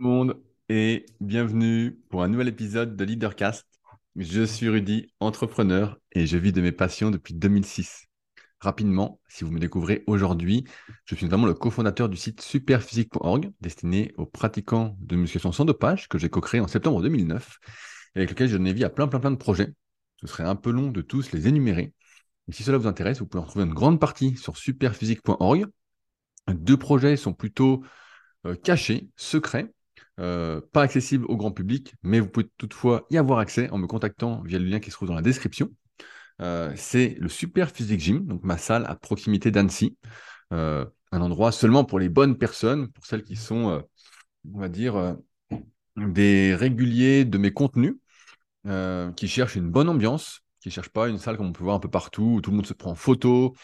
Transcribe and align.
le 0.00 0.06
monde 0.06 0.42
et 0.70 1.04
bienvenue 1.20 1.98
pour 2.08 2.22
un 2.22 2.28
nouvel 2.28 2.48
épisode 2.48 2.96
de 2.96 3.04
Leadercast. 3.04 3.66
Je 4.16 4.42
suis 4.42 4.68
Rudy, 4.68 5.12
entrepreneur 5.20 5.98
et 6.12 6.26
je 6.26 6.38
vis 6.38 6.52
de 6.52 6.62
mes 6.62 6.72
passions 6.72 7.10
depuis 7.10 7.34
2006. 7.34 8.06
Rapidement, 8.60 9.20
si 9.28 9.44
vous 9.44 9.50
me 9.50 9.58
découvrez 9.58 10.02
aujourd'hui, 10.06 10.64
je 11.04 11.14
suis 11.14 11.26
notamment 11.26 11.46
le 11.46 11.52
cofondateur 11.52 12.08
du 12.08 12.16
site 12.16 12.40
superphysique.org 12.40 13.52
destiné 13.60 14.12
aux 14.16 14.24
pratiquants 14.24 14.96
de 15.00 15.16
musculation 15.16 15.52
sans 15.52 15.66
dopage 15.66 16.08
que 16.08 16.16
j'ai 16.16 16.30
co-créé 16.30 16.60
en 16.60 16.68
septembre 16.68 17.02
2009 17.02 17.58
et 18.14 18.20
avec 18.20 18.30
lequel 18.30 18.48
je 18.48 18.56
n'ai 18.56 18.72
vu 18.72 18.84
à 18.84 18.90
plein 18.90 19.06
plein 19.06 19.20
plein 19.20 19.30
de 19.30 19.36
projets. 19.36 19.74
Ce 20.16 20.26
serait 20.26 20.44
un 20.44 20.56
peu 20.56 20.70
long 20.70 20.90
de 20.90 21.02
tous 21.02 21.32
les 21.32 21.46
énumérer. 21.46 21.92
Et 22.48 22.52
si 22.52 22.62
cela 22.62 22.78
vous 22.78 22.86
intéresse, 22.86 23.18
vous 23.18 23.26
pouvez 23.26 23.44
en 23.44 23.46
trouver 23.46 23.66
une 23.66 23.74
grande 23.74 24.00
partie 24.00 24.36
sur 24.38 24.56
superphysique.org. 24.56 25.66
Deux 26.48 26.78
projets 26.78 27.18
sont 27.18 27.34
plutôt 27.34 27.84
euh, 28.46 28.54
cachés, 28.54 29.10
secrets, 29.16 29.70
euh, 30.20 30.60
pas 30.72 30.82
accessibles 30.82 31.24
au 31.26 31.36
grand 31.36 31.50
public, 31.50 31.94
mais 32.02 32.20
vous 32.20 32.28
pouvez 32.28 32.48
toutefois 32.58 33.06
y 33.10 33.18
avoir 33.18 33.38
accès 33.38 33.70
en 33.70 33.78
me 33.78 33.86
contactant 33.86 34.42
via 34.42 34.58
le 34.58 34.64
lien 34.64 34.80
qui 34.80 34.90
se 34.90 34.96
trouve 34.96 35.08
dans 35.08 35.14
la 35.14 35.22
description. 35.22 35.70
Euh, 36.40 36.72
c'est 36.76 37.16
le 37.18 37.28
Super 37.28 37.70
Physique 37.70 38.00
Gym, 38.00 38.26
donc 38.26 38.42
ma 38.44 38.58
salle 38.58 38.84
à 38.86 38.94
proximité 38.96 39.50
d'Annecy. 39.50 39.96
un 40.50 40.86
endroit 41.12 41.52
seulement 41.52 41.84
pour 41.84 41.98
les 41.98 42.08
bonnes 42.08 42.38
personnes, 42.38 42.88
pour 42.88 43.06
celles 43.06 43.24
qui 43.24 43.36
sont, 43.36 43.82
on 44.52 44.60
va 44.60 44.68
dire, 44.68 45.16
des 45.96 46.54
réguliers 46.54 47.24
de 47.24 47.38
mes 47.38 47.52
contenus, 47.52 47.96
qui 49.16 49.28
cherchent 49.28 49.56
une 49.56 49.70
bonne 49.70 49.88
ambiance, 49.88 50.42
qui 50.60 50.68
ne 50.68 50.72
cherchent 50.72 50.90
pas 50.90 51.08
une 51.08 51.18
salle 51.18 51.36
comme 51.36 51.46
on 51.46 51.52
peut 51.52 51.64
voir 51.64 51.76
un 51.76 51.80
peu 51.80 51.90
partout, 51.90 52.34
où 52.36 52.40
tout 52.40 52.50
le 52.50 52.56
monde 52.56 52.66
se 52.66 52.74
prend 52.74 52.90
en 52.90 52.94
photo, 52.94 53.54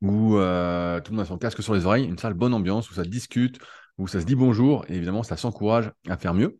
où 0.00 0.36
euh, 0.36 1.00
tout 1.00 1.12
le 1.12 1.16
monde 1.16 1.24
a 1.24 1.28
son 1.28 1.38
casque 1.38 1.62
sur 1.62 1.74
les 1.74 1.86
oreilles, 1.86 2.04
une 2.04 2.18
salle 2.18 2.34
bonne 2.34 2.54
ambiance, 2.54 2.90
où 2.90 2.94
ça 2.94 3.04
discute, 3.04 3.58
où 3.98 4.08
ça 4.08 4.20
se 4.20 4.26
dit 4.26 4.34
bonjour, 4.34 4.84
et 4.88 4.94
évidemment, 4.94 5.22
ça 5.22 5.36
s'encourage 5.36 5.90
à 6.08 6.16
faire 6.16 6.34
mieux. 6.34 6.58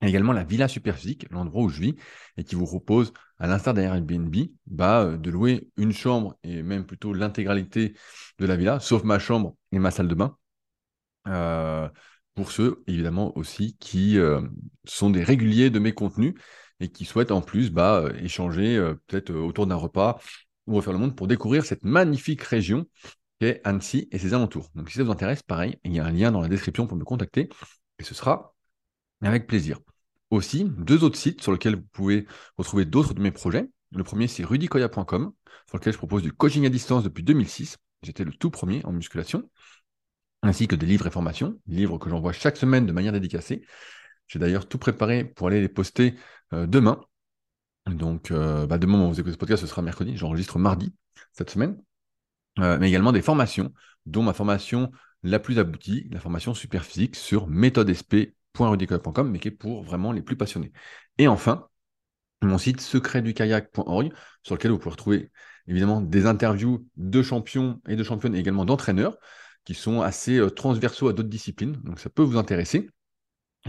Également 0.00 0.32
la 0.32 0.42
Villa 0.44 0.66
Superphysique, 0.66 1.26
l'endroit 1.30 1.62
où 1.62 1.68
je 1.68 1.80
vis, 1.80 1.94
et 2.36 2.44
qui 2.44 2.54
vous 2.56 2.66
propose, 2.66 3.12
à 3.38 3.46
l'instar 3.46 3.74
d'un 3.74 3.82
Airbnb, 3.82 4.34
bah, 4.66 5.02
euh, 5.02 5.16
de 5.16 5.30
louer 5.30 5.68
une 5.76 5.92
chambre, 5.92 6.36
et 6.42 6.62
même 6.62 6.84
plutôt 6.84 7.12
l'intégralité 7.12 7.94
de 8.38 8.46
la 8.46 8.56
villa, 8.56 8.80
sauf 8.80 9.04
ma 9.04 9.18
chambre 9.18 9.56
et 9.70 9.78
ma 9.78 9.90
salle 9.90 10.08
de 10.08 10.14
bain. 10.14 10.36
Euh, 11.28 11.88
pour 12.34 12.50
ceux, 12.50 12.82
évidemment, 12.86 13.36
aussi 13.36 13.76
qui 13.78 14.18
sont 14.84 15.10
des 15.10 15.22
réguliers 15.22 15.68
de 15.68 15.78
mes 15.78 15.92
contenus 15.92 16.34
et 16.80 16.88
qui 16.90 17.04
souhaitent 17.04 17.30
en 17.30 17.42
plus 17.42 17.70
bah, 17.70 18.04
échanger 18.18 18.94
peut-être 19.06 19.34
autour 19.34 19.66
d'un 19.66 19.76
repas 19.76 20.18
ou 20.66 20.76
refaire 20.76 20.94
le 20.94 20.98
monde 20.98 21.14
pour 21.14 21.26
découvrir 21.26 21.64
cette 21.64 21.84
magnifique 21.84 22.42
région 22.42 22.86
qu'est 23.42 23.60
Annecy 23.64 24.08
et 24.12 24.18
ses 24.18 24.34
alentours. 24.34 24.70
Donc 24.76 24.88
si 24.88 24.98
ça 24.98 25.02
vous 25.02 25.10
intéresse, 25.10 25.42
pareil, 25.42 25.76
il 25.84 25.92
y 25.92 25.98
a 25.98 26.04
un 26.04 26.12
lien 26.12 26.30
dans 26.30 26.40
la 26.40 26.48
description 26.48 26.86
pour 26.86 26.96
me 26.96 27.04
contacter 27.04 27.48
et 27.98 28.04
ce 28.04 28.14
sera 28.14 28.54
avec 29.20 29.48
plaisir. 29.48 29.80
Aussi, 30.30 30.64
deux 30.78 31.02
autres 31.02 31.18
sites 31.18 31.42
sur 31.42 31.50
lesquels 31.50 31.74
vous 31.74 31.86
pouvez 31.92 32.26
retrouver 32.56 32.84
d'autres 32.84 33.14
de 33.14 33.20
mes 33.20 33.32
projets. 33.32 33.68
Le 33.90 34.04
premier, 34.04 34.28
c'est 34.28 34.44
rudicoya.com, 34.44 35.32
sur 35.68 35.76
lequel 35.76 35.92
je 35.92 35.98
propose 35.98 36.22
du 36.22 36.32
coaching 36.32 36.64
à 36.66 36.68
distance 36.68 37.02
depuis 37.02 37.24
2006. 37.24 37.78
J'étais 38.02 38.24
le 38.24 38.32
tout 38.32 38.50
premier 38.50 38.84
en 38.84 38.92
musculation, 38.92 39.50
ainsi 40.42 40.68
que 40.68 40.76
des 40.76 40.86
livres 40.86 41.08
et 41.08 41.10
formations, 41.10 41.58
livres 41.66 41.98
que 41.98 42.08
j'envoie 42.08 42.32
chaque 42.32 42.56
semaine 42.56 42.86
de 42.86 42.92
manière 42.92 43.12
dédicacée. 43.12 43.64
J'ai 44.28 44.38
d'ailleurs 44.38 44.68
tout 44.68 44.78
préparé 44.78 45.24
pour 45.24 45.48
aller 45.48 45.60
les 45.60 45.68
poster 45.68 46.14
euh, 46.52 46.66
demain. 46.66 47.00
Donc, 47.86 48.30
euh, 48.30 48.66
bah, 48.66 48.78
demain, 48.78 49.06
vous 49.08 49.18
écoutez 49.18 49.32
ce 49.32 49.38
podcast, 49.38 49.60
ce 49.60 49.66
sera 49.66 49.82
mercredi. 49.82 50.16
J'enregistre 50.16 50.58
mardi 50.58 50.94
cette 51.32 51.50
semaine. 51.50 51.76
Euh, 52.58 52.78
mais 52.78 52.88
également 52.88 53.12
des 53.12 53.22
formations, 53.22 53.72
dont 54.06 54.22
ma 54.22 54.32
formation 54.32 54.90
la 55.22 55.38
plus 55.38 55.58
aboutie, 55.58 56.08
la 56.10 56.20
formation 56.20 56.54
super 56.54 56.84
physique 56.84 57.16
sur 57.16 57.46
méthodesp.rudicola.com, 57.46 59.30
mais 59.30 59.38
qui 59.38 59.48
est 59.48 59.52
pour 59.52 59.82
vraiment 59.82 60.12
les 60.12 60.22
plus 60.22 60.36
passionnés. 60.36 60.72
Et 61.18 61.28
enfin, 61.28 61.68
mon 62.42 62.58
site 62.58 62.80
secretdukayak.org, 62.80 64.12
sur 64.42 64.54
lequel 64.54 64.72
vous 64.72 64.78
pouvez 64.78 64.90
retrouver 64.90 65.30
évidemment 65.68 66.00
des 66.00 66.26
interviews 66.26 66.86
de 66.96 67.22
champions 67.22 67.80
et 67.88 67.96
de 67.96 68.02
championnes, 68.02 68.34
et 68.34 68.40
également 68.40 68.64
d'entraîneurs, 68.64 69.16
qui 69.64 69.74
sont 69.74 70.00
assez 70.00 70.38
euh, 70.38 70.50
transversaux 70.50 71.08
à 71.08 71.12
d'autres 71.12 71.28
disciplines. 71.28 71.80
Donc, 71.84 72.00
ça 72.00 72.10
peut 72.10 72.22
vous 72.22 72.36
intéresser. 72.36 72.90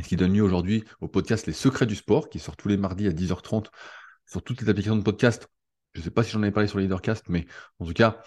Ce 0.02 0.08
qui 0.08 0.16
donne 0.16 0.34
lieu 0.34 0.42
aujourd'hui 0.42 0.84
au 1.02 1.08
podcast 1.08 1.46
Les 1.46 1.54
Secrets 1.54 1.86
du 1.86 1.96
Sport, 1.96 2.30
qui 2.30 2.40
sort 2.40 2.58
tous 2.58 2.68
les 2.68 2.78
mardis 2.78 3.08
à 3.08 3.12
10h30 3.12 3.70
sur 4.26 4.42
toutes 4.42 4.62
les 4.62 4.70
applications 4.70 4.96
de 4.96 5.04
podcast. 5.04 5.48
Je 5.94 6.00
ne 6.00 6.04
sais 6.04 6.12
pas 6.12 6.24
si 6.24 6.32
j'en 6.32 6.42
avais 6.42 6.52
parlé 6.52 6.68
sur 6.68 6.80
Leadercast, 6.80 7.26
mais 7.30 7.46
en 7.80 7.86
tout 7.86 7.94
cas, 7.94 8.22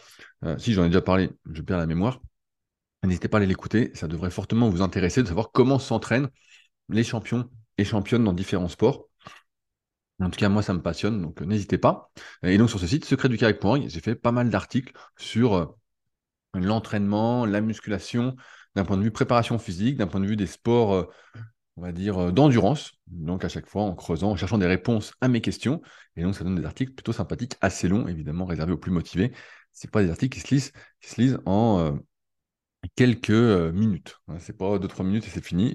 euh, 0.45 0.57
si 0.59 0.73
j'en 0.73 0.85
ai 0.85 0.89
déjà 0.89 1.03
parlé, 1.03 1.31
je 1.51 1.63
perds 1.63 1.79
la 1.79 1.87
mémoire. 1.87 2.21
N'hésitez 3.03 3.29
pas 3.29 3.39
à 3.39 3.41
aller 3.41 3.47
l'écouter, 3.47 3.91
ça 3.95 4.09
devrait 4.09 4.31
fortement 4.31 4.69
vous 4.69 4.83
intéresser 4.83 5.23
de 5.23 5.29
savoir 5.29 5.51
comment 5.53 5.79
s'entraînent 5.79 6.29
les 6.89 7.05
champions 7.05 7.51
et 7.79 7.85
championnes 7.85 8.25
dans 8.25 8.33
différents 8.33 8.69
sports. 8.69 9.09
En 10.21 10.31
tout 10.31 10.39
cas, 10.39 10.49
moi, 10.49 10.63
ça 10.63 10.73
me 10.73 10.81
passionne, 10.81 11.21
donc 11.21 11.43
euh, 11.43 11.45
n'hésitez 11.45 11.79
pas. 11.79 12.11
Et 12.43 12.57
donc, 12.57 12.71
sur 12.71 12.81
ce 12.81 12.87
site, 12.87 13.05
secretducarrec.org, 13.05 13.87
j'ai 13.89 14.01
fait 14.01 14.15
pas 14.15 14.33
mal 14.33 14.49
d'articles 14.49 14.93
sur 15.17 15.55
euh, 15.55 15.67
l'entraînement, 16.55 17.47
la 17.47 17.61
musculation, 17.61 18.37
d'un 18.77 18.85
point 18.85 18.97
de 18.97 19.03
vue 19.03 19.11
préparation 19.11 19.59
physique, 19.59 19.97
d'un 19.97 20.07
point 20.07 20.21
de 20.21 20.27
vue 20.27 20.37
des 20.37 20.47
sports 20.47 21.09
on 21.77 21.83
va 21.83 21.93
dire, 21.93 22.19
euh, 22.19 22.33
d'endurance. 22.33 22.93
Donc, 23.07 23.45
à 23.45 23.49
chaque 23.49 23.67
fois, 23.67 23.83
en 23.83 23.95
creusant, 23.95 24.31
en 24.33 24.37
cherchant 24.37 24.59
des 24.59 24.67
réponses 24.67 25.13
à 25.21 25.29
mes 25.29 25.41
questions. 25.41 25.83
Et 26.17 26.23
donc, 26.23 26.35
ça 26.35 26.45
donne 26.45 26.57
des 26.57 26.65
articles 26.65 26.93
plutôt 26.93 27.13
sympathiques, 27.13 27.55
assez 27.61 27.89
longs, 27.89 28.09
évidemment, 28.09 28.47
réservés 28.47 28.73
aux 28.73 28.79
plus 28.79 28.91
motivés. 28.93 29.33
Ce 29.73 29.87
pas 29.89 30.03
des 30.03 30.11
articles 30.11 30.35
qui 30.35 30.47
se 30.47 30.55
lisent, 30.55 30.73
qui 31.01 31.11
se 31.11 31.21
lisent 31.21 31.39
en 31.45 31.81
euh, 31.81 31.93
quelques 32.95 33.31
euh, 33.31 33.73
minutes. 33.73 34.19
Ce 34.29 34.47
c'est 34.47 34.57
pas 34.57 34.79
deux, 34.79 34.89
trois 34.89 35.05
minutes 35.05 35.27
et 35.27 35.31
c'est 35.31 35.45
fini. 35.45 35.75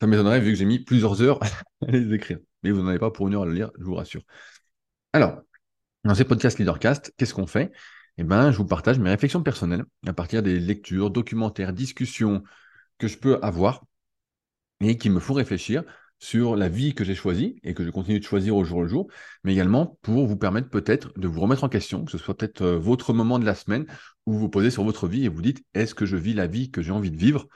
ça 0.00 0.06
m'étonnerait 0.06 0.40
vu 0.40 0.52
que 0.52 0.58
j'ai 0.58 0.66
mis 0.66 0.78
plusieurs 0.78 1.22
heures 1.22 1.40
à 1.86 1.90
les 1.90 2.12
écrire. 2.14 2.38
Mais 2.62 2.70
vous 2.70 2.82
n'en 2.82 2.88
avez 2.88 2.98
pas 2.98 3.10
pour 3.10 3.28
une 3.28 3.34
heure 3.34 3.42
à 3.42 3.46
le 3.46 3.52
lire, 3.52 3.70
je 3.78 3.84
vous 3.84 3.94
rassure. 3.94 4.22
Alors, 5.12 5.40
dans 6.04 6.14
ces 6.14 6.24
podcasts 6.24 6.58
Leadercast, 6.58 7.14
qu'est-ce 7.16 7.32
qu'on 7.32 7.46
fait? 7.46 7.72
Eh 8.18 8.24
bien, 8.24 8.50
je 8.50 8.56
vous 8.58 8.66
partage 8.66 8.98
mes 8.98 9.10
réflexions 9.10 9.42
personnelles 9.42 9.84
à 10.06 10.12
partir 10.12 10.42
des 10.42 10.58
lectures, 10.58 11.10
documentaires, 11.10 11.72
discussions 11.72 12.42
que 12.98 13.08
je 13.08 13.18
peux 13.18 13.38
avoir 13.42 13.84
et 14.80 14.96
qui 14.98 15.10
me 15.10 15.20
font 15.20 15.34
réfléchir 15.34 15.84
sur 16.18 16.56
la 16.56 16.68
vie 16.68 16.94
que 16.94 17.04
j'ai 17.04 17.14
choisie 17.14 17.60
et 17.62 17.74
que 17.74 17.84
je 17.84 17.90
continue 17.90 18.20
de 18.20 18.24
choisir 18.24 18.56
au 18.56 18.64
jour 18.64 18.82
le 18.82 18.88
jour, 18.88 19.08
mais 19.44 19.52
également 19.52 19.98
pour 20.02 20.26
vous 20.26 20.36
permettre 20.36 20.70
peut-être 20.70 21.12
de 21.18 21.28
vous 21.28 21.40
remettre 21.40 21.64
en 21.64 21.68
question, 21.68 22.04
que 22.04 22.10
ce 22.10 22.18
soit 22.18 22.36
peut-être 22.36 22.62
euh, 22.62 22.78
votre 22.78 23.12
moment 23.12 23.38
de 23.38 23.44
la 23.44 23.54
semaine 23.54 23.86
où 24.24 24.32
vous 24.32 24.38
vous 24.38 24.48
posez 24.48 24.70
sur 24.70 24.84
votre 24.84 25.08
vie 25.08 25.24
et 25.24 25.28
vous 25.28 25.42
dites 25.42 25.62
est-ce 25.74 25.94
que 25.94 26.06
je 26.06 26.16
vis 26.16 26.32
la 26.34 26.46
vie 26.46 26.70
que 26.70 26.82
j'ai 26.82 26.92
envie 26.92 27.10
de 27.10 27.16
vivre? 27.16 27.46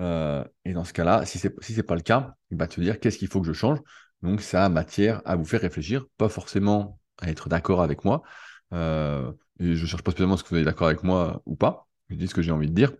Euh, 0.00 0.44
Et 0.64 0.72
dans 0.72 0.84
ce 0.84 0.92
cas-là, 0.92 1.24
si 1.24 1.38
ce 1.38 1.48
n'est 1.48 1.82
pas 1.82 1.94
le 1.94 2.02
cas, 2.02 2.34
va 2.50 2.66
te 2.66 2.80
dire 2.80 3.00
qu'est-ce 3.00 3.18
qu'il 3.18 3.28
faut 3.28 3.40
que 3.40 3.46
je 3.46 3.52
change? 3.52 3.78
Donc 4.22 4.40
ça 4.40 4.64
a 4.64 4.68
matière 4.68 5.22
à 5.24 5.36
vous 5.36 5.44
faire 5.44 5.60
réfléchir, 5.60 6.06
pas 6.16 6.28
forcément 6.28 6.98
à 7.18 7.30
être 7.30 7.48
d'accord 7.48 7.82
avec 7.82 8.04
moi. 8.04 8.22
Euh, 8.72 9.32
et 9.60 9.74
je 9.76 9.82
ne 9.82 9.86
cherche 9.86 10.02
pas 10.02 10.10
spécialement 10.10 10.36
ce 10.36 10.44
que 10.44 10.50
vous 10.50 10.56
êtes 10.56 10.64
d'accord 10.64 10.88
avec 10.88 11.02
moi 11.04 11.42
ou 11.46 11.56
pas. 11.56 11.88
Je 12.10 12.16
dis 12.16 12.28
ce 12.28 12.34
que 12.34 12.42
j'ai 12.42 12.50
envie 12.52 12.68
de 12.68 12.74
dire. 12.74 12.92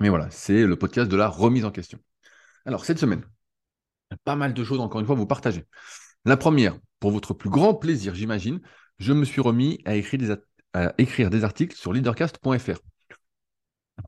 Mais 0.00 0.08
voilà, 0.08 0.30
c'est 0.30 0.66
le 0.66 0.76
podcast 0.76 1.10
de 1.10 1.16
la 1.16 1.28
remise 1.28 1.64
en 1.64 1.70
question. 1.70 1.98
Alors, 2.64 2.84
cette 2.84 2.98
semaine, 2.98 3.24
pas 4.24 4.36
mal 4.36 4.54
de 4.54 4.64
choses, 4.64 4.80
encore 4.80 5.00
une 5.00 5.06
fois, 5.06 5.14
à 5.14 5.18
vous 5.18 5.26
partager. 5.26 5.64
La 6.24 6.36
première, 6.36 6.78
pour 7.00 7.10
votre 7.10 7.34
plus 7.34 7.50
grand 7.50 7.74
plaisir, 7.74 8.14
j'imagine, 8.14 8.60
je 8.98 9.12
me 9.12 9.24
suis 9.24 9.40
remis 9.40 9.80
à 9.84 9.96
écrire 9.96 11.30
des, 11.30 11.44
articles 11.44 11.76
sur 11.76 11.92
leadercast.fr. 11.92 12.78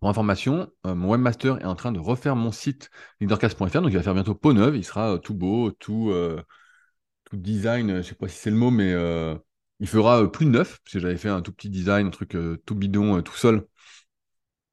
Pour 0.00 0.08
information, 0.08 0.70
euh, 0.86 0.94
mon 0.94 1.10
webmaster 1.10 1.60
est 1.60 1.64
en 1.64 1.74
train 1.74 1.92
de 1.92 1.98
refaire 1.98 2.36
mon 2.36 2.52
site 2.52 2.90
leadercast.fr, 3.20 3.80
donc 3.80 3.90
il 3.90 3.96
va 3.96 4.02
faire 4.02 4.14
bientôt 4.14 4.34
peau 4.34 4.52
neuve, 4.52 4.76
il 4.76 4.84
sera 4.84 5.14
euh, 5.14 5.18
tout 5.18 5.34
beau, 5.34 5.70
tout, 5.72 6.10
euh, 6.10 6.40
design, 7.32 7.88
je 7.88 7.96
ne 7.96 8.02
sais 8.02 8.14
pas 8.14 8.28
si 8.28 8.38
c'est 8.38 8.50
le 8.50 8.56
mot, 8.56 8.70
mais 8.70 8.92
il 9.80 9.88
fera 9.88 10.30
plus 10.30 10.46
neuf, 10.46 10.78
parce 10.84 10.94
que 10.94 11.00
j'avais 11.00 11.16
fait 11.16 11.28
un 11.28 11.42
tout 11.42 11.52
petit 11.52 11.68
design, 11.68 12.06
un 12.06 12.10
truc 12.10 12.36
tout 12.64 12.74
bidon, 12.76 13.20
tout 13.22 13.34
seul, 13.34 13.66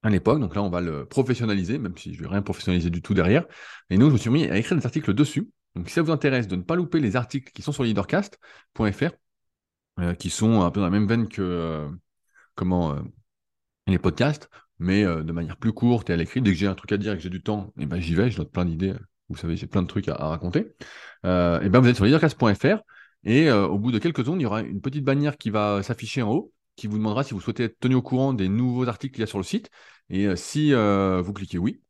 à 0.03 0.09
l'époque. 0.09 0.39
Donc 0.39 0.55
là, 0.55 0.63
on 0.63 0.69
va 0.69 0.81
le 0.81 1.05
professionnaliser, 1.05 1.77
même 1.77 1.97
si 1.97 2.13
je 2.13 2.19
ne 2.19 2.23
vais 2.23 2.31
rien 2.31 2.41
professionnaliser 2.41 2.89
du 2.89 3.01
tout 3.01 3.13
derrière. 3.13 3.45
Et 3.89 3.97
nous, 3.97 4.07
je 4.07 4.13
me 4.13 4.17
suis 4.17 4.29
mis 4.29 4.45
à 4.45 4.57
écrire 4.57 4.77
des 4.77 4.85
articles 4.85 5.13
dessus. 5.13 5.49
Donc 5.75 5.87
si 5.87 5.95
ça 5.95 6.01
vous 6.01 6.11
intéresse 6.11 6.47
de 6.47 6.55
ne 6.55 6.63
pas 6.63 6.75
louper 6.75 6.99
les 6.99 7.15
articles 7.15 7.51
qui 7.53 7.61
sont 7.61 7.71
sur 7.71 7.83
leadercast.fr, 7.83 9.11
euh, 9.99 10.13
qui 10.15 10.29
sont 10.29 10.61
un 10.61 10.71
peu 10.71 10.79
dans 10.79 10.87
la 10.87 10.91
même 10.91 11.07
veine 11.07 11.27
que 11.27 11.41
euh, 11.41 11.89
comment, 12.55 12.93
euh, 12.93 13.01
les 13.87 13.99
podcasts, 13.99 14.49
mais 14.79 15.03
de 15.03 15.31
manière 15.31 15.57
plus 15.57 15.73
courte 15.73 16.09
et 16.09 16.13
à 16.13 16.15
l'écrit, 16.15 16.41
dès 16.41 16.51
que 16.51 16.57
j'ai 16.57 16.67
un 16.67 16.73
truc 16.73 16.91
à 16.91 16.97
dire 16.97 17.13
et 17.13 17.17
que 17.17 17.21
j'ai 17.21 17.29
du 17.29 17.43
temps, 17.43 17.71
eh 17.79 17.85
ben, 17.85 17.99
j'y 17.99 18.15
vais, 18.15 18.31
je 18.31 18.41
plein 18.41 18.65
d'idées. 18.65 18.95
Vous 19.29 19.35
savez, 19.37 19.55
j'ai 19.55 19.67
plein 19.67 19.83
de 19.83 19.87
trucs 19.87 20.07
à, 20.07 20.15
raconter. 20.15 20.59
et 21.23 21.69
ben, 21.69 21.79
vous 21.79 21.87
êtes 21.87 21.95
sur 21.95 22.05
leadercast.fr 22.05 22.79
et 23.23 23.51
au 23.51 23.77
bout 23.77 23.91
de 23.91 23.99
quelques 23.99 24.19
secondes, 24.19 24.39
il 24.39 24.43
y 24.43 24.47
aura 24.47 24.61
une 24.61 24.81
petite 24.81 25.03
bannière 25.03 25.37
qui 25.37 25.51
va 25.51 25.83
s'afficher 25.83 26.23
en 26.23 26.31
haut 26.31 26.51
qui 26.75 26.87
vous 26.87 26.97
demandera 26.97 27.23
si 27.23 27.33
vous 27.33 27.41
souhaitez 27.41 27.65
être 27.65 27.79
tenu 27.79 27.95
au 27.95 28.01
courant 28.01 28.33
des 28.33 28.49
nouveaux 28.49 28.87
articles 28.87 29.13
qu'il 29.13 29.21
y 29.21 29.23
a 29.23 29.27
sur 29.27 29.37
le 29.37 29.43
site. 29.43 29.69
Et 30.09 30.27
euh, 30.27 30.35
si 30.35 30.73
euh, 30.73 31.21
vous 31.21 31.33
cliquez 31.33 31.57
oui, 31.57 31.81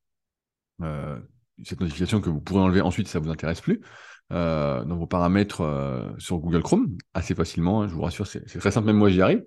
euh, 0.81 1.19
cette 1.63 1.79
notification 1.79 2.21
que 2.21 2.29
vous 2.29 2.41
pourrez 2.41 2.61
enlever 2.61 2.81
ensuite 2.81 3.07
si 3.07 3.13
ça 3.13 3.19
ne 3.19 3.25
vous 3.25 3.31
intéresse 3.31 3.61
plus, 3.61 3.81
dans 4.29 4.95
vos 4.95 5.07
paramètres 5.07 6.15
sur 6.17 6.37
Google 6.39 6.63
Chrome, 6.63 6.95
assez 7.13 7.35
facilement, 7.35 7.81
hein, 7.81 7.89
je 7.89 7.93
vous 7.93 8.01
rassure, 8.01 8.25
c'est 8.25 8.59
très 8.59 8.71
simple, 8.71 8.87
même 8.87 8.95
moi 8.95 9.09
j'y 9.09 9.21
arrive. 9.21 9.43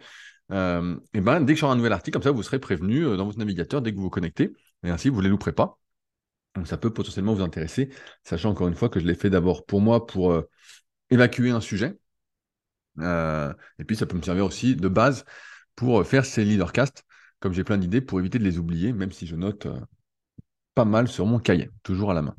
et 0.51 1.21
ben, 1.21 1.41
dès 1.41 1.55
que 1.55 1.61
j'aurai 1.61 1.73
un 1.73 1.77
nouvel 1.77 1.95
article, 1.95 2.13
comme 2.13 2.23
ça, 2.23 2.33
vous 2.33 2.43
serez 2.43 2.59
prévenu 2.59 3.05
dans 3.17 3.25
votre 3.25 3.39
navigateur 3.39 3.81
dès 3.81 3.93
que 3.93 3.97
vous 3.97 4.03
vous 4.03 4.11
connectez, 4.11 4.53
et 4.83 4.91
ainsi 4.91 5.09
vous 5.09 5.21
ne 5.21 5.23
les 5.23 5.31
louperez 5.31 5.53
pas. 5.53 5.79
Donc 6.55 6.67
ça 6.67 6.77
peut 6.77 6.93
potentiellement 6.93 7.33
vous 7.33 7.43
intéresser, 7.43 7.89
sachant 8.25 8.51
encore 8.51 8.69
une 8.69 8.75
fois 8.75 8.91
que 8.91 9.01
je 9.01 9.07
l'ai 9.07 9.15
fait 9.15 9.31
d'abord 9.31 9.65
pour 9.65 9.81
moi 9.81 10.07
pour 10.07 10.39
évacuer 11.09 11.51
un 11.51 11.63
sujet. 11.63 11.97
Euh, 13.01 13.53
et 13.79 13.85
puis 13.85 13.97
ça 13.97 14.07
peut 14.07 14.17
me 14.17 14.23
servir 14.23 14.45
aussi 14.45 14.77
de 14.77 14.89
base 14.89 15.25
pour 15.75 16.07
faire 16.07 16.25
ces 16.25 16.45
leadercasts, 16.45 17.05
comme 17.41 17.53
j'ai 17.53 17.65
plein 17.65 17.79
d'idées, 17.79 18.01
pour 18.01 18.21
éviter 18.21 18.39
de 18.39 18.45
les 18.45 18.59
oublier, 18.59 18.93
même 18.93 19.13
si 19.13 19.27
je 19.27 19.37
note 19.37 19.67
euh, 19.67 19.81
pas 20.75 20.85
mal 20.85 21.09
sur 21.09 21.27
mon 21.27 21.39
cahier, 21.39 21.71
toujours 21.83 22.11
à 22.11 22.15
la 22.15 22.23
main. 22.23 22.37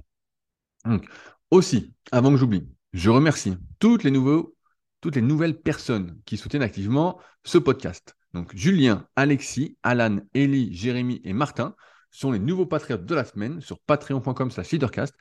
Aussi, 1.52 1.94
avant 2.12 2.31
que 2.31 2.38
j'oublie, 2.38 2.68
je 2.94 3.10
remercie 3.10 3.57
toutes 3.80 4.04
les, 4.04 4.12
nouveaux, 4.12 4.56
toutes 5.02 5.16
les 5.16 5.22
nouvelles 5.22 5.60
personnes 5.60 6.19
qui 6.25 6.38
soutiennent 6.38 6.62
activement 6.62 7.19
ce 7.44 7.57
podcast. 7.57 8.16
Donc, 8.34 8.56
Julien, 8.56 9.07
Alexis, 9.16 9.78
Alan, 9.84 10.19
Ellie, 10.34 10.74
Jérémy 10.74 11.22
et 11.24 11.34
Martin 11.34 11.75
sont 12.12 12.31
les 12.31 12.40
nouveaux 12.40 12.66
patriotes 12.66 13.06
de 13.06 13.16
la 13.16 13.25
semaine 13.25 13.62
sur 13.62 13.80
patreon.com 13.80 14.52
slash 14.52 14.72
leadercast. 14.72 15.16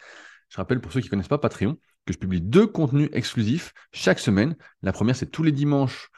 Je 0.48 0.56
rappelle 0.56 0.80
pour 0.80 0.92
ceux 0.92 1.00
qui 1.00 1.06
ne 1.06 1.10
connaissent 1.10 1.28
pas 1.28 1.38
Patreon 1.38 1.78
que 2.06 2.12
je 2.12 2.18
publie 2.18 2.40
deux 2.40 2.66
contenus 2.66 3.08
exclusifs 3.12 3.72
chaque 3.92 4.18
semaine. 4.18 4.56
La 4.82 4.92
première, 4.92 5.16
c'est 5.16 5.30
tous 5.30 5.42
les 5.42 5.52
dimanches, 5.52 6.10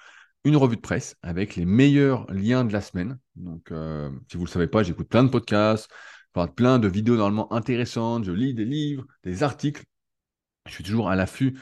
une 0.44 0.56
revue 0.56 0.76
de 0.76 0.80
presse 0.80 1.16
avec 1.22 1.56
les 1.56 1.64
meilleurs 1.64 2.30
liens 2.32 2.64
de 2.64 2.72
la 2.72 2.80
semaine. 2.80 3.18
Donc, 3.34 3.70
euh, 3.70 4.10
si 4.30 4.36
vous 4.36 4.44
ne 4.44 4.48
le 4.48 4.52
savez 4.52 4.66
pas, 4.66 4.82
j'écoute 4.82 5.08
plein 5.08 5.24
de 5.24 5.28
podcasts, 5.28 5.88
plein 6.44 6.78
de 6.78 6.88
vidéos 6.88 7.16
normalement 7.16 7.50
intéressantes, 7.52 8.24
je 8.24 8.32
lis 8.32 8.52
des 8.52 8.66
livres, 8.66 9.06
des 9.24 9.42
articles. 9.42 9.84
Je 10.66 10.72
suis 10.72 10.84
toujours 10.84 11.08
à 11.08 11.16
l'affût 11.16 11.58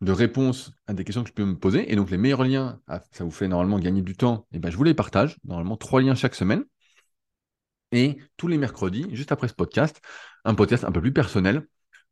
de 0.00 0.12
réponses 0.12 0.72
à 0.86 0.94
des 0.94 1.04
questions 1.04 1.22
que 1.22 1.30
je 1.30 1.34
peux 1.34 1.44
me 1.44 1.58
poser. 1.58 1.90
Et 1.90 1.96
donc, 1.96 2.10
les 2.10 2.18
meilleurs 2.18 2.44
liens, 2.44 2.80
ah, 2.86 3.02
ça 3.10 3.24
vous 3.24 3.30
fait 3.30 3.48
normalement 3.48 3.78
gagner 3.78 4.02
du 4.02 4.14
temps, 4.14 4.46
et 4.52 4.58
ben, 4.58 4.70
je 4.70 4.76
vous 4.76 4.84
les 4.84 4.94
partage. 4.94 5.36
Normalement, 5.44 5.76
trois 5.76 6.02
liens 6.02 6.14
chaque 6.14 6.34
semaine. 6.34 6.64
Et 7.90 8.18
tous 8.36 8.48
les 8.48 8.58
mercredis, 8.58 9.06
juste 9.12 9.32
après 9.32 9.48
ce 9.48 9.54
podcast, 9.54 10.00
un 10.44 10.54
podcast 10.54 10.84
un 10.84 10.92
peu 10.92 11.00
plus 11.00 11.12
personnel, 11.12 11.66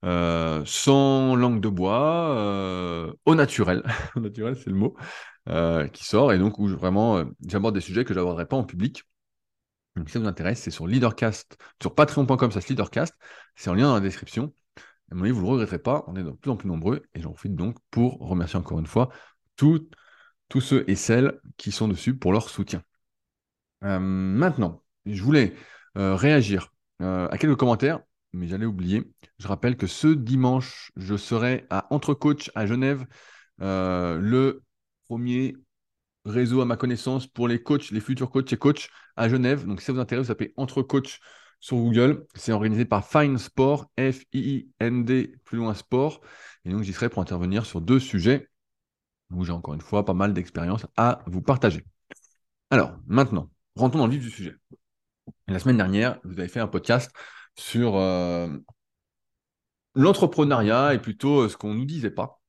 euh, 0.04 0.62
sans 0.66 1.34
langue 1.36 1.60
de 1.60 1.68
bois, 1.68 2.30
euh, 2.36 3.12
au 3.24 3.34
naturel. 3.34 3.82
au 4.16 4.20
naturel, 4.20 4.56
c'est 4.56 4.70
le 4.70 4.76
mot, 4.76 4.96
euh, 5.48 5.88
qui 5.88 6.04
sort. 6.04 6.32
Et 6.32 6.38
donc, 6.38 6.58
où 6.58 6.68
vraiment, 6.68 7.24
j'aborde 7.46 7.74
des 7.74 7.80
sujets 7.80 8.04
que 8.04 8.14
je 8.14 8.18
n'aborderai 8.18 8.46
pas 8.46 8.56
en 8.56 8.64
public. 8.64 9.04
Si 10.06 10.12
ça 10.12 10.18
vous 10.18 10.26
intéresse, 10.26 10.60
c'est 10.60 10.70
sur 10.70 10.86
leadercast, 10.86 11.56
sur 11.80 11.94
patreon.com, 11.94 12.50
ça 12.52 12.60
leadercast. 12.68 13.14
C'est 13.54 13.70
en 13.70 13.74
lien 13.74 13.88
dans 13.88 13.94
la 13.94 14.00
description. 14.00 14.52
À 15.10 15.14
vous 15.14 15.24
ne 15.24 15.30
le 15.30 15.46
regretterez 15.46 15.78
pas. 15.78 16.04
On 16.06 16.16
est 16.16 16.22
de 16.22 16.30
plus 16.30 16.50
en 16.50 16.56
plus 16.56 16.68
nombreux. 16.68 17.02
Et 17.14 17.22
j'en 17.22 17.30
profite 17.30 17.54
donc 17.54 17.78
pour 17.90 18.18
remercier 18.18 18.58
encore 18.58 18.78
une 18.78 18.86
fois 18.86 19.08
tous 19.56 19.80
ceux 20.60 20.84
et 20.88 20.96
celles 20.96 21.40
qui 21.56 21.72
sont 21.72 21.88
dessus 21.88 22.14
pour 22.14 22.32
leur 22.32 22.50
soutien. 22.50 22.82
maintenant, 23.80 24.82
je 25.06 25.22
voulais 25.22 25.54
réagir 25.94 26.72
à 27.00 27.38
quelques 27.38 27.56
commentaires 27.56 28.00
mais 28.36 28.46
j'allais 28.46 28.66
oublier. 28.66 29.02
Je 29.38 29.48
rappelle 29.48 29.76
que 29.76 29.86
ce 29.86 30.08
dimanche, 30.08 30.92
je 30.96 31.16
serai 31.16 31.66
à 31.70 31.86
Entre 31.92 32.14
Coach 32.14 32.50
à 32.54 32.66
Genève, 32.66 33.06
euh, 33.62 34.18
le 34.18 34.62
premier 35.08 35.56
réseau 36.24 36.60
à 36.60 36.64
ma 36.64 36.76
connaissance 36.76 37.26
pour 37.26 37.48
les 37.48 37.62
coachs, 37.62 37.90
les 37.90 38.00
futurs 38.00 38.30
coachs 38.30 38.52
et 38.52 38.56
coachs 38.56 38.88
à 39.16 39.28
Genève. 39.28 39.66
Donc, 39.66 39.80
si 39.80 39.86
ça 39.86 39.92
vous 39.92 40.00
intéresse, 40.00 40.26
vous 40.26 40.32
tapez 40.32 40.52
Entre 40.56 40.82
Coach 40.82 41.20
sur 41.60 41.76
Google. 41.76 42.26
C'est 42.34 42.52
organisé 42.52 42.84
par 42.84 43.08
Fine 43.08 43.38
Sport, 43.38 43.90
F-I-I-N-D, 43.98 45.36
plus 45.44 45.58
loin 45.58 45.74
sport. 45.74 46.20
Et 46.64 46.70
donc, 46.70 46.82
j'y 46.82 46.92
serai 46.92 47.08
pour 47.08 47.22
intervenir 47.22 47.64
sur 47.64 47.80
deux 47.80 48.00
sujets 48.00 48.48
où 49.30 49.44
j'ai 49.44 49.52
encore 49.52 49.74
une 49.74 49.80
fois 49.80 50.04
pas 50.04 50.14
mal 50.14 50.32
d'expérience 50.32 50.86
à 50.96 51.22
vous 51.26 51.42
partager. 51.42 51.84
Alors, 52.70 52.96
maintenant, 53.06 53.50
rentrons 53.74 53.98
dans 53.98 54.06
le 54.06 54.12
vif 54.12 54.22
du 54.22 54.30
sujet. 54.30 54.54
La 55.48 55.58
semaine 55.58 55.76
dernière, 55.76 56.18
vous 56.24 56.38
avez 56.38 56.48
fait 56.48 56.60
un 56.60 56.68
podcast 56.68 57.10
sur 57.56 57.96
euh, 57.96 58.48
l'entrepreneuriat 59.94 60.94
et 60.94 60.98
plutôt 60.98 61.42
euh, 61.42 61.48
ce 61.48 61.56
qu'on 61.56 61.72
ne 61.72 61.78
nous 61.78 61.84
disait 61.86 62.10
pas. 62.10 62.40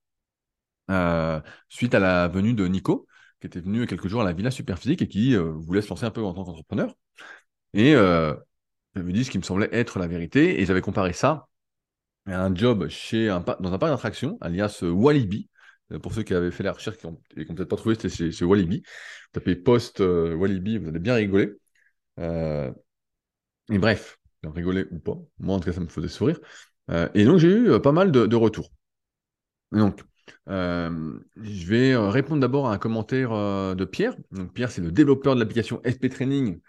Euh, 0.90 1.42
suite 1.70 1.94
à 1.96 2.00
la 2.00 2.28
venue 2.28 2.54
de 2.54 2.68
Nico, 2.68 3.08
qui 3.42 3.48
était 3.48 3.60
venu 3.60 3.86
quelques 3.88 4.08
jours 4.08 4.22
à 4.22 4.26
la 4.26 4.34
Villa 4.34 4.52
Superphysique 4.52 5.02
et 5.02 5.08
qui 5.08 5.36
voulait 5.36 5.82
se 5.82 5.90
lancer 5.90 6.06
un 6.06 6.12
peu 6.12 6.24
en 6.24 6.34
tant 6.34 6.44
qu'entrepreneur. 6.44 6.94
Et 7.74 7.94
je 7.94 9.02
lui 9.02 9.14
dis 9.14 9.26
ce 9.26 9.32
qui 9.32 9.38
me 9.38 9.44
semblait 9.44 9.70
être 9.74 10.00
la 10.00 10.08
vérité. 10.08 10.62
Et 10.62 10.66
j'avais 10.66 10.82
comparé 10.82 11.14
ça 11.14 11.48
à 12.26 12.42
un 12.42 12.56
job 12.56 12.88
chez 12.88 13.30
un, 13.30 13.42
dans 13.60 13.74
un 13.74 13.78
parc 13.78 13.92
d'attractions, 13.92 14.38
alias 14.42 14.82
Walibi. 14.84 15.50
Pour 16.02 16.14
ceux 16.14 16.24
qui 16.24 16.34
avaient 16.34 16.52
fait 16.52 16.64
la 16.64 16.74
recherche 16.74 16.98
et 16.98 17.00
qui 17.46 17.52
n'ont 17.52 17.56
peut-être 17.56 17.70
pas 17.70 17.76
trouvé, 17.76 17.96
c'était 17.96 18.32
chez, 18.32 18.46
Walibi. 18.46 18.84
Tapez 19.34 19.56
post 19.56 20.00
Walibi, 20.00 20.78
vous 20.78 20.90
allez 20.90 21.00
bien 21.00 21.16
rigoler. 21.16 21.52
et 22.18 23.78
bref, 23.78 24.18
rigoler 24.50 24.86
ou 24.92 25.00
pas. 25.00 25.18
Moi, 25.40 25.56
en 25.56 25.60
tout 25.60 25.66
cas, 25.66 25.74
ça 25.74 25.82
me 25.82 25.88
faisait 25.88 26.08
sourire. 26.08 26.40
Euh, 26.92 27.10
et 27.14 27.26
donc, 27.26 27.38
j'ai 27.40 27.50
eu 27.50 27.70
euh, 27.70 27.80
pas 27.80 27.92
mal 27.92 28.12
de, 28.12 28.36
retours. 28.36 28.72
Donc, 29.72 30.04
euh, 30.50 31.20
je 31.38 31.68
vais 31.68 31.96
répondre 31.96 32.42
d'abord 32.42 32.68
à 32.70 32.74
un 32.74 32.78
commentaire 32.78 33.32
de 33.76 33.86
Pierre. 33.86 34.16
Donc, 34.32 34.54
Pierre, 34.54 34.72
c'est 34.72 34.82
le 34.82 34.92
développeur 34.92 35.36
de 35.36 35.40
l'application 35.40 35.82
SP 35.84 36.10
Training. 36.10 36.60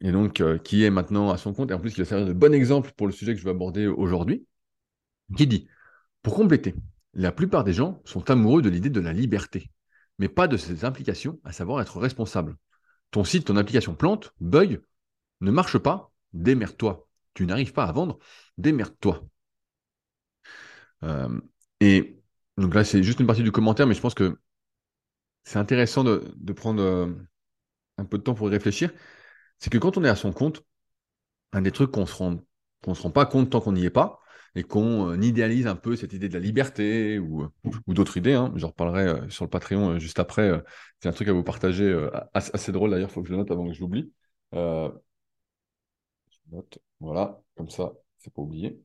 et 0.00 0.12
donc, 0.12 0.42
qui 0.62 0.84
est 0.84 0.90
maintenant 0.90 1.30
à 1.30 1.38
son 1.38 1.52
compte. 1.54 1.70
Et 1.70 1.74
en 1.74 1.80
plus, 1.80 1.90
il 1.96 1.98
va 1.98 2.04
servir 2.04 2.26
de 2.26 2.32
bon 2.32 2.54
exemple 2.54 2.92
pour 2.96 3.06
le 3.06 3.12
sujet 3.12 3.34
que 3.34 3.40
je 3.40 3.44
vais 3.44 3.50
aborder 3.50 3.86
aujourd'hui. 3.86 4.46
Qui 5.36 5.46
dit 5.46 5.68
Pour 6.22 6.34
compléter, 6.34 6.74
la 7.14 7.32
plupart 7.32 7.64
des 7.64 7.72
gens 7.72 8.00
sont 8.04 8.30
amoureux 8.30 8.62
de 8.62 8.68
l'idée 8.68 8.90
de 8.90 9.00
la 9.00 9.12
liberté, 9.12 9.70
mais 10.18 10.28
pas 10.28 10.48
de 10.48 10.56
ses 10.56 10.84
implications, 10.84 11.40
à 11.44 11.52
savoir 11.52 11.80
être 11.80 11.98
responsable. 11.98 12.56
Ton 13.10 13.24
site, 13.24 13.46
ton 13.46 13.56
application 13.56 13.94
plante, 13.94 14.34
bug, 14.40 14.82
ne 15.40 15.50
marche 15.50 15.78
pas, 15.78 16.12
démerde-toi. 16.32 17.08
Tu 17.34 17.46
n'arrives 17.46 17.72
pas 17.72 17.84
à 17.84 17.92
vendre, 17.92 18.18
démerde-toi. 18.58 19.28
Euh, 21.04 21.40
et 21.80 22.18
donc 22.56 22.74
là, 22.74 22.84
c'est 22.84 23.02
juste 23.02 23.20
une 23.20 23.26
partie 23.26 23.42
du 23.42 23.52
commentaire, 23.52 23.86
mais 23.86 23.94
je 23.94 24.00
pense 24.00 24.14
que 24.14 24.38
c'est 25.44 25.58
intéressant 25.58 26.04
de, 26.04 26.52
prendre 26.52 26.82
euh, 26.82 27.12
un 27.98 28.04
peu 28.04 28.18
de 28.18 28.22
temps 28.22 28.34
pour 28.34 28.48
y 28.48 28.50
réfléchir. 28.50 28.92
C'est 29.58 29.70
que 29.70 29.78
quand 29.78 29.96
on 29.98 30.04
est 30.04 30.08
à 30.08 30.16
son 30.16 30.32
compte, 30.32 30.64
un 31.52 31.62
des 31.62 31.72
trucs 31.72 31.92
qu'on 31.92 32.02
ne 32.02 32.06
se, 32.06 32.14
rend, 32.14 32.38
se 32.94 33.02
rend 33.02 33.10
pas 33.10 33.26
compte 33.26 33.50
tant 33.50 33.60
qu'on 33.60 33.72
n'y 33.72 33.84
est 33.84 33.90
pas, 33.90 34.20
et 34.54 34.64
qu'on 34.64 35.10
euh, 35.10 35.22
idéalise 35.22 35.66
un 35.66 35.76
peu 35.76 35.96
cette 35.96 36.12
idée 36.14 36.28
de 36.28 36.34
la 36.34 36.40
liberté 36.40 37.18
ou, 37.18 37.48
d'autres 37.88 38.16
idées. 38.16 38.34
Hein. 38.34 38.52
J'en 38.56 38.68
reparlerai 38.68 39.30
sur 39.30 39.44
le 39.44 39.50
Patreon 39.50 39.98
juste 39.98 40.18
après. 40.18 40.62
c'est 41.00 41.08
un 41.08 41.12
truc 41.12 41.28
à 41.28 41.32
vous 41.32 41.44
partager 41.44 42.08
assez, 42.34 42.72
drôle 42.72 42.90
d'ailleurs, 42.90 43.10
il 43.10 43.12
faut 43.12 43.22
que 43.22 43.28
je 43.28 43.32
le 43.32 43.38
note 43.38 43.50
avant 43.50 43.66
que 43.68 43.74
je 43.74 43.80
l'oublie. 43.80 44.12
Voilà, 47.00 47.40
comme 47.56 47.70
ça, 47.70 47.92
c'est 48.18 48.32
pas 48.32 48.42
oublié. 48.42 48.80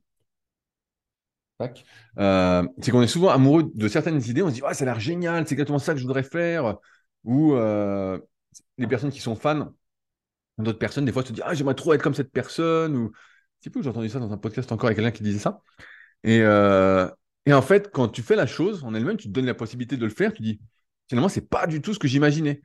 Euh, 2.17 2.67
c'est 2.81 2.91
qu'on 2.91 3.01
est 3.01 3.07
souvent 3.07 3.29
amoureux 3.29 3.71
de 3.73 3.87
certaines 3.87 4.21
idées, 4.23 4.41
on 4.41 4.49
se 4.49 4.53
dit 4.55 4.61
ça 4.61 4.83
a 4.83 4.85
l'air 4.85 4.99
génial, 4.99 5.47
c'est 5.47 5.53
exactement 5.53 5.79
ça 5.79 5.93
que 5.93 5.99
je 5.99 6.03
voudrais 6.03 6.23
faire. 6.23 6.77
Ou 7.23 7.53
euh, 7.53 8.19
les 8.77 8.87
personnes 8.87 9.11
qui 9.11 9.19
sont 9.19 9.35
fans 9.35 9.73
d'autres 10.57 10.79
personnes, 10.79 11.05
des 11.05 11.11
fois, 11.11 11.23
se 11.25 11.33
disent 11.33 11.43
ah, 11.45 11.53
j'aimerais 11.53 11.75
trop 11.75 11.93
être 11.93 12.03
comme 12.03 12.13
cette 12.13 12.31
personne. 12.31 12.95
Ou 12.95 13.11
un 13.67 13.69
peu, 13.69 13.81
j'ai 13.81 13.89
entendu 13.89 14.09
ça 14.09 14.19
dans 14.19 14.31
un 14.31 14.37
podcast 14.37 14.71
encore 14.71 14.87
avec 14.87 14.97
quelqu'un 14.97 15.11
qui 15.11 15.23
disait 15.23 15.39
ça. 15.39 15.61
Et, 16.23 16.41
euh, 16.41 17.09
et 17.45 17.53
en 17.53 17.61
fait, 17.61 17.91
quand 17.91 18.09
tu 18.09 18.21
fais 18.21 18.35
la 18.35 18.47
chose 18.47 18.83
en 18.83 18.93
elle-même, 18.93 19.17
tu 19.17 19.27
te 19.27 19.33
donnes 19.33 19.45
la 19.45 19.55
possibilité 19.55 19.97
de 19.97 20.05
le 20.05 20.11
faire, 20.11 20.33
tu 20.33 20.43
dis 20.43 20.61
finalement, 21.09 21.29
c'est 21.29 21.49
pas 21.49 21.67
du 21.67 21.81
tout 21.81 21.93
ce 21.93 21.99
que 21.99 22.07
j'imaginais. 22.07 22.61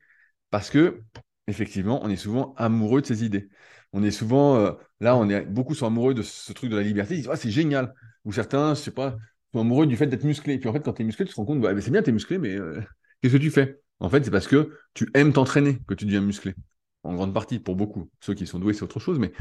Parce 0.51 0.71
que, 0.71 1.03
effectivement, 1.49 2.01
on 2.05 2.11
est 2.11 2.17
souvent 2.17 2.55
amoureux 2.57 3.03
de 3.03 3.07
ces 3.07 3.25
idées 3.25 3.49
on 3.93 4.03
est 4.03 4.11
souvent, 4.11 4.57
euh, 4.57 4.73
là, 5.01 5.17
on 5.17 5.29
est 5.29 5.43
beaucoup 5.43 5.75
sont 5.75 5.87
amoureux 5.87 6.15
de 6.15 6.23
ce 6.23 6.53
truc 6.53 6.71
de 6.71 6.77
la 6.77 6.83
liberté. 6.83 7.15
Ils 7.15 7.23
disent, 7.23 7.31
c'est 7.35 7.51
génial. 7.51 7.95
Ou 8.25 8.33
certains, 8.33 8.75
je 8.75 8.81
sais 8.81 8.91
pas, 8.91 9.17
sont 9.53 9.61
amoureux 9.61 9.87
du 9.87 9.97
fait 9.97 10.07
d'être 10.07 10.25
musclé. 10.25 10.55
Et 10.55 10.59
puis 10.59 10.69
en 10.69 10.73
fait, 10.73 10.81
quand 10.81 10.93
tu 10.93 11.03
es 11.03 11.05
musclé, 11.05 11.25
tu 11.25 11.33
te 11.33 11.37
rends 11.37 11.47
compte, 11.47 11.61
bah, 11.61 11.79
c'est 11.81 11.91
bien, 11.91 12.03
tu 12.03 12.11
es 12.11 12.13
musclé, 12.13 12.39
mais 12.39 12.57
euh, 12.57 12.81
qu'est-ce 13.23 13.35
que 13.35 13.39
tu 13.39 13.51
fais? 13.51 13.81
En 14.01 14.11
fait, 14.11 14.25
c'est 14.25 14.31
parce 14.31 14.49
que 14.49 14.77
tu 14.95 15.09
aimes 15.15 15.33
t'entraîner 15.33 15.79
que 15.87 15.95
tu 15.95 16.05
deviens 16.05 16.21
musclé. 16.21 16.55
En 17.03 17.15
grande 17.15 17.33
partie, 17.33 17.59
pour 17.59 17.77
beaucoup. 17.77 18.11
Ceux 18.21 18.35
qui 18.35 18.47
sont 18.47 18.59
doués, 18.59 18.75
c'est 18.75 18.83
autre 18.83 19.01
chose. 19.01 19.19
Mais... 19.19 19.33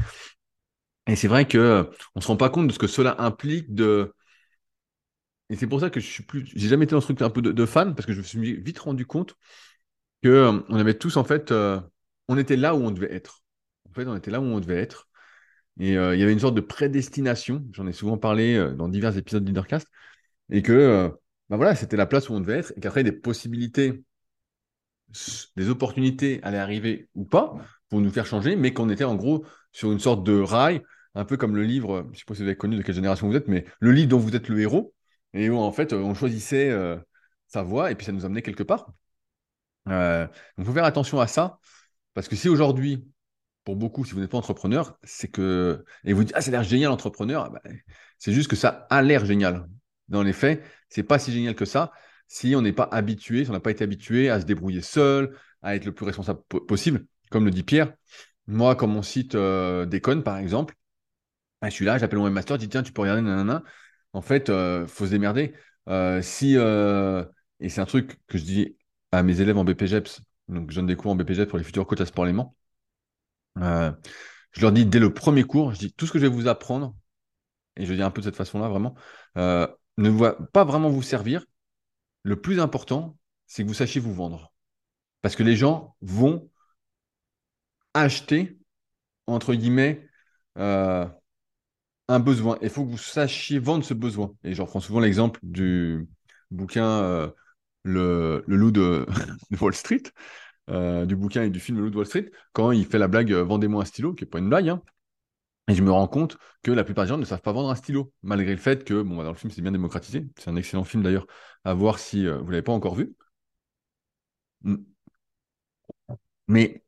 Et 1.08 1.16
c'est 1.16 1.28
vrai 1.28 1.46
qu'on 1.46 1.58
euh, 1.58 1.84
ne 2.14 2.20
se 2.20 2.26
rend 2.26 2.36
pas 2.36 2.48
compte 2.48 2.68
de 2.68 2.72
ce 2.72 2.78
que 2.78 2.86
cela 2.86 3.20
implique 3.20 3.74
de. 3.74 4.14
Et 5.50 5.56
c'est 5.56 5.66
pour 5.66 5.80
ça 5.80 5.90
que 5.90 6.00
je 6.00 6.06
suis 6.06 6.24
plus. 6.24 6.44
J'ai 6.54 6.68
jamais 6.68 6.84
été 6.84 6.94
dans 6.94 7.00
ce 7.00 7.06
truc 7.06 7.22
un 7.22 7.30
peu 7.30 7.42
de, 7.42 7.66
fan, 7.66 7.94
parce 7.94 8.06
que 8.06 8.12
je 8.12 8.18
me 8.18 8.24
suis 8.24 8.60
vite 8.60 8.78
rendu 8.80 9.06
compte 9.06 9.36
qu'on 10.24 10.64
on 10.68 10.76
avait 10.76 10.94
tous, 10.94 11.16
en 11.16 11.24
fait, 11.24 11.52
on 11.52 12.38
était 12.38 12.56
là 12.56 12.74
où 12.74 12.78
on 12.78 12.90
devait 12.90 13.14
être 13.14 13.42
fait, 13.96 14.06
on 14.08 14.16
était 14.16 14.30
là 14.30 14.40
où 14.40 14.44
on 14.44 14.60
devait 14.60 14.80
être. 14.80 15.08
Et 15.78 15.96
euh, 15.96 16.14
il 16.14 16.20
y 16.20 16.22
avait 16.22 16.32
une 16.32 16.40
sorte 16.40 16.54
de 16.54 16.60
prédestination, 16.60 17.64
j'en 17.72 17.86
ai 17.86 17.92
souvent 17.92 18.16
parlé 18.18 18.54
euh, 18.56 18.72
dans 18.72 18.88
divers 18.88 19.16
épisodes 19.16 19.44
de 19.44 19.62
et 20.50 20.62
que 20.62 20.72
euh, 20.72 21.08
bah 21.50 21.56
voilà, 21.56 21.74
c'était 21.74 21.96
la 21.96 22.06
place 22.06 22.28
où 22.28 22.34
on 22.34 22.40
devait 22.40 22.58
être, 22.58 22.72
et 22.76 22.80
qu'après, 22.80 23.04
des 23.04 23.12
possibilités, 23.12 24.02
des 25.56 25.68
opportunités 25.68 26.40
allaient 26.42 26.58
arriver 26.58 27.08
ou 27.14 27.24
pas 27.24 27.54
pour 27.88 28.00
nous 28.00 28.10
faire 28.10 28.26
changer, 28.26 28.56
mais 28.56 28.72
qu'on 28.72 28.90
était 28.90 29.04
en 29.04 29.14
gros 29.14 29.44
sur 29.72 29.92
une 29.92 30.00
sorte 30.00 30.24
de 30.24 30.38
rail, 30.40 30.82
un 31.14 31.24
peu 31.24 31.36
comme 31.36 31.54
le 31.56 31.62
livre, 31.62 32.04
je 32.06 32.10
ne 32.10 32.14
sais 32.14 32.24
pas 32.26 32.34
si 32.34 32.42
vous 32.42 32.48
avez 32.48 32.56
connu 32.56 32.76
de 32.76 32.82
quelle 32.82 32.94
génération 32.94 33.28
vous 33.28 33.36
êtes, 33.36 33.48
mais 33.48 33.64
le 33.80 33.92
livre 33.92 34.08
dont 34.08 34.18
vous 34.18 34.34
êtes 34.34 34.48
le 34.48 34.60
héros, 34.60 34.94
et 35.34 35.50
où 35.50 35.58
en 35.58 35.72
fait, 35.72 35.92
on 35.92 36.14
choisissait 36.14 36.74
sa 37.48 37.62
voie, 37.62 37.90
et 37.90 37.94
puis 37.94 38.06
ça 38.06 38.12
nous 38.12 38.24
amenait 38.24 38.42
quelque 38.42 38.62
part. 38.62 38.92
donc, 39.86 40.30
il 40.58 40.64
faut 40.64 40.72
faire 40.72 40.84
attention 40.84 41.20
à 41.20 41.26
ça, 41.26 41.58
parce 42.14 42.28
que 42.28 42.36
si 42.36 42.48
aujourd'hui, 42.48 43.04
pour 43.66 43.76
beaucoup, 43.76 44.06
si 44.06 44.14
vous 44.14 44.20
n'êtes 44.20 44.30
pas 44.30 44.38
entrepreneur, 44.38 44.98
c'est 45.02 45.28
que. 45.28 45.84
Et 46.04 46.14
vous 46.14 46.24
dites, 46.24 46.34
ah, 46.34 46.40
ça 46.40 46.48
a 46.48 46.52
l'air 46.52 46.64
génial, 46.64 46.90
entrepreneur. 46.90 47.44
Ah, 47.44 47.50
bah, 47.50 47.62
c'est 48.18 48.32
juste 48.32 48.48
que 48.48 48.56
ça 48.56 48.86
a 48.88 49.02
l'air 49.02 49.26
génial. 49.26 49.68
Dans 50.08 50.22
les 50.22 50.32
faits, 50.32 50.62
c'est 50.88 51.02
pas 51.02 51.18
si 51.18 51.32
génial 51.32 51.54
que 51.54 51.66
ça 51.66 51.92
si 52.28 52.54
on 52.56 52.62
n'est 52.62 52.72
pas 52.72 52.88
habitué, 52.92 53.44
si 53.44 53.50
on 53.50 53.52
n'a 53.52 53.60
pas 53.60 53.70
été 53.70 53.84
habitué 53.84 54.30
à 54.30 54.40
se 54.40 54.46
débrouiller 54.46 54.80
seul, 54.82 55.36
à 55.62 55.76
être 55.76 55.84
le 55.84 55.92
plus 55.92 56.06
responsable 56.06 56.42
possible. 56.66 57.06
Comme 57.30 57.44
le 57.44 57.50
dit 57.50 57.62
Pierre, 57.62 57.92
moi, 58.46 58.76
quand 58.76 58.86
mon 58.86 59.02
site 59.02 59.34
euh, 59.34 59.86
déconne, 59.86 60.22
par 60.22 60.38
exemple, 60.38 60.74
ah, 61.60 61.68
je 61.70 61.74
suis 61.74 61.84
là, 61.84 61.98
j'appelle 61.98 62.18
mon 62.18 62.30
master, 62.30 62.56
je 62.56 62.60
dis 62.62 62.68
tiens, 62.68 62.82
tu 62.82 62.92
peux 62.92 63.02
regarder, 63.02 63.22
nanana. 63.22 63.62
En 64.12 64.22
fait, 64.22 64.48
il 64.48 64.52
euh, 64.52 64.86
faut 64.86 65.06
se 65.06 65.10
démerder. 65.10 65.54
Euh, 65.88 66.22
si, 66.22 66.54
et 66.56 67.68
c'est 67.68 67.80
un 67.80 67.86
truc 67.86 68.18
que 68.26 68.38
je 68.38 68.44
dis 68.44 68.76
à 69.12 69.22
mes 69.22 69.40
élèves 69.40 69.58
en 69.58 69.64
BPGEPS, 69.64 70.20
donc 70.48 70.70
je 70.70 70.76
donne 70.76 70.86
des 70.86 70.96
cours 70.96 71.12
en 71.12 71.16
BPGEPS 71.16 71.48
pour 71.48 71.58
les 71.58 71.64
futurs 71.64 71.86
coachs 71.86 72.00
à 72.00 72.06
Sport 72.06 72.26
Léman. 72.26 72.54
Je 73.56 74.60
leur 74.60 74.72
dis 74.72 74.86
dès 74.86 74.98
le 74.98 75.12
premier 75.12 75.44
cours, 75.44 75.72
je 75.72 75.78
dis 75.78 75.92
tout 75.92 76.06
ce 76.06 76.12
que 76.12 76.18
je 76.18 76.26
vais 76.26 76.32
vous 76.32 76.48
apprendre, 76.48 76.94
et 77.76 77.86
je 77.86 77.94
dis 77.94 78.02
un 78.02 78.10
peu 78.10 78.20
de 78.20 78.26
cette 78.26 78.36
façon-là 78.36 78.68
vraiment, 78.68 78.94
ne 79.36 80.08
va 80.10 80.32
pas 80.52 80.64
vraiment 80.64 80.90
vous 80.90 81.02
servir. 81.02 81.44
Le 82.22 82.40
plus 82.40 82.60
important, 82.60 83.16
c'est 83.46 83.62
que 83.62 83.68
vous 83.68 83.74
sachiez 83.74 84.00
vous 84.00 84.14
vendre. 84.14 84.52
Parce 85.22 85.36
que 85.36 85.42
les 85.42 85.56
gens 85.56 85.96
vont 86.00 86.50
acheter, 87.94 88.58
entre 89.26 89.54
guillemets, 89.54 90.08
euh, 90.58 91.06
un 92.08 92.20
besoin. 92.20 92.58
Il 92.62 92.70
faut 92.70 92.84
que 92.84 92.90
vous 92.90 92.98
sachiez 92.98 93.58
vendre 93.58 93.84
ce 93.84 93.94
besoin. 93.94 94.34
Et 94.44 94.54
j'en 94.54 94.66
prends 94.66 94.80
souvent 94.80 95.00
l'exemple 95.00 95.40
du 95.42 96.08
bouquin 96.50 96.86
euh, 96.86 97.30
le, 97.82 98.44
loup 98.46 98.70
de, 98.72 99.06
Wall 99.60 99.74
Street, 99.74 100.02
euh, 100.70 101.06
du 101.06 101.16
bouquin 101.16 101.44
et 101.44 101.50
du 101.50 101.60
film 101.60 101.78
Le 101.78 101.84
loup 101.84 101.90
de 101.90 101.96
Wall 101.96 102.06
Street, 102.06 102.30
quand 102.52 102.72
il 102.72 102.86
fait 102.86 102.98
la 102.98 103.08
blague 103.08 103.32
Vendez-moi 103.32 103.82
un 103.82 103.84
stylo, 103.84 104.14
qui 104.14 104.24
n'est 104.24 104.30
pas 104.30 104.38
une 104.38 104.48
blague. 104.48 104.68
Hein. 104.68 104.82
et 105.68 105.74
je 105.74 105.82
me 105.82 105.90
rends 105.90 106.08
compte 106.08 106.38
que 106.62 106.70
la 106.72 106.84
plupart 106.84 107.04
des 107.04 107.08
gens 107.10 107.18
ne 107.18 107.24
savent 107.24 107.42
pas 107.42 107.52
vendre 107.52 107.70
un 107.70 107.74
stylo, 107.76 108.12
malgré 108.22 108.52
le 108.52 108.58
fait 108.58 108.84
que, 108.84 109.02
bon, 109.02 109.16
bah, 109.16 109.24
dans 109.24 109.30
le 109.30 109.36
film, 109.36 109.52
c'est 109.52 109.62
bien 109.62 109.72
démocratisé. 109.72 110.26
C'est 110.38 110.50
un 110.50 110.56
excellent 110.56 110.84
film 110.84 111.02
d'ailleurs, 111.02 111.26
à 111.64 111.74
voir 111.74 111.98
si 111.98 112.26
vous 112.26 112.44
ne 112.44 112.50
l'avez 112.50 112.62
pas 112.62 112.72
encore 112.72 112.94
vu. 112.94 113.14
Mais 116.48 116.82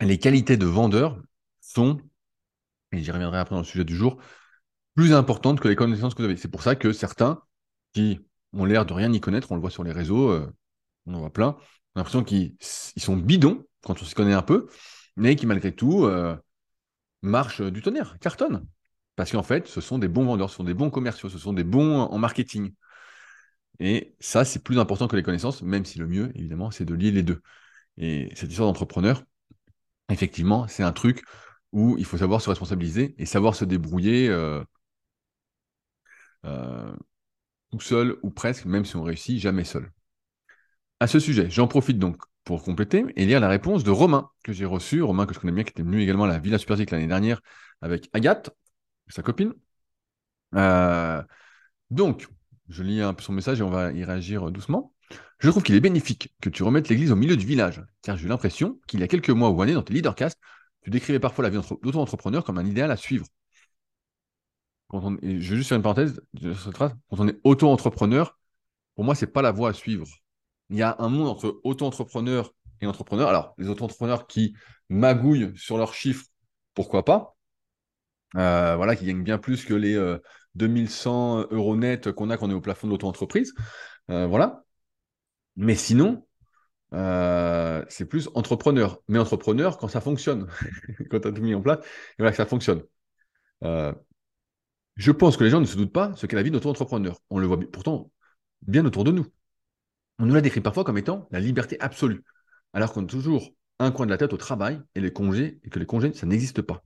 les 0.00 0.18
qualités 0.18 0.56
de 0.56 0.66
vendeur 0.66 1.20
sont, 1.60 2.00
et 2.92 3.02
j'y 3.02 3.10
reviendrai 3.10 3.38
après 3.38 3.54
dans 3.54 3.60
le 3.60 3.66
sujet 3.66 3.84
du 3.84 3.96
jour, 3.96 4.18
plus 4.94 5.12
importantes 5.12 5.60
que 5.60 5.68
les 5.68 5.76
connaissances 5.76 6.14
que 6.14 6.22
vous 6.22 6.26
avez. 6.28 6.36
C'est 6.36 6.48
pour 6.48 6.62
ça 6.62 6.76
que 6.76 6.92
certains 6.92 7.42
qui 7.92 8.20
ont 8.52 8.64
l'air 8.64 8.86
de 8.86 8.92
rien 8.92 9.12
y 9.12 9.20
connaître, 9.20 9.52
on 9.52 9.54
le 9.56 9.60
voit 9.60 9.70
sur 9.70 9.84
les 9.84 9.92
réseaux, 9.92 10.30
euh, 10.30 10.52
on 11.06 11.14
en 11.14 11.20
voit 11.20 11.32
plein, 11.32 11.56
on 11.94 12.00
a 12.00 12.00
l'impression 12.00 12.24
qu'ils 12.24 12.56
sont 12.96 13.16
bidons 13.16 13.64
quand 13.82 14.00
on 14.00 14.04
s'y 14.04 14.14
connaît 14.14 14.34
un 14.34 14.42
peu, 14.42 14.68
mais 15.16 15.36
qui 15.36 15.46
malgré 15.46 15.74
tout 15.74 16.04
euh, 16.04 16.36
marchent 17.22 17.62
du 17.62 17.82
tonnerre, 17.82 18.18
cartonnent. 18.20 18.66
Parce 19.16 19.32
qu'en 19.32 19.42
fait, 19.42 19.66
ce 19.66 19.80
sont 19.80 19.98
des 19.98 20.08
bons 20.08 20.24
vendeurs, 20.24 20.50
ce 20.50 20.56
sont 20.56 20.64
des 20.64 20.74
bons 20.74 20.90
commerciaux, 20.90 21.28
ce 21.28 21.38
sont 21.38 21.52
des 21.52 21.64
bons 21.64 22.00
en 22.00 22.18
marketing. 22.18 22.72
Et 23.80 24.14
ça, 24.20 24.44
c'est 24.44 24.62
plus 24.62 24.78
important 24.78 25.08
que 25.08 25.16
les 25.16 25.22
connaissances, 25.22 25.62
même 25.62 25.84
si 25.84 25.98
le 25.98 26.06
mieux, 26.06 26.30
évidemment, 26.36 26.70
c'est 26.70 26.84
de 26.84 26.94
lier 26.94 27.10
les 27.10 27.22
deux. 27.22 27.42
Et 27.96 28.30
cette 28.36 28.50
histoire 28.50 28.68
d'entrepreneur, 28.68 29.24
effectivement, 30.10 30.68
c'est 30.68 30.82
un 30.82 30.92
truc 30.92 31.24
où 31.72 31.96
il 31.98 32.04
faut 32.04 32.18
savoir 32.18 32.40
se 32.42 32.50
responsabiliser 32.50 33.14
et 33.18 33.26
savoir 33.26 33.54
se 33.54 33.64
débrouiller 33.64 34.28
euh, 34.28 34.62
euh, 36.44 36.94
tout 37.70 37.80
seul 37.80 38.18
ou 38.22 38.30
presque, 38.30 38.66
même 38.66 38.84
si 38.84 38.96
on 38.96 39.02
réussit 39.02 39.38
jamais 39.38 39.64
seul. 39.64 39.90
À 41.00 41.06
ce 41.06 41.18
sujet, 41.18 41.48
j'en 41.50 41.66
profite 41.66 41.98
donc 41.98 42.22
pour 42.44 42.62
compléter 42.62 43.04
et 43.16 43.26
lire 43.26 43.40
la 43.40 43.48
réponse 43.48 43.84
de 43.84 43.90
Romain, 43.90 44.30
que 44.44 44.52
j'ai 44.52 44.66
reçu, 44.66 45.02
Romain 45.02 45.26
que 45.26 45.34
je 45.34 45.40
connais 45.40 45.52
bien, 45.52 45.64
qui 45.64 45.70
était 45.70 45.82
venu 45.82 46.02
également 46.02 46.24
à 46.24 46.28
la 46.28 46.38
Villa 46.38 46.58
Superzik 46.58 46.90
l'année 46.90 47.06
dernière 47.06 47.40
avec 47.80 48.08
Agathe, 48.12 48.50
sa 49.08 49.22
copine. 49.22 49.54
Euh, 50.54 51.22
donc, 51.90 52.28
je 52.68 52.82
lis 52.82 53.00
un 53.00 53.14
peu 53.14 53.22
son 53.22 53.32
message 53.32 53.60
et 53.60 53.62
on 53.62 53.70
va 53.70 53.92
y 53.92 54.04
réagir 54.04 54.50
doucement. 54.50 54.94
Je 55.38 55.48
trouve 55.50 55.62
qu'il 55.62 55.74
est 55.74 55.80
bénéfique 55.80 56.34
que 56.40 56.50
tu 56.50 56.62
remettes 56.62 56.88
l'église 56.88 57.12
au 57.12 57.16
milieu 57.16 57.36
du 57.36 57.46
village, 57.46 57.82
car 58.02 58.16
j'ai 58.16 58.26
eu 58.26 58.28
l'impression 58.28 58.78
qu'il 58.86 59.00
y 59.00 59.02
a 59.02 59.08
quelques 59.08 59.30
mois 59.30 59.50
ou 59.50 59.62
années 59.62 59.74
dans 59.74 59.82
tes 59.82 59.94
leadercasts, 59.94 60.38
tu 60.82 60.90
décrivais 60.90 61.20
parfois 61.20 61.44
la 61.44 61.50
vie 61.50 61.58
d'auto-entrepreneur 61.82 62.44
comme 62.44 62.58
un 62.58 62.66
idéal 62.66 62.90
à 62.90 62.96
suivre. 62.96 63.26
Je 64.92 64.98
vais 65.22 65.40
juste 65.40 65.68
faire 65.68 65.76
une 65.76 65.82
parenthèse 65.82 66.20
quand 66.40 66.92
on 67.10 67.28
est 67.28 67.40
auto-entrepreneur, 67.44 68.38
pour 68.94 69.04
moi, 69.04 69.14
ce 69.14 69.24
n'est 69.24 69.30
pas 69.30 69.42
la 69.42 69.52
voie 69.52 69.70
à 69.70 69.72
suivre. 69.72 70.06
Il 70.70 70.76
y 70.76 70.82
a 70.82 70.96
un 70.98 71.08
monde 71.08 71.28
entre 71.28 71.60
auto-entrepreneur 71.64 72.52
et 72.80 72.86
entrepreneur. 72.86 73.28
Alors, 73.28 73.54
les 73.58 73.68
auto-entrepreneurs 73.68 74.26
qui 74.26 74.54
magouillent 74.88 75.52
sur 75.56 75.76
leurs 75.78 75.94
chiffres, 75.94 76.26
pourquoi 76.74 77.04
pas? 77.04 77.36
Euh, 78.36 78.76
Voilà, 78.76 78.96
qui 78.96 79.04
gagnent 79.04 79.24
bien 79.24 79.38
plus 79.38 79.64
que 79.64 79.74
les 79.74 79.96
2100 80.54 81.40
euh, 81.40 81.46
euros 81.50 81.76
nets 81.76 82.12
qu'on 82.12 82.30
a 82.30 82.36
quand 82.36 82.46
on 82.46 82.50
est 82.50 82.54
au 82.54 82.60
plafond 82.60 82.86
de 82.86 82.92
l'auto-entreprise. 82.92 83.54
Euh, 84.10 84.26
voilà. 84.26 84.64
Mais 85.56 85.74
sinon, 85.74 86.26
euh, 86.94 87.84
c'est 87.88 88.06
plus 88.06 88.28
entrepreneur. 88.34 89.00
Mais 89.08 89.18
entrepreneur 89.18 89.78
quand 89.78 89.88
ça 89.88 90.00
fonctionne, 90.00 90.48
quand 91.10 91.20
tu 91.20 91.28
as 91.28 91.32
tout 91.32 91.42
mis 91.42 91.54
en 91.54 91.62
place, 91.62 91.78
et 91.78 92.14
voilà 92.18 92.30
que 92.32 92.36
ça 92.36 92.46
fonctionne. 92.46 92.82
Je 94.96 95.10
pense 95.10 95.36
que 95.36 95.44
les 95.44 95.50
gens 95.50 95.60
ne 95.60 95.66
se 95.66 95.76
doutent 95.76 95.92
pas 95.92 96.12
ce 96.14 96.26
qu'est 96.26 96.36
la 96.36 96.42
vie 96.42 96.50
d'auto-entrepreneur. 96.50 97.18
On 97.30 97.38
le 97.38 97.46
voit 97.46 97.58
pourtant 97.72 98.10
bien 98.62 98.84
autour 98.84 99.02
de 99.04 99.10
nous. 99.10 99.26
On 100.20 100.26
nous 100.26 100.34
la 100.34 100.42
décrit 100.42 100.60
parfois 100.60 100.84
comme 100.84 100.98
étant 100.98 101.26
la 101.30 101.40
liberté 101.40 101.78
absolue, 101.80 102.22
alors 102.74 102.92
qu'on 102.92 103.04
a 103.04 103.06
toujours 103.06 103.54
un 103.78 103.90
coin 103.90 104.04
de 104.04 104.10
la 104.10 104.18
tête 104.18 104.34
au 104.34 104.36
travail 104.36 104.78
et 104.94 105.00
les 105.00 105.14
congés, 105.14 105.58
et 105.64 105.70
que 105.70 105.78
les 105.78 105.86
congés, 105.86 106.12
ça 106.12 106.26
n'existe 106.26 106.60
pas. 106.60 106.84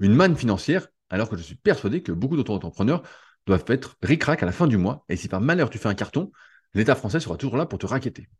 Une 0.00 0.14
manne 0.14 0.34
financière, 0.36 0.88
alors 1.10 1.28
que 1.28 1.36
je 1.36 1.42
suis 1.42 1.54
persuadé 1.54 2.02
que 2.02 2.12
beaucoup 2.12 2.34
d'auto-entrepreneurs 2.34 3.02
doivent 3.44 3.66
être 3.66 3.98
ric-rac 4.02 4.42
à 4.42 4.46
la 4.46 4.52
fin 4.52 4.66
du 4.66 4.78
mois, 4.78 5.04
et 5.10 5.16
si 5.16 5.28
par 5.28 5.42
malheur 5.42 5.68
tu 5.68 5.76
fais 5.76 5.90
un 5.90 5.94
carton, 5.94 6.32
l'État 6.72 6.94
français 6.94 7.20
sera 7.20 7.36
toujours 7.36 7.58
là 7.58 7.66
pour 7.66 7.78
te 7.78 7.84
raqueter. 7.84 8.30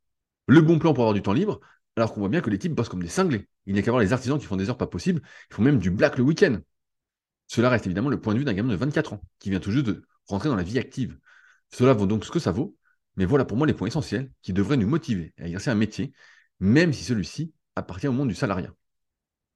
Le 0.47 0.63
bon 0.63 0.79
plan 0.79 0.95
pour 0.95 1.05
avoir 1.05 1.13
du 1.13 1.21
temps 1.21 1.35
libre, 1.35 1.61
alors 1.97 2.15
qu'on 2.15 2.21
voit 2.21 2.31
bien 2.31 2.41
que 2.41 2.49
les 2.49 2.59
types 2.59 2.75
bossent 2.75 2.89
comme 2.89 3.03
des 3.03 3.11
cinglés. 3.11 3.51
Il 3.67 3.75
n'y 3.75 3.81
a 3.81 3.83
qu'à 3.83 3.91
voir 3.91 4.01
les 4.03 4.15
artisans 4.15 4.39
qui 4.39 4.47
font 4.47 4.57
des 4.57 4.71
heures 4.71 4.79
pas 4.79 4.87
possibles, 4.87 5.21
ils 5.51 5.55
font 5.55 5.63
même 5.63 5.79
du 5.79 5.91
black 5.91 6.17
le 6.17 6.25
week-end. 6.25 6.59
Cela 7.49 7.69
reste 7.69 7.85
évidemment 7.85 8.09
le 8.09 8.19
point 8.19 8.33
de 8.33 8.39
vue 8.39 8.47
d'un 8.47 8.55
gamin 8.55 8.71
de 8.71 8.77
24 8.77 9.13
ans, 9.13 9.21
qui 9.41 9.51
vient 9.51 9.61
tout 9.61 9.73
juste 9.73 9.85
de 9.85 10.07
rentrer 10.27 10.49
dans 10.49 10.57
la 10.57 10.63
vie 10.63 10.79
active. 10.79 11.19
Cela 11.71 11.93
vaut 11.93 12.07
donc 12.07 12.25
ce 12.25 12.31
que 12.31 12.39
ça 12.39 12.51
vaut, 12.51 12.79
mais 13.17 13.25
voilà 13.25 13.45
pour 13.45 13.57
moi 13.57 13.67
les 13.67 13.75
points 13.75 13.89
essentiels 13.89 14.31
qui 14.43 14.53
devraient 14.53 14.77
nous 14.77 14.89
motiver 14.89 15.33
à 15.39 15.45
exercer 15.47 15.71
un 15.71 15.75
métier, 15.75 16.13
même 16.61 16.93
si 16.93 17.05
celui-ci 17.05 17.53
appartient 17.77 18.09
au 18.09 18.13
monde 18.13 18.29
du 18.29 18.35
salariat. 18.35 18.75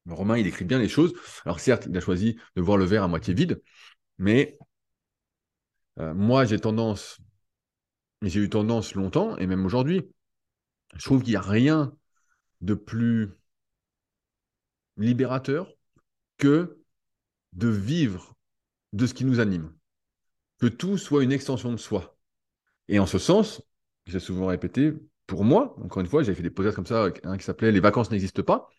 Romain, 0.08 0.38
il 0.38 0.46
écrit 0.46 0.64
bien 0.64 0.78
les 0.78 0.88
choses. 0.88 1.14
Alors 1.44 1.58
certes, 1.58 1.86
il 1.88 1.96
a 1.96 2.00
choisi 2.00 2.38
de 2.54 2.62
voir 2.62 2.78
le 2.78 2.84
verre 2.84 3.02
à 3.02 3.08
moitié 3.08 3.34
vide, 3.34 3.60
mais 4.18 4.58
euh, 5.98 6.14
moi 6.14 6.44
j'ai 6.44 6.58
tendance 6.58 7.20
j'ai 8.22 8.40
eu 8.40 8.48
tendance 8.48 8.94
longtemps, 8.94 9.36
et 9.36 9.46
même 9.46 9.64
aujourd'hui, 9.64 10.10
je 10.94 11.04
trouve 11.04 11.22
qu'il 11.22 11.32
n'y 11.32 11.36
a 11.36 11.42
rien 11.42 11.94
de 12.60 12.74
plus 12.74 13.30
libérateur 14.96 15.72
que 16.38 16.82
de 17.52 17.68
vivre 17.68 18.36
de 18.92 19.06
ce 19.06 19.14
qui 19.14 19.24
nous 19.24 19.40
anime. 19.40 19.72
Que 20.58 20.66
tout 20.66 20.96
soit 20.96 21.22
une 21.22 21.32
extension 21.32 21.70
de 21.72 21.76
soi. 21.76 22.15
Et 22.88 22.98
en 22.98 23.06
ce 23.06 23.18
sens, 23.18 23.62
j'ai 24.06 24.20
souvent 24.20 24.46
répété, 24.46 24.94
pour 25.26 25.44
moi, 25.44 25.74
encore 25.82 26.00
une 26.00 26.06
fois, 26.08 26.22
j'ai 26.22 26.34
fait 26.34 26.42
des 26.42 26.50
podcasts 26.50 26.76
comme 26.76 26.86
ça, 26.86 27.08
un 27.24 27.36
qui 27.36 27.44
s'appelait 27.44 27.72
Les 27.72 27.80
vacances 27.80 28.10
n'existent 28.10 28.42
pas. 28.42 28.70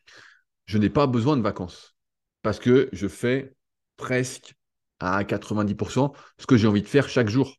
Je 0.66 0.78
n'ai 0.78 0.90
pas 0.90 1.08
besoin 1.08 1.38
de 1.38 1.42
vacances. 1.42 1.96
Parce 2.42 2.60
que 2.60 2.90
je 2.94 3.08
fais 3.08 3.56
presque 3.98 4.56
à 5.00 5.24
90% 5.24 6.14
ce 6.38 6.46
que 6.48 6.58
j'ai 6.58 6.68
envie 6.68 6.82
de 6.82 6.88
faire 6.88 7.10
chaque 7.10 7.30
jour. 7.30 7.58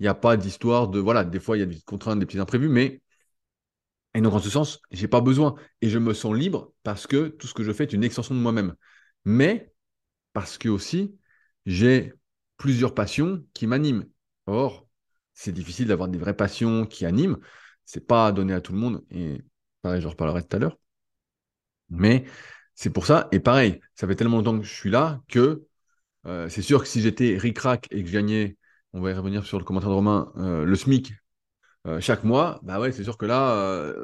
Il 0.00 0.04
n'y 0.04 0.08
a 0.08 0.14
pas 0.14 0.36
d'histoire 0.36 0.88
de. 0.88 0.98
Voilà, 0.98 1.24
des 1.24 1.40
fois, 1.40 1.56
il 1.56 1.60
y 1.60 1.62
a 1.62 1.66
des 1.66 1.80
contraintes, 1.82 2.18
des 2.18 2.26
petits 2.26 2.38
imprévus, 2.38 2.68
mais. 2.68 3.02
Et 4.14 4.20
donc, 4.20 4.32
en 4.34 4.38
ce 4.38 4.50
sens, 4.50 4.80
je 4.90 5.02
n'ai 5.02 5.08
pas 5.08 5.20
besoin. 5.20 5.54
Et 5.80 5.88
je 5.90 5.98
me 5.98 6.14
sens 6.14 6.34
libre 6.34 6.72
parce 6.82 7.06
que 7.06 7.28
tout 7.28 7.46
ce 7.46 7.54
que 7.54 7.64
je 7.64 7.72
fais 7.72 7.84
est 7.84 7.92
une 7.92 8.04
extension 8.04 8.34
de 8.34 8.40
moi-même. 8.40 8.74
Mais 9.24 9.72
parce 10.32 10.58
que 10.58 10.68
aussi, 10.68 11.16
j'ai 11.66 12.14
plusieurs 12.56 12.94
passions 12.94 13.44
qui 13.54 13.66
m'animent. 13.66 14.04
Or, 14.46 14.83
c'est 15.34 15.52
difficile 15.52 15.88
d'avoir 15.88 16.08
des 16.08 16.18
vraies 16.18 16.36
passions 16.36 16.86
qui 16.86 17.06
animent. 17.06 17.38
C'est 17.84 18.06
pas 18.06 18.32
donné 18.32 18.54
à 18.54 18.60
tout 18.60 18.72
le 18.72 18.78
monde. 18.78 19.04
Et 19.10 19.42
pareil, 19.82 20.00
je 20.00 20.08
reparlerai 20.08 20.42
tout 20.44 20.56
à 20.56 20.60
l'heure. 20.60 20.78
Mais 21.90 22.24
c'est 22.74 22.90
pour 22.90 23.06
ça. 23.06 23.28
Et 23.32 23.40
pareil, 23.40 23.80
ça 23.94 24.06
fait 24.06 24.16
tellement 24.16 24.38
longtemps 24.38 24.58
que 24.58 24.64
je 24.64 24.72
suis 24.72 24.90
là 24.90 25.22
que 25.28 25.66
euh, 26.26 26.48
c'est 26.48 26.62
sûr 26.62 26.82
que 26.82 26.88
si 26.88 27.00
j'étais 27.02 27.36
ric-rac 27.38 27.88
et 27.90 28.02
que 28.02 28.08
je 28.08 28.14
gagnais 28.14 28.56
on 28.94 29.00
va 29.00 29.10
y 29.10 29.14
revenir 29.14 29.44
sur 29.46 29.58
le 29.58 29.64
commentaire 29.64 29.90
de 29.90 29.94
Romain, 29.94 30.32
euh, 30.36 30.64
le 30.64 30.76
SMIC 30.76 31.14
euh, 31.86 32.00
chaque 32.00 32.24
mois, 32.24 32.60
bah 32.62 32.80
ouais, 32.80 32.92
c'est 32.92 33.04
sûr 33.04 33.18
que 33.18 33.26
là, 33.26 33.94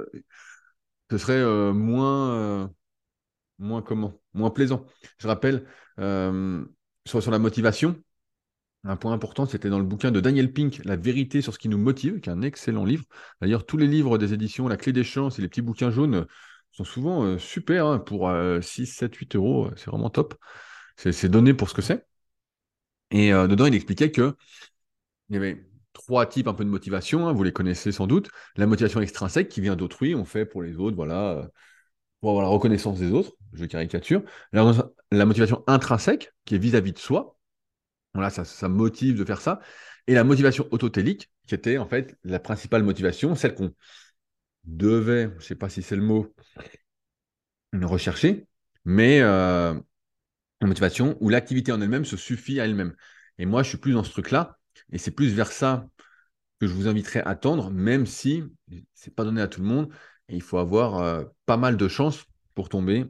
ce 1.10 1.18
serait 1.18 1.72
moins, 1.72 2.70
moins 3.58 3.82
comment 3.82 4.14
Moins 4.34 4.50
plaisant. 4.50 4.86
Je 5.18 5.28
rappelle, 5.28 5.66
sur 7.06 7.30
la 7.30 7.38
motivation, 7.38 8.00
un 8.84 8.96
point 8.96 9.12
important, 9.12 9.46
c'était 9.46 9.68
dans 9.68 9.78
le 9.78 9.84
bouquin 9.84 10.10
de 10.10 10.20
Daniel 10.20 10.52
Pink, 10.52 10.80
La 10.84 10.96
vérité 10.96 11.42
sur 11.42 11.52
ce 11.52 11.58
qui 11.58 11.68
nous 11.68 11.78
motive, 11.78 12.20
qui 12.20 12.30
est 12.30 12.32
un 12.32 12.42
excellent 12.42 12.84
livre. 12.84 13.04
D'ailleurs, 13.40 13.66
tous 13.66 13.76
les 13.76 13.86
livres 13.86 14.18
des 14.18 14.32
éditions 14.32 14.68
La 14.68 14.76
Clé 14.76 14.92
des 14.92 15.04
Chances 15.04 15.38
et 15.38 15.42
les 15.42 15.48
petits 15.48 15.62
bouquins 15.62 15.90
jaunes 15.90 16.26
sont 16.72 16.84
souvent 16.84 17.24
euh, 17.24 17.38
super 17.38 17.86
hein, 17.86 17.98
pour 17.98 18.30
6, 18.62 18.86
7, 18.86 19.14
8 19.14 19.36
euros. 19.36 19.70
C'est 19.76 19.86
vraiment 19.90 20.10
top. 20.10 20.34
C'est 20.96 21.28
donné 21.28 21.54
pour 21.54 21.68
ce 21.68 21.74
que 21.74 21.82
c'est. 21.82 22.06
Et 23.10 23.30
dedans, 23.32 23.66
il 23.66 23.74
expliquait 23.74 24.10
que 24.12 24.36
il 25.30 25.34
y 25.34 25.36
avait 25.36 25.64
trois 25.92 26.26
types 26.26 26.46
un 26.48 26.54
peu 26.54 26.64
de 26.64 26.68
motivation, 26.70 27.26
hein, 27.26 27.32
vous 27.32 27.42
les 27.42 27.52
connaissez 27.52 27.92
sans 27.92 28.06
doute. 28.06 28.30
La 28.56 28.66
motivation 28.66 29.00
extrinsèque 29.00 29.48
qui 29.48 29.60
vient 29.60 29.76
d'autrui, 29.76 30.14
on 30.14 30.24
fait 30.24 30.44
pour 30.44 30.62
les 30.62 30.76
autres, 30.76 30.96
voilà, 30.96 31.48
pour 32.20 32.42
la 32.42 32.48
reconnaissance 32.48 32.98
des 32.98 33.12
autres, 33.12 33.32
je 33.52 33.64
caricature. 33.64 34.22
La 34.52 35.26
motivation 35.26 35.64
intrinsèque 35.66 36.32
qui 36.44 36.54
est 36.54 36.58
vis-à-vis 36.58 36.92
de 36.92 36.98
soi, 36.98 37.38
voilà, 38.14 38.30
ça, 38.30 38.44
ça 38.44 38.68
motive 38.68 39.16
de 39.16 39.24
faire 39.24 39.40
ça. 39.40 39.60
Et 40.06 40.14
la 40.14 40.24
motivation 40.24 40.66
autotélique, 40.70 41.30
qui 41.46 41.54
était 41.54 41.78
en 41.78 41.86
fait 41.86 42.16
la 42.24 42.40
principale 42.40 42.82
motivation, 42.82 43.34
celle 43.34 43.54
qu'on 43.54 43.74
devait, 44.64 45.30
je 45.30 45.36
ne 45.36 45.40
sais 45.40 45.54
pas 45.54 45.68
si 45.68 45.82
c'est 45.82 45.96
le 45.96 46.02
mot, 46.02 46.34
rechercher, 47.72 48.46
mais 48.84 49.20
euh, 49.20 49.74
la 50.60 50.66
motivation 50.66 51.16
où 51.20 51.28
l'activité 51.28 51.72
en 51.72 51.80
elle-même 51.80 52.04
se 52.04 52.16
suffit 52.16 52.60
à 52.60 52.64
elle-même. 52.64 52.94
Et 53.38 53.46
moi, 53.46 53.62
je 53.62 53.68
suis 53.68 53.78
plus 53.78 53.92
dans 53.92 54.04
ce 54.04 54.10
truc-là, 54.10 54.58
et 54.92 54.98
c'est 54.98 55.12
plus 55.12 55.32
vers 55.32 55.52
ça 55.52 55.88
que 56.60 56.66
je 56.66 56.74
vous 56.74 56.88
inviterai 56.88 57.20
à 57.20 57.34
tendre, 57.36 57.70
même 57.70 58.06
si 58.06 58.44
c'est 58.94 59.14
pas 59.14 59.24
donné 59.24 59.40
à 59.40 59.48
tout 59.48 59.60
le 59.60 59.66
monde, 59.66 59.92
il 60.28 60.42
faut 60.42 60.58
avoir 60.58 60.98
euh, 60.98 61.24
pas 61.46 61.56
mal 61.56 61.76
de 61.76 61.88
chance 61.88 62.24
pour 62.54 62.68
tomber 62.68 63.06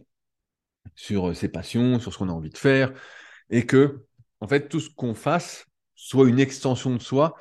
sur 0.94 1.30
euh, 1.30 1.34
ses 1.34 1.48
passions, 1.48 1.98
sur 1.98 2.12
ce 2.12 2.18
qu'on 2.18 2.28
a 2.28 2.32
envie 2.32 2.50
de 2.50 2.58
faire, 2.58 2.92
et 3.50 3.66
que, 3.66 4.06
en 4.40 4.48
fait, 4.48 4.68
tout 4.68 4.80
ce 4.80 4.90
qu'on 4.90 5.14
fasse 5.14 5.66
soit 5.94 6.28
une 6.28 6.40
extension 6.40 6.90
de 6.94 6.98
soi, 7.00 7.34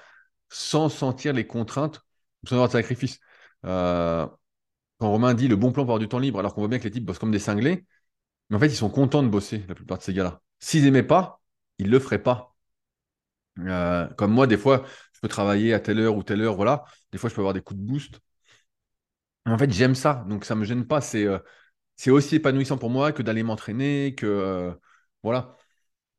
sans 0.50 0.90
sentir 0.90 1.34
les 1.34 1.48
contraintes, 1.48 2.02
sans 2.46 2.56
avoir 2.56 2.68
de 2.68 2.74
sacrifice. 2.74 3.20
Euh, 3.66 4.28
quand 5.00 5.10
Romain 5.12 5.34
dit 5.34 5.48
le 5.48 5.56
bon 5.56 5.72
plan 5.72 5.84
pour 5.84 5.94
avoir 5.94 6.00
du 6.00 6.10
temps 6.10 6.20
libre, 6.20 6.40
alors 6.40 6.54
qu'on 6.54 6.62
voit 6.62 6.70
bien 6.70 6.80
que 6.80 6.84
les 6.86 6.92
types 6.92 7.06
bossent 7.06 7.20
comme 7.20 7.32
des 7.32 7.40
cinglés, 7.40 7.86
mais 8.50 8.58
en 8.58 8.60
fait, 8.60 8.68
ils 8.68 8.76
sont 8.76 8.90
contents 8.90 9.24
de 9.24 9.30
bosser, 9.30 9.66
la 9.68 9.76
plupart 9.76 10.00
de 10.00 10.04
ces 10.04 10.14
gars-là. 10.14 10.42
S'ils 10.60 10.84
n'aimaient 10.84 11.04
pas, 11.04 11.42
ils 11.80 11.88
ne 11.88 11.92
le 11.92 12.00
feraient 12.00 12.24
pas. 12.24 12.56
Euh, 13.60 14.08
comme 14.16 14.32
moi, 14.32 14.48
des 14.48 14.58
fois, 14.58 14.86
je 15.14 15.20
peux 15.22 15.28
travailler 15.28 15.74
à 15.74 15.80
telle 15.80 16.00
heure 16.00 16.16
ou 16.16 16.24
telle 16.24 16.42
heure, 16.42 16.56
voilà. 16.56 16.86
Des 17.12 17.18
fois, 17.18 17.30
je 17.30 17.36
peux 17.36 17.42
avoir 17.42 17.54
des 17.54 17.62
coups 17.62 17.80
de 17.80 17.86
boost. 17.86 18.20
En 19.46 19.58
fait, 19.58 19.72
j'aime 19.72 19.96
ça, 19.96 20.26
donc 20.28 20.46
ça 20.46 20.56
ne 20.56 20.60
me 20.62 20.66
gêne 20.66 20.86
pas. 20.86 21.00
Euh, 21.16 21.40
c'est 21.96 22.12
aussi 22.12 22.36
épanouissant 22.38 22.78
pour 22.78 22.90
moi 22.90 23.12
que 23.12 23.24
d'aller 23.24 23.44
m'entraîner, 23.44 24.16
que 24.16 24.74
voilà. 25.24 25.58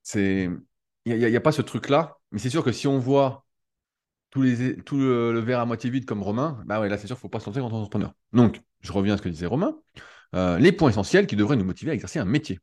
C'est 0.03 0.51
il 1.11 1.31
n'y 1.31 1.37
a, 1.37 1.41
pas 1.41 1.53
ce 1.53 1.63
truc-là, 1.63 2.19
mais 2.33 2.39
c'est 2.39 2.51
sûr 2.51 2.65
que 2.65 2.73
si 2.73 2.87
on 2.87 2.99
voit 2.99 3.47
tout 4.31 4.43
le, 4.43 5.39
verre 5.41 5.61
à 5.61 5.67
moitié 5.67 5.91
vide 5.91 6.05
comme 6.05 6.23
Romain, 6.23 6.63
bah 6.67 6.81
ouais, 6.81 6.89
là 6.89 6.97
c'est 6.99 7.07
sûr 7.07 7.17
qu'il 7.17 7.21
ne 7.21 7.23
faut 7.23 7.29
pas 7.29 7.41
se 7.41 7.47
lancer 7.47 7.61
en 7.61 7.67
entrepreneur. 7.67 8.13
Donc, 8.33 8.61
je 8.81 8.93
reviens 8.93 9.15
à 9.15 9.17
ce 9.17 9.23
que 9.23 9.29
disait 9.29 9.47
Romain. 9.47 9.77
Euh, 10.35 10.59
les 10.59 10.73
points 10.73 10.91
essentiels 10.91 11.27
qui 11.27 11.37
devraient 11.37 11.57
nous 11.57 11.65
motiver 11.65 11.91
à 11.91 11.95
exercer 11.95 12.19
un 12.19 12.25
métier. 12.25 12.61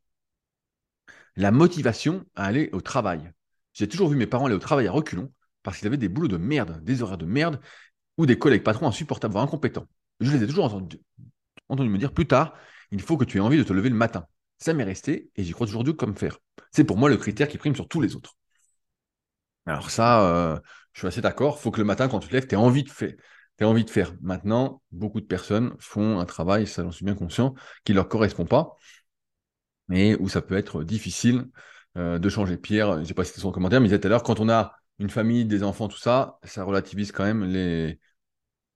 La 1.36 1.50
motivation 1.50 2.24
à 2.34 2.44
aller 2.44 2.70
au 2.72 2.80
travail. 2.80 3.32
J'ai 3.74 3.88
toujours 3.88 4.08
vu 4.08 4.16
mes 4.16 4.26
parents 4.26 4.46
aller 4.46 4.54
au 4.54 4.60
travail 4.60 4.86
à 4.86 4.92
reculons 4.92 5.32
parce 5.62 5.78
qu'ils 5.78 5.86
avaient 5.86 5.98
des 5.98 6.08
boulots 6.08 6.28
de 6.28 6.38
merde, 6.38 6.82
des 6.82 7.02
horaires 7.02 7.18
de 7.18 7.26
merde 7.26 7.60
ou 8.16 8.26
des 8.26 8.38
collègues 8.38 8.62
patrons 8.62 8.88
insupportables, 8.88 9.32
voire 9.32 9.44
incompétents. 9.44 9.86
Je 10.20 10.32
les 10.32 10.42
ai 10.42 10.46
toujours 10.46 10.64
entendus 10.64 11.00
entendu 11.68 11.88
me 11.88 11.98
dire 11.98 12.12
plus 12.12 12.26
tard, 12.26 12.54
il 12.90 13.00
faut 13.00 13.16
que 13.16 13.24
tu 13.24 13.38
aies 13.38 13.40
envie 13.40 13.58
de 13.58 13.62
te 13.62 13.72
lever 13.72 13.88
le 13.88 13.94
matin. 13.94 14.26
Ça 14.58 14.72
m'est 14.72 14.84
resté 14.84 15.30
et 15.36 15.44
j'y 15.44 15.52
crois 15.52 15.66
toujours 15.66 15.84
dur 15.84 15.96
comme 15.96 16.16
faire. 16.16 16.38
C'est 16.72 16.84
pour 16.84 16.96
moi 16.96 17.08
le 17.08 17.16
critère 17.16 17.48
qui 17.48 17.58
prime 17.58 17.74
sur 17.74 17.88
tous 17.88 18.00
les 18.00 18.16
autres. 18.16 18.36
Alors 19.68 19.90
ça, 19.90 20.22
euh, 20.26 20.58
je 20.92 21.00
suis 21.00 21.08
assez 21.08 21.20
d'accord. 21.20 21.56
Il 21.58 21.62
faut 21.62 21.70
que 21.70 21.78
le 21.78 21.84
matin, 21.84 22.08
quand 22.08 22.20
tu 22.20 22.28
te 22.28 22.32
lèves, 22.32 22.46
tu 22.46 22.54
aies 22.54 22.58
envie 22.58 22.84
de 22.84 22.90
faire. 22.90 23.14
envie 23.62 23.84
de 23.84 23.90
faire. 23.90 24.14
Maintenant, 24.20 24.82
beaucoup 24.92 25.20
de 25.20 25.26
personnes 25.26 25.74
font 25.78 26.18
un 26.18 26.24
travail, 26.24 26.66
ça 26.66 26.82
j'en 26.82 26.92
suis 26.92 27.04
bien 27.04 27.14
conscient, 27.14 27.54
qui 27.84 27.92
ne 27.92 27.96
leur 27.96 28.08
correspond 28.08 28.46
pas, 28.46 28.76
mais 29.88 30.16
où 30.20 30.28
ça 30.28 30.42
peut 30.42 30.56
être 30.56 30.84
difficile 30.84 31.46
euh, 31.96 32.18
de 32.18 32.28
changer. 32.28 32.56
Pierre, 32.56 32.94
je 32.96 33.00
ne 33.00 33.04
sais 33.04 33.14
pas 33.14 33.24
si 33.24 33.30
c'était 33.30 33.42
son 33.42 33.52
commentaire, 33.52 33.80
mais 33.80 33.86
il 33.86 33.90
disait 33.90 34.00
tout 34.00 34.06
à 34.06 34.10
l'heure, 34.10 34.22
quand 34.22 34.40
on 34.40 34.48
a 34.48 34.74
une 34.98 35.10
famille, 35.10 35.44
des 35.44 35.62
enfants, 35.62 35.88
tout 35.88 35.98
ça, 35.98 36.38
ça 36.44 36.64
relativise 36.64 37.12
quand 37.12 37.24
même 37.24 37.44
les 37.44 38.00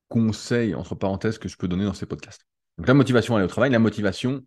conseils, 0.09 0.75
entre 0.75 0.95
parenthèses, 0.95 1.39
que 1.39 1.49
je 1.49 1.57
peux 1.57 1.69
donner 1.69 1.85
dans 1.85 1.95
ces 1.95 2.07
podcasts. 2.07 2.47
Donc 2.79 2.87
la 2.87 2.95
motivation 2.95 3.35
à 3.35 3.39
aller 3.39 3.47
au 3.47 3.49
travail, 3.49 3.71
la 3.71 3.79
motivation 3.79 4.45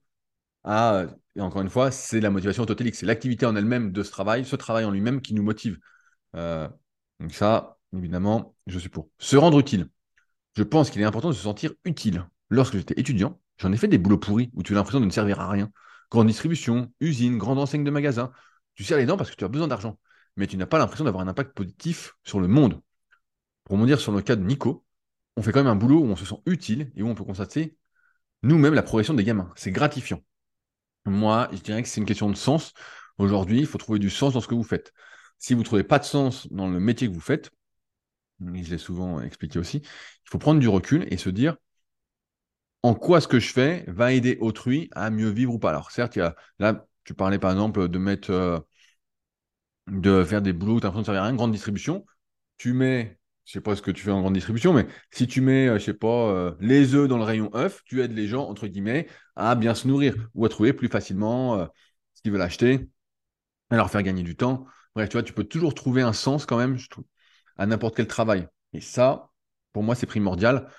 à, 0.63 1.05
et 1.35 1.41
encore 1.41 1.61
une 1.61 1.69
fois, 1.69 1.91
c'est 1.91 2.21
la 2.21 2.29
motivation 2.29 2.63
autotélique, 2.63 2.95
c'est 2.95 3.05
l'activité 3.05 3.45
en 3.45 3.55
elle-même 3.55 3.91
de 3.91 4.03
ce 4.03 4.11
travail, 4.11 4.45
ce 4.45 4.55
travail 4.55 4.85
en 4.85 4.91
lui-même 4.91 5.21
qui 5.21 5.33
nous 5.33 5.43
motive. 5.43 5.79
Euh, 6.35 6.67
donc 7.19 7.33
ça, 7.33 7.77
évidemment, 7.95 8.55
je 8.67 8.79
suis 8.79 8.89
pour. 8.89 9.09
Se 9.19 9.37
rendre 9.37 9.59
utile. 9.59 9.89
Je 10.55 10.63
pense 10.63 10.89
qu'il 10.89 11.01
est 11.01 11.05
important 11.05 11.29
de 11.29 11.33
se 11.33 11.43
sentir 11.43 11.73
utile. 11.83 12.27
Lorsque 12.49 12.77
j'étais 12.77 12.99
étudiant, 12.99 13.39
j'en 13.57 13.71
ai 13.71 13.77
fait 13.77 13.87
des 13.87 13.97
boulots 13.97 14.17
pourris 14.17 14.51
où 14.53 14.63
tu 14.63 14.73
as 14.73 14.75
l'impression 14.75 14.99
de 14.99 15.05
ne 15.05 15.11
servir 15.11 15.39
à 15.39 15.49
rien. 15.49 15.71
Grande 16.11 16.27
distribution, 16.27 16.91
usine, 16.99 17.37
grande 17.37 17.59
enseigne 17.59 17.83
de 17.83 17.91
magasin. 17.91 18.31
Tu 18.75 18.83
serres 18.83 18.97
les 18.97 19.05
dents 19.05 19.17
parce 19.17 19.31
que 19.31 19.35
tu 19.35 19.43
as 19.43 19.47
besoin 19.47 19.67
d'argent, 19.67 19.97
mais 20.35 20.47
tu 20.47 20.57
n'as 20.57 20.65
pas 20.65 20.77
l'impression 20.77 21.05
d'avoir 21.05 21.23
un 21.23 21.27
impact 21.27 21.53
positif 21.53 22.13
sur 22.23 22.39
le 22.39 22.47
monde. 22.47 22.81
Pour 23.63 23.77
me 23.77 23.85
dire 23.85 23.99
sur 23.99 24.11
le 24.11 24.21
cas 24.21 24.35
de 24.35 24.43
Nico, 24.43 24.85
on 25.37 25.41
fait 25.41 25.51
quand 25.51 25.59
même 25.59 25.71
un 25.71 25.75
boulot 25.75 25.99
où 25.99 26.05
on 26.05 26.15
se 26.15 26.25
sent 26.25 26.41
utile 26.45 26.91
et 26.95 27.03
où 27.03 27.07
on 27.07 27.15
peut 27.15 27.23
constater 27.23 27.77
nous-mêmes 28.43 28.75
la 28.75 28.83
progression 28.83 29.13
des 29.13 29.23
gamins. 29.23 29.51
C'est 29.55 29.71
gratifiant. 29.71 30.21
Moi, 31.05 31.49
je 31.51 31.59
dirais 31.59 31.81
que 31.83 31.89
c'est 31.89 31.99
une 31.99 32.05
question 32.05 32.29
de 32.29 32.35
sens. 32.35 32.73
Aujourd'hui, 33.17 33.59
il 33.59 33.65
faut 33.65 33.77
trouver 33.77 33.99
du 33.99 34.09
sens 34.09 34.33
dans 34.33 34.41
ce 34.41 34.47
que 34.47 34.55
vous 34.55 34.63
faites. 34.63 34.93
Si 35.39 35.53
vous 35.53 35.61
ne 35.61 35.65
trouvez 35.65 35.83
pas 35.83 35.99
de 35.99 36.05
sens 36.05 36.47
dans 36.51 36.67
le 36.67 36.79
métier 36.79 37.07
que 37.07 37.13
vous 37.13 37.21
faites, 37.21 37.51
je 38.41 38.69
l'ai 38.71 38.77
souvent 38.77 39.21
expliqué 39.21 39.59
aussi, 39.59 39.77
il 39.77 40.29
faut 40.29 40.37
prendre 40.37 40.59
du 40.59 40.67
recul 40.67 41.07
et 41.11 41.17
se 41.17 41.29
dire 41.29 41.57
en 42.83 42.93
quoi 42.93 43.19
ce 43.21 43.27
que 43.27 43.39
je 43.39 43.51
fais 43.51 43.83
va 43.87 44.13
aider 44.13 44.37
autrui 44.39 44.89
à 44.93 45.09
mieux 45.09 45.29
vivre 45.29 45.53
ou 45.53 45.59
pas? 45.59 45.69
Alors 45.71 45.91
certes, 45.91 46.19
là, 46.59 46.85
tu 47.03 47.13
parlais 47.13 47.39
par 47.39 47.51
exemple 47.51 47.87
de 47.87 47.97
mettre, 47.97 48.31
euh, 48.31 48.59
de 49.87 50.23
faire 50.23 50.41
des 50.41 50.53
boulots, 50.53 50.79
tu 50.79 50.85
as 50.85 50.89
l'impression 50.89 51.13
de 51.13 51.17
à 51.17 51.23
rien, 51.23 51.35
grande 51.35 51.51
distribution. 51.51 52.05
Tu 52.57 52.73
mets, 52.73 53.19
je 53.45 53.53
sais 53.53 53.61
pas 53.61 53.75
ce 53.75 53.81
que 53.81 53.91
tu 53.91 54.03
fais 54.03 54.11
en 54.11 54.21
grande 54.21 54.33
distribution, 54.33 54.73
mais 54.73 54.87
si 55.11 55.27
tu 55.27 55.41
mets, 55.41 55.67
euh, 55.67 55.79
je 55.79 55.85
sais 55.85 55.93
pas, 55.93 56.29
euh, 56.29 56.55
les 56.59 56.95
œufs 56.95 57.07
dans 57.07 57.17
le 57.17 57.23
rayon 57.23 57.49
œufs, 57.55 57.81
tu 57.85 58.01
aides 58.01 58.13
les 58.13 58.27
gens, 58.27 58.47
entre 58.47 58.67
guillemets, 58.67 59.07
à 59.35 59.55
bien 59.55 59.75
se 59.75 59.87
nourrir 59.87 60.15
ou 60.33 60.45
à 60.45 60.49
trouver 60.49 60.73
plus 60.73 60.87
facilement 60.87 61.67
ce 62.13 62.21
qu'ils 62.21 62.31
veulent 62.31 62.41
acheter, 62.41 62.89
à 63.69 63.77
leur 63.77 63.89
faire 63.91 64.03
gagner 64.03 64.23
du 64.23 64.35
temps. 64.35 64.65
Bref, 64.95 65.09
tu 65.09 65.13
vois, 65.13 65.23
tu 65.23 65.33
peux 65.33 65.43
toujours 65.43 65.73
trouver 65.73 66.01
un 66.01 66.13
sens 66.13 66.45
quand 66.45 66.57
même, 66.57 66.77
à 67.57 67.65
n'importe 67.65 67.95
quel 67.95 68.07
travail. 68.07 68.47
Et 68.73 68.81
ça, 68.81 69.29
pour 69.73 69.83
moi, 69.83 69.95
c'est 69.95 70.05
primordial 70.05 70.69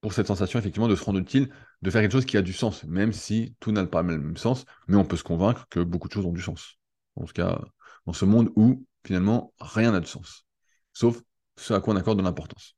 pour 0.00 0.12
cette 0.12 0.26
sensation, 0.26 0.58
effectivement, 0.58 0.88
de 0.88 0.96
se 0.96 1.04
rendre 1.04 1.20
utile, 1.20 1.52
de 1.82 1.90
faire 1.90 2.02
quelque 2.02 2.12
chose 2.12 2.24
qui 2.24 2.36
a 2.36 2.42
du 2.42 2.52
sens, 2.52 2.84
même 2.84 3.12
si 3.12 3.56
tout 3.60 3.72
n'a 3.72 3.86
pas 3.86 4.02
le 4.02 4.18
même 4.18 4.36
sens, 4.36 4.64
mais 4.88 4.96
on 4.96 5.04
peut 5.04 5.16
se 5.16 5.24
convaincre 5.24 5.66
que 5.70 5.80
beaucoup 5.80 6.08
de 6.08 6.12
choses 6.12 6.26
ont 6.26 6.32
du 6.32 6.42
sens. 6.42 6.78
En 7.16 7.24
tout 7.24 7.32
cas, 7.32 7.60
dans 8.06 8.12
ce 8.12 8.24
monde 8.24 8.50
où, 8.56 8.86
finalement, 9.04 9.52
rien 9.60 9.92
n'a 9.92 10.00
de 10.00 10.06
sens. 10.06 10.46
Sauf 10.92 11.20
ce 11.56 11.74
à 11.74 11.80
quoi 11.80 11.94
on 11.94 11.96
accorde 11.96 12.18
de 12.18 12.24
l'importance. 12.24 12.76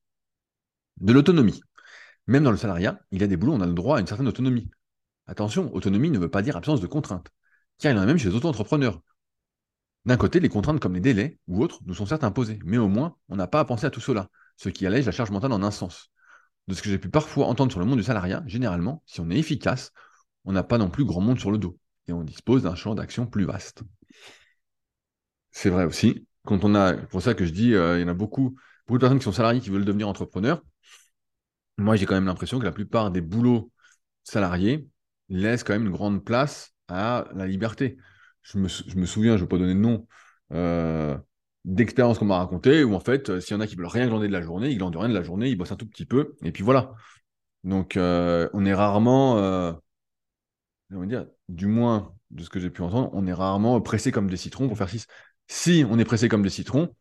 De 0.99 1.13
l'autonomie. 1.13 1.61
Même 2.27 2.45
dans 2.45 2.51
le 2.51 2.57
salariat, 2.57 3.01
il 3.11 3.21
y 3.21 3.25
a 3.25 3.27
des 3.27 3.37
boulots 3.37 3.55
on 3.55 3.61
a 3.61 3.67
le 3.67 3.75
droit 3.75 3.99
à 3.99 4.01
une 4.01 4.07
certaine 4.07 4.29
autonomie. 4.29 4.71
Attention, 5.27 5.75
autonomie 5.75 6.11
ne 6.11 6.19
veut 6.19 6.31
pas 6.31 6.43
dire 6.43 6.57
absence 6.57 6.81
de 6.81 6.87
contraintes. 6.87 7.29
Car 7.79 7.93
il 7.93 7.97
y 7.97 7.99
en 7.99 8.03
a 8.03 8.07
même 8.07 8.19
chez 8.19 8.29
les 8.29 8.35
auto-entrepreneurs. 8.35 9.01
D'un 10.05 10.17
côté, 10.17 10.39
les 10.39 10.49
contraintes 10.49 10.81
comme 10.81 10.95
les 10.95 11.01
délais 11.01 11.39
ou 11.49 11.63
autres 11.63 11.81
nous 11.87 11.95
sont 11.95 12.07
certes 12.07 12.25
imposées, 12.25 12.59
mais 12.65 12.77
au 12.77 12.89
moins, 12.89 13.17
on 13.29 13.37
n'a 13.37 13.47
pas 13.47 13.61
à 13.61 13.65
penser 13.65 13.87
à 13.87 13.91
tout 13.91 14.01
cela, 14.01 14.29
ce 14.57 14.69
qui 14.69 14.87
allège 14.87 15.07
la 15.07 15.13
charge 15.13 15.31
mentale 15.31 15.53
en 15.53 15.63
un 15.63 15.71
sens. 15.71 16.11
De 16.69 16.75
ce 16.75 16.83
que 16.83 16.91
j'ai 16.91 16.99
pu 16.99 17.09
parfois 17.09 17.47
entendre 17.47 17.73
sur 17.73 17.81
le 17.81 17.87
monde 17.87 17.99
du 17.99 18.05
salariat, 18.05 18.43
généralement, 18.47 19.03
si 19.07 19.21
on 19.21 19.31
est 19.31 19.39
efficace, 19.39 19.93
on 20.45 20.53
n'a 20.53 20.63
pas 20.63 20.79
non 20.79 20.91
plus 20.91 21.05
grand 21.05 21.21
monde 21.21 21.39
sur 21.39 21.51
le 21.51 21.59
dos, 21.59 21.79
et 22.07 22.13
on 22.13 22.23
dispose 22.23 22.63
d'un 22.63 22.75
champ 22.75 22.95
d'action 22.95 23.27
plus 23.27 23.45
vaste. 23.45 23.83
C'est 25.53 25.71
vrai 25.71 25.85
aussi, 25.85 26.27
quand 26.45 26.65
on 26.65 26.75
a, 26.75 26.95
pour 26.95 27.23
ça 27.23 27.35
que 27.35 27.47
je 27.47 27.53
dis, 27.53 27.75
euh, 27.75 27.99
il 27.99 28.03
y 28.03 28.05
en 28.05 28.09
a 28.09 28.15
beaucoup, 28.15 28.57
beaucoup 28.87 28.99
de 28.99 29.01
personnes 29.01 29.19
qui 29.19 29.25
sont 29.25 29.33
salariés 29.33 29.61
qui 29.61 29.71
veulent 29.71 29.85
devenir 29.85 30.09
entrepreneurs. 30.09 30.63
Moi, 31.79 31.97
j'ai 31.97 32.07
quand 32.07 32.15
même 32.15 32.27
l'impression 32.27 32.59
que 32.59 32.65
la 32.65 32.73
plupart 32.73 33.11
des 33.11 33.21
boulots 33.21 33.71
salariés 34.23 34.87
laissent 35.29 35.65
quand 35.65 35.73
même 35.73 35.87
une 35.87 35.93
grande 35.93 36.25
place 36.25 36.75
à 36.89 37.27
la 37.35 37.47
liberté 37.47 37.97
je 38.45 38.59
me, 38.59 38.69
souviens, 39.07 39.33
je 39.33 39.43
ne 39.43 39.45
vais 39.45 39.49
pas 39.49 39.59
donner 39.59 39.75
de 39.75 39.79
nom, 39.81 40.07
euh, 40.53 41.17
d'expériences 41.65 42.19
qu'on 42.19 42.27
m'a 42.27 42.39
racontées, 42.39 42.85
où 42.85 42.95
en 42.95 43.01
fait, 43.01 43.31
euh, 43.31 43.41
s'il 43.41 43.55
y 43.55 43.57
en 43.57 43.61
a 43.61 43.67
qui 43.67 43.75
veulent 43.75 43.87
rien 43.87 44.07
glander 44.07 44.29
de 44.29 44.33
la 44.33 44.43
journée, 44.43 44.71
ils 44.71 44.79
glandent 44.79 44.97
rien 44.97 45.09
de 45.09 45.15
la 45.15 45.23
journée, 45.23 45.49
ils 45.49 45.57
bossent 45.57 45.73
un 45.73 45.77
tout 45.77 45.89
petit 45.89 46.07
peu, 46.07 46.37
et 46.43 46.53
puis 46.53 46.63
voilà. 46.63 46.93
Donc, 47.65 47.97
euh, 47.97 48.49
on 48.53 48.67
est 48.67 48.75
rarement, 48.75 49.37
dire, 50.91 51.27
du 51.49 51.67
moins 51.67 52.15
de 52.31 52.43
ce 52.43 52.51
que 52.51 52.61
j'ai 52.61 52.71
pu 52.71 52.83
entendre, 52.83 53.11
on 53.13 53.27
est 53.27 53.33
rarement 53.33 53.81
pressé 53.81 54.13
comme 54.13 54.29
des 54.29 54.37
citrons 54.37 54.69
pour 54.69 54.79
faire 54.79 54.89
6. 54.89 55.07
Si 55.49 55.85
on 55.91 55.99
est 55.99 56.05
pressé 56.05 56.29
comme 56.29 56.43
des 56.43 56.51
citrons, 56.51 56.95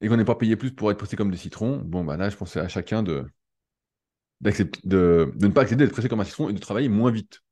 et 0.00 0.08
qu'on 0.08 0.16
n'est 0.16 0.24
pas 0.24 0.34
payé 0.36 0.56
plus 0.56 0.72
pour 0.74 0.90
être 0.90 0.98
pressé 0.98 1.16
comme 1.16 1.30
des 1.30 1.36
citrons, 1.36 1.78
bon, 1.84 2.04
bah 2.04 2.16
là, 2.16 2.28
je 2.30 2.36
pensais 2.36 2.60
à 2.60 2.68
chacun 2.68 3.02
de, 3.02 3.26
de, 4.40 5.32
de 5.34 5.46
ne 5.46 5.52
pas 5.52 5.62
accepter 5.62 5.84
d'être 5.84 5.92
pressé 5.92 6.08
comme 6.08 6.20
un 6.20 6.24
citron 6.24 6.48
et 6.48 6.52
de 6.52 6.58
travailler 6.58 6.88
moins 6.88 7.10
vite. 7.10 7.42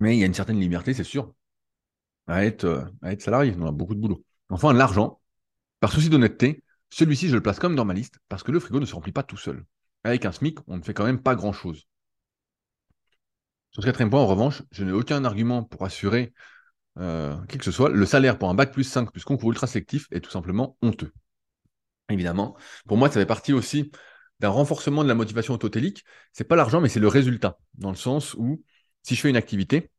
Mais 0.00 0.16
il 0.16 0.20
y 0.20 0.22
a 0.22 0.26
une 0.26 0.34
certaine 0.34 0.60
liberté, 0.60 0.94
c'est 0.94 1.04
sûr, 1.04 1.34
à 2.26 2.44
être, 2.44 2.64
euh, 2.64 2.84
à 3.02 3.18
salarié. 3.18 3.54
On 3.58 3.66
a 3.66 3.72
beaucoup 3.72 3.94
de 3.94 4.00
boulot. 4.00 4.24
Enfin, 4.50 4.72
l'argent, 4.72 5.20
par 5.80 5.92
souci 5.92 6.08
d'honnêteté, 6.10 6.62
celui-ci, 6.90 7.28
je 7.28 7.34
le 7.34 7.42
place 7.42 7.58
comme 7.58 7.74
normaliste 7.74 8.18
parce 8.28 8.42
que 8.42 8.52
le 8.52 8.60
frigo 8.60 8.80
ne 8.80 8.86
se 8.86 8.94
remplit 8.94 9.12
pas 9.12 9.22
tout 9.22 9.36
seul. 9.36 9.64
avec 10.04 10.26
un 10.26 10.32
SMIC, 10.32 10.58
on 10.66 10.76
ne 10.76 10.82
fait 10.82 10.92
quand 10.94 11.04
même 11.04 11.22
pas 11.22 11.34
grand-chose. 11.34 11.86
Sur 13.70 13.82
ce 13.82 13.88
quatrième 13.88 14.10
point, 14.10 14.20
en 14.20 14.26
revanche, 14.26 14.62
je 14.70 14.84
n'ai 14.84 14.92
aucun 14.92 15.24
argument 15.24 15.64
pour 15.64 15.84
assurer 15.84 16.32
euh, 16.98 17.34
qui 17.46 17.58
que 17.58 17.64
ce 17.64 17.72
soit. 17.72 17.88
Le 17.88 18.06
salaire 18.06 18.38
pour 18.38 18.48
un 18.48 18.54
bac 18.54 18.72
plus 18.72 18.84
5 18.84 19.10
plus 19.10 19.24
concours 19.24 19.50
ultra 19.50 19.66
sélectif 19.66 20.06
est 20.12 20.20
tout 20.20 20.30
simplement 20.30 20.76
honteux. 20.82 21.12
Évidemment, 22.08 22.56
pour 22.86 22.96
moi, 22.96 23.08
ça 23.08 23.14
fait 23.14 23.26
partie 23.26 23.52
aussi 23.52 23.90
d'un 24.40 24.50
renforcement 24.50 25.02
de 25.02 25.08
la 25.08 25.14
motivation 25.14 25.54
autotélique. 25.54 26.04
C'est 26.32 26.44
pas 26.44 26.56
l'argent, 26.56 26.80
mais 26.80 26.88
c'est 26.88 27.00
le 27.00 27.08
résultat. 27.08 27.58
Dans 27.74 27.90
le 27.90 27.96
sens 27.96 28.34
où, 28.34 28.62
si 29.04 29.14
je 29.14 29.20
fais 29.20 29.30
une 29.30 29.36
activité, 29.36 29.90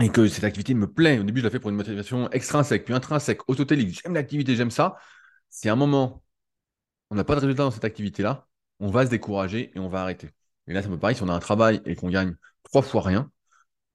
et 0.00 0.10
que 0.10 0.28
cette 0.28 0.44
activité 0.44 0.74
me 0.74 0.92
plaît, 0.92 1.18
au 1.20 1.22
début 1.24 1.40
je 1.40 1.44
la 1.44 1.50
fais 1.50 1.60
pour 1.60 1.70
une 1.70 1.76
motivation 1.76 2.28
extrinsèque, 2.30 2.84
puis 2.84 2.94
intrinsèque, 2.94 3.48
autotélique, 3.48 4.00
j'aime 4.02 4.14
l'activité, 4.14 4.56
j'aime 4.56 4.72
ça, 4.72 4.96
si 5.50 5.68
à 5.68 5.74
un 5.74 5.76
moment 5.76 6.24
on 7.10 7.16
n'a 7.16 7.24
pas 7.24 7.36
de 7.36 7.40
résultat 7.40 7.64
dans 7.64 7.70
cette 7.70 7.84
activité-là, 7.84 8.48
on 8.80 8.90
va 8.90 9.06
se 9.06 9.10
décourager 9.10 9.72
et 9.74 9.78
on 9.78 9.88
va 9.88 10.02
arrêter. 10.02 10.30
Et 10.66 10.72
là, 10.72 10.80
un 10.80 10.82
peu 10.82 10.98
pareil, 10.98 11.16
si 11.16 11.22
on 11.22 11.28
a 11.28 11.34
un 11.34 11.40
travail 11.40 11.80
et 11.84 11.96
qu'on 11.96 12.10
gagne 12.10 12.36
trois 12.64 12.82
fois 12.82 13.02
rien, 13.02 13.30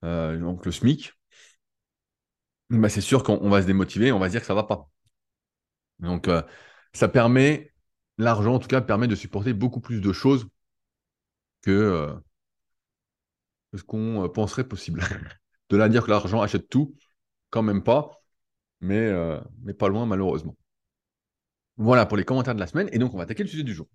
euh, 0.04 0.38
donc 0.38 0.66
le 0.66 0.72
SMIC, 0.72 1.12
bah, 2.70 2.88
c'est 2.88 3.00
sûr 3.00 3.22
qu'on 3.22 3.48
va 3.50 3.62
se 3.62 3.66
démotiver, 3.66 4.12
on 4.12 4.18
va 4.18 4.26
se 4.26 4.32
dire 4.32 4.40
que 4.40 4.46
ça 4.46 4.54
ne 4.54 4.58
va 4.58 4.64
pas. 4.64 4.88
Donc, 5.98 6.28
euh, 6.28 6.42
ça 6.94 7.08
permet, 7.08 7.72
l'argent 8.18 8.54
en 8.54 8.58
tout 8.58 8.68
cas, 8.68 8.80
permet 8.80 9.08
de 9.08 9.14
supporter 9.14 9.52
beaucoup 9.52 9.80
plus 9.80 10.00
de 10.00 10.12
choses 10.12 10.48
que, 11.62 11.70
euh, 11.70 12.14
ce 13.74 13.82
qu'on 13.82 14.28
penserait 14.28 14.64
possible. 14.64 15.02
de 15.70 15.76
là 15.76 15.84
à 15.84 15.88
dire 15.88 16.04
que 16.04 16.10
l'argent 16.10 16.42
achète 16.42 16.68
tout, 16.68 16.94
quand 17.50 17.62
même 17.62 17.82
pas, 17.82 18.10
mais, 18.80 19.12
mais 19.62 19.74
pas 19.74 19.88
loin 19.88 20.06
malheureusement. 20.06 20.56
Voilà 21.76 22.06
pour 22.06 22.16
les 22.16 22.24
commentaires 22.24 22.54
de 22.54 22.60
la 22.60 22.66
semaine, 22.66 22.88
et 22.92 22.98
donc 22.98 23.14
on 23.14 23.16
va 23.16 23.24
attaquer 23.24 23.42
le 23.42 23.48
sujet 23.48 23.62
du 23.62 23.74
jour. 23.74 23.86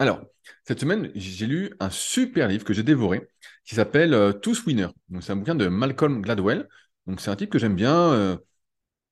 Alors, 0.00 0.22
cette 0.64 0.80
semaine, 0.80 1.12
j'ai 1.14 1.46
lu 1.46 1.74
un 1.78 1.90
super 1.90 2.48
livre 2.48 2.64
que 2.64 2.72
j'ai 2.72 2.82
dévoré 2.82 3.28
qui 3.66 3.74
s'appelle 3.74 4.14
euh, 4.14 4.32
Tous 4.32 4.64
Winners. 4.64 4.88
C'est 5.20 5.32
un 5.32 5.36
bouquin 5.36 5.54
de 5.54 5.68
Malcolm 5.68 6.22
Gladwell. 6.22 6.68
Donc, 7.06 7.20
c'est 7.20 7.30
un 7.30 7.36
type 7.36 7.50
que 7.50 7.58
j'aime 7.58 7.76
bien, 7.76 7.94
euh, 8.14 8.38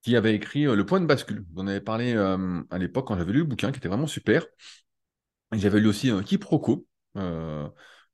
qui 0.03 0.17
avait 0.17 0.35
écrit 0.35 0.67
euh, 0.67 0.77
Le 0.77 0.87
point 0.87 1.01
de 1.01 1.07
bascule. 1.07 1.45
Vous 1.53 1.61
en 1.61 1.67
avez 1.67 1.83
parlé 1.83 2.15
à 2.15 2.79
l'époque 2.79 3.07
quand 3.07 3.19
j'avais 3.19 3.33
lu 3.33 3.41
le 3.41 3.45
bouquin, 3.45 3.71
qui 3.71 3.79
était 3.79 3.89
vraiment 3.89 4.07
super. 4.07 4.47
J'avais 5.53 5.81
lu 5.81 5.89
aussi 5.89 6.11
un 6.11 6.23
Quiproquo, 6.23 6.87
qui 7.15 7.21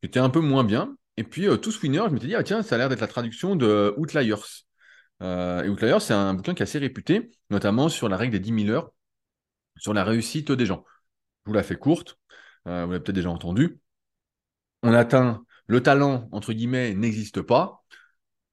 était 0.03 0.21
un 0.21 0.31
peu 0.31 0.41
moins 0.41 0.65
bien. 0.65 0.97
Et 1.17 1.25
puis, 1.25 1.47
Tous 1.61 1.83
Winners, 1.83 2.05
je 2.09 2.15
m'étais 2.15 2.27
dit, 2.27 2.35
ah 2.35 2.43
tiens, 2.43 2.63
ça 2.63 2.75
a 2.75 2.79
l'air 2.79 2.89
d'être 2.89 3.01
la 3.01 3.07
traduction 3.07 3.57
de 3.57 3.95
Outliers. 3.97 4.35
et 5.21 5.69
Outliers, 5.69 6.01
c'est 6.01 6.15
un 6.15 6.35
bouquin 6.35 6.55
qui 6.55 6.63
est 6.63 6.65
assez 6.65 6.79
réputé, 6.79 7.31
notamment 7.51 7.89
sur 7.89 8.09
la 8.09 8.17
règle 8.17 8.33
des 8.33 8.41
10 8.41 8.65
000 8.67 8.77
heures, 8.77 8.93
sur 9.77 9.95
la 9.95 10.05
réussite 10.05 10.53
des 10.53 10.67
gens. 10.67 10.85
Je 11.45 11.51
vous 11.51 11.55
la 11.55 11.63
fais 11.63 11.77
courte. 11.77 12.19
Euh, 12.67 12.85
vous 12.85 12.93
l'avez 12.93 13.03
peut-être 13.03 13.15
déjà 13.17 13.31
entendu. 13.31 13.79
On 14.83 14.93
atteint 14.93 15.45
le 15.67 15.83
talent, 15.83 16.29
entre 16.33 16.53
guillemets, 16.53 16.95
n'existe 16.95 17.43
pas, 17.43 17.85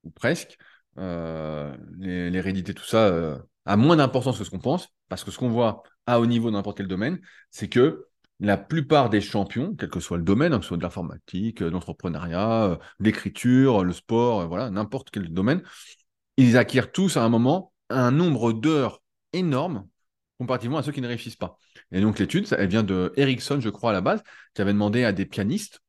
ou 0.03 0.11
presque. 0.11 0.57
Euh, 0.97 1.75
l'hérédité, 1.97 2.73
tout 2.73 2.85
ça, 2.85 3.07
euh, 3.07 3.37
a 3.65 3.77
moins 3.77 3.95
d'importance 3.97 4.37
que 4.37 4.43
ce 4.43 4.49
qu'on 4.49 4.59
pense, 4.59 4.89
parce 5.09 5.23
que 5.23 5.31
ce 5.31 5.37
qu'on 5.37 5.49
voit 5.49 5.83
à 6.05 6.19
haut 6.19 6.25
niveau 6.25 6.51
dans 6.51 6.57
n'importe 6.57 6.77
quel 6.77 6.87
domaine, 6.87 7.21
c'est 7.49 7.69
que 7.69 8.07
la 8.41 8.57
plupart 8.57 9.09
des 9.09 9.21
champions, 9.21 9.75
quel 9.75 9.89
que 9.89 9.99
soit 9.99 10.17
le 10.17 10.23
domaine, 10.23 10.53
hein, 10.53 10.57
que 10.57 10.63
ce 10.63 10.69
soit 10.69 10.77
de 10.77 10.83
l'informatique, 10.83 11.63
de 11.63 11.69
l'entrepreneuriat, 11.69 12.79
l'écriture, 12.99 13.83
le 13.83 13.93
sport, 13.93 14.47
voilà, 14.47 14.69
n'importe 14.69 15.11
quel 15.11 15.31
domaine, 15.31 15.61
ils 16.37 16.57
acquièrent 16.57 16.91
tous 16.91 17.17
à 17.17 17.23
un 17.23 17.29
moment 17.29 17.71
un 17.89 18.11
nombre 18.11 18.51
d'heures 18.53 19.01
énorme 19.33 19.87
comparativement 20.41 20.79
à 20.79 20.83
ceux 20.83 20.91
qui 20.91 21.01
ne 21.01 21.07
réussissent 21.07 21.35
pas. 21.35 21.59
Et 21.91 22.01
donc 22.01 22.17
l'étude, 22.17 22.47
elle 22.57 22.67
vient 22.67 22.81
de 22.81 23.13
Ericsson, 23.15 23.59
je 23.61 23.69
crois, 23.69 23.91
à 23.91 23.93
la 23.93 24.01
base, 24.01 24.23
qui 24.55 24.61
avait 24.63 24.73
demandé 24.73 25.03
à 25.03 25.13
des 25.13 25.27
pianistes 25.27 25.81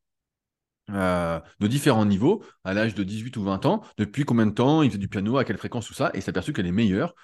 euh, 0.91 1.41
de 1.61 1.67
différents 1.67 2.05
niveaux, 2.05 2.45
à 2.63 2.75
l'âge 2.75 2.95
de 2.95 3.03
18 3.03 3.37
ou 3.39 3.45
20 3.45 3.65
ans, 3.65 3.83
depuis 3.97 4.25
combien 4.27 4.45
de 4.45 4.53
temps 4.53 4.83
ils 4.83 4.91
faisaient 4.91 4.99
du 4.99 5.09
piano, 5.09 5.39
à 5.39 5.45
quelle 5.45 5.57
fréquence, 5.57 5.87
tout 5.87 5.95
ça, 5.95 6.11
et 6.13 6.21
s'est 6.21 6.29
aperçu 6.29 6.53
que 6.53 6.61
les 6.61 6.71
meilleurs, 6.71 7.15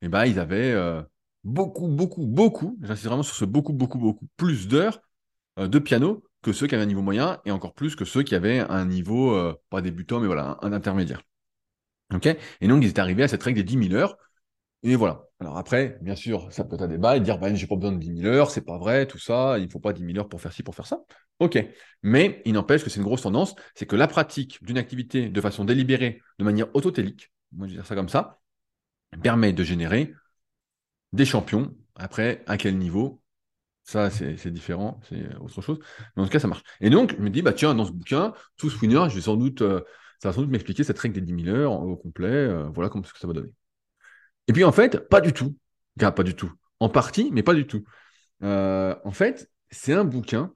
eh 0.00 0.08
ben, 0.08 0.24
ils 0.24 0.38
avaient 0.38 0.72
euh, 0.72 1.02
beaucoup, 1.44 1.88
beaucoup, 1.88 2.26
beaucoup, 2.26 2.78
j'insiste 2.82 3.06
vraiment 3.06 3.22
sur 3.22 3.34
ce 3.34 3.44
beaucoup, 3.44 3.72
beaucoup, 3.72 3.98
beaucoup, 3.98 4.26
plus 4.36 4.68
d'heures 4.68 5.00
euh, 5.58 5.68
de 5.68 5.78
piano 5.78 6.24
que 6.42 6.52
ceux 6.52 6.66
qui 6.66 6.74
avaient 6.74 6.84
un 6.84 6.86
niveau 6.86 7.02
moyen, 7.02 7.40
et 7.44 7.50
encore 7.50 7.74
plus 7.74 7.96
que 7.96 8.04
ceux 8.04 8.22
qui 8.22 8.34
avaient 8.34 8.60
un 8.60 8.84
niveau, 8.84 9.36
pas 9.70 9.80
débutant, 9.82 10.20
mais 10.20 10.28
voilà, 10.28 10.56
un, 10.62 10.72
intermédiaire. 10.72 11.22
Ok? 12.14 12.26
Et 12.60 12.68
donc, 12.68 12.84
ils 12.84 12.90
étaient 12.90 13.00
arrivés 13.00 13.24
à 13.24 13.28
cette 13.28 13.42
règle 13.42 13.58
des 13.58 13.64
10 13.64 13.88
000 13.88 13.94
heures, 14.00 14.16
et 14.82 14.96
voilà. 14.96 15.24
Alors 15.40 15.56
après, 15.56 15.98
bien 16.02 16.16
sûr, 16.16 16.52
ça 16.52 16.64
peut 16.64 16.74
être 16.74 16.82
un 16.82 16.88
débat 16.88 17.16
et 17.16 17.20
dire, 17.20 17.38
ben, 17.38 17.54
j'ai 17.54 17.66
pas 17.66 17.76
besoin 17.76 17.92
de 17.92 17.98
10 17.98 18.22
000 18.22 18.26
heures, 18.32 18.50
c'est 18.50 18.64
pas 18.64 18.78
vrai, 18.78 19.06
tout 19.06 19.18
ça, 19.18 19.58
il 19.58 19.70
faut 19.70 19.80
pas 19.80 19.92
10 19.92 20.04
000 20.04 20.18
heures 20.18 20.28
pour 20.28 20.40
faire 20.40 20.52
ci, 20.52 20.62
pour 20.62 20.74
faire 20.74 20.86
ça. 20.86 21.00
Ok. 21.40 21.58
Mais 22.02 22.42
il 22.44 22.52
n'empêche 22.54 22.84
que 22.84 22.90
c'est 22.90 22.98
une 22.98 23.04
grosse 23.04 23.22
tendance, 23.22 23.54
c'est 23.74 23.86
que 23.86 23.96
la 23.96 24.06
pratique 24.06 24.62
d'une 24.64 24.78
activité 24.78 25.28
de 25.28 25.40
façon 25.40 25.64
délibérée, 25.64 26.20
de 26.38 26.44
manière 26.44 26.74
autotélique, 26.74 27.32
moi 27.52 27.66
je 27.66 27.72
vais 27.72 27.78
dire 27.78 27.86
ça 27.86 27.94
comme 27.94 28.08
ça, 28.08 28.40
permet 29.22 29.52
de 29.52 29.64
générer 29.64 30.12
des 31.12 31.24
champions. 31.24 31.74
Après, 31.96 32.44
à 32.46 32.56
quel 32.56 32.78
niveau? 32.78 33.22
Ça, 33.84 34.10
c'est 34.10 34.50
différent, 34.50 35.00
c'est 35.08 35.34
autre 35.36 35.62
chose. 35.62 35.78
Mais 36.14 36.22
en 36.22 36.26
tout 36.26 36.30
cas, 36.30 36.40
ça 36.40 36.48
marche. 36.48 36.62
Et 36.80 36.90
donc, 36.90 37.14
je 37.16 37.22
me 37.22 37.30
dis, 37.30 37.40
bah 37.40 37.54
tiens, 37.54 37.74
dans 37.74 37.86
ce 37.86 37.92
bouquin, 37.92 38.34
tous 38.58 38.78
winners, 38.82 39.08
sans 39.20 39.36
doute, 39.36 39.62
euh, 39.62 39.80
ça 40.20 40.28
va 40.28 40.34
sans 40.34 40.42
doute 40.42 40.50
m'expliquer 40.50 40.84
cette 40.84 40.98
règle 40.98 41.14
des 41.14 41.20
10 41.22 41.44
000 41.44 41.56
heures 41.56 41.72
au 41.72 41.96
complet. 41.96 42.28
Euh, 42.28 42.68
voilà 42.68 42.90
comment 42.90 43.04
ce 43.04 43.14
que 43.14 43.18
ça 43.18 43.26
va 43.26 43.32
donner. 43.32 43.50
Et 44.46 44.52
puis 44.52 44.64
en 44.64 44.72
fait, 44.72 45.08
pas 45.08 45.20
du 45.20 45.32
tout. 45.32 45.56
pas 45.98 46.22
du 46.22 46.34
tout. 46.34 46.52
En 46.80 46.88
partie, 46.88 47.30
mais 47.32 47.42
pas 47.42 47.54
du 47.54 47.66
tout. 47.66 47.84
Euh, 48.42 48.94
en 49.04 49.12
fait, 49.12 49.50
c'est 49.70 49.94
un 49.94 50.04
bouquin, 50.04 50.52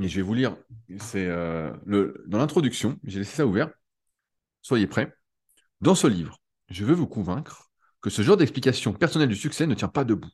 et 0.00 0.08
je 0.08 0.16
vais 0.16 0.22
vous 0.22 0.34
lire, 0.34 0.56
c'est 0.98 1.26
euh, 1.26 1.72
dans 2.26 2.38
l'introduction, 2.38 2.98
j'ai 3.04 3.20
laissé 3.20 3.36
ça 3.36 3.46
ouvert. 3.46 3.70
Soyez 4.62 4.86
prêts. 4.86 5.14
Dans 5.80 5.94
ce 5.94 6.06
livre, 6.06 6.40
je 6.68 6.84
veux 6.84 6.94
vous 6.94 7.06
convaincre 7.06 7.70
que 8.04 8.10
ce 8.10 8.20
genre 8.20 8.36
d'explication 8.36 8.92
personnelle 8.92 9.30
du 9.30 9.34
succès 9.34 9.66
ne 9.66 9.74
tient 9.74 9.88
pas 9.88 10.04
debout. 10.04 10.28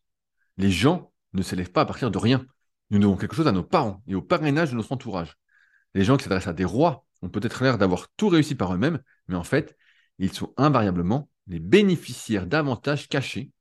Les 0.56 0.72
gens 0.72 1.12
ne 1.35 1.40
s'élèvent 1.40 1.70
pas 1.70 1.83
à 1.83 1.87
partir 1.87 2.11
de 2.11 2.18
rien. 2.18 2.44
Nous 2.90 2.98
devons 2.98 3.16
quelque 3.16 3.37
chose 3.37 3.46
à 3.46 3.52
nos 3.52 3.62
parents 3.62 4.02
et 4.09 4.16
au 4.16 4.22
parrainage 4.22 4.72
de 4.72 4.74
notre 4.74 4.90
entourage. 4.90 5.38
Les 5.94 6.02
gens 6.02 6.16
qui 6.16 6.24
s'adressent 6.24 6.48
à 6.48 6.52
des 6.52 6.64
rois 6.64 7.06
ont 7.22 7.28
peut-être 7.28 7.62
l'air 7.62 7.78
d'avoir 7.78 8.09
tout 8.16 8.28
réussi 8.28 8.56
par 8.56 8.74
eux-mêmes, 8.74 9.00
mais 9.28 9.37
en 9.37 9.44
fait, 9.44 9.76
ils 10.18 10.33
sont 10.33 10.52
invariablement 10.56 11.30
les 11.46 11.61
bénéficiaires 11.61 12.48
d'avantages 12.48 13.09
cachés, 13.09 13.52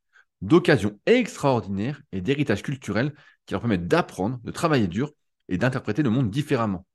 d'occasions 0.41 0.99
extraordinaires 1.05 2.01
et 2.11 2.21
d'héritages 2.21 2.63
culturels 2.63 3.13
qui 3.45 3.53
leur 3.53 3.61
permettent 3.61 3.87
d'apprendre, 3.87 4.39
de 4.43 4.49
travailler 4.49 4.87
dur 4.87 5.11
et 5.49 5.59
d'interpréter 5.59 6.01
le 6.01 6.09
monde 6.09 6.31
différemment. 6.31 6.87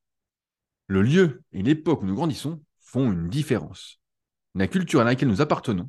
Le 0.88 1.00
lieu 1.00 1.44
et 1.52 1.62
l'époque 1.62 2.02
où 2.02 2.06
nous 2.06 2.16
grandissons 2.16 2.60
font 2.80 3.12
une 3.12 3.28
différence. 3.28 4.00
La 4.56 4.66
culture 4.66 5.00
à 5.00 5.04
laquelle 5.04 5.28
nous 5.28 5.42
appartenons 5.42 5.88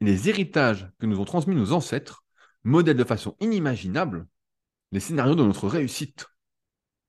les 0.00 0.28
héritages 0.28 0.90
que 0.98 1.06
nous 1.06 1.20
ont 1.20 1.24
transmis 1.24 1.54
nos 1.54 1.72
ancêtres 1.72 2.24
modèlent 2.64 2.96
de 2.96 3.04
façon 3.04 3.36
inimaginable 3.40 4.26
les 4.92 5.00
scénarios 5.00 5.34
de 5.34 5.44
notre 5.44 5.68
réussite. 5.68 6.26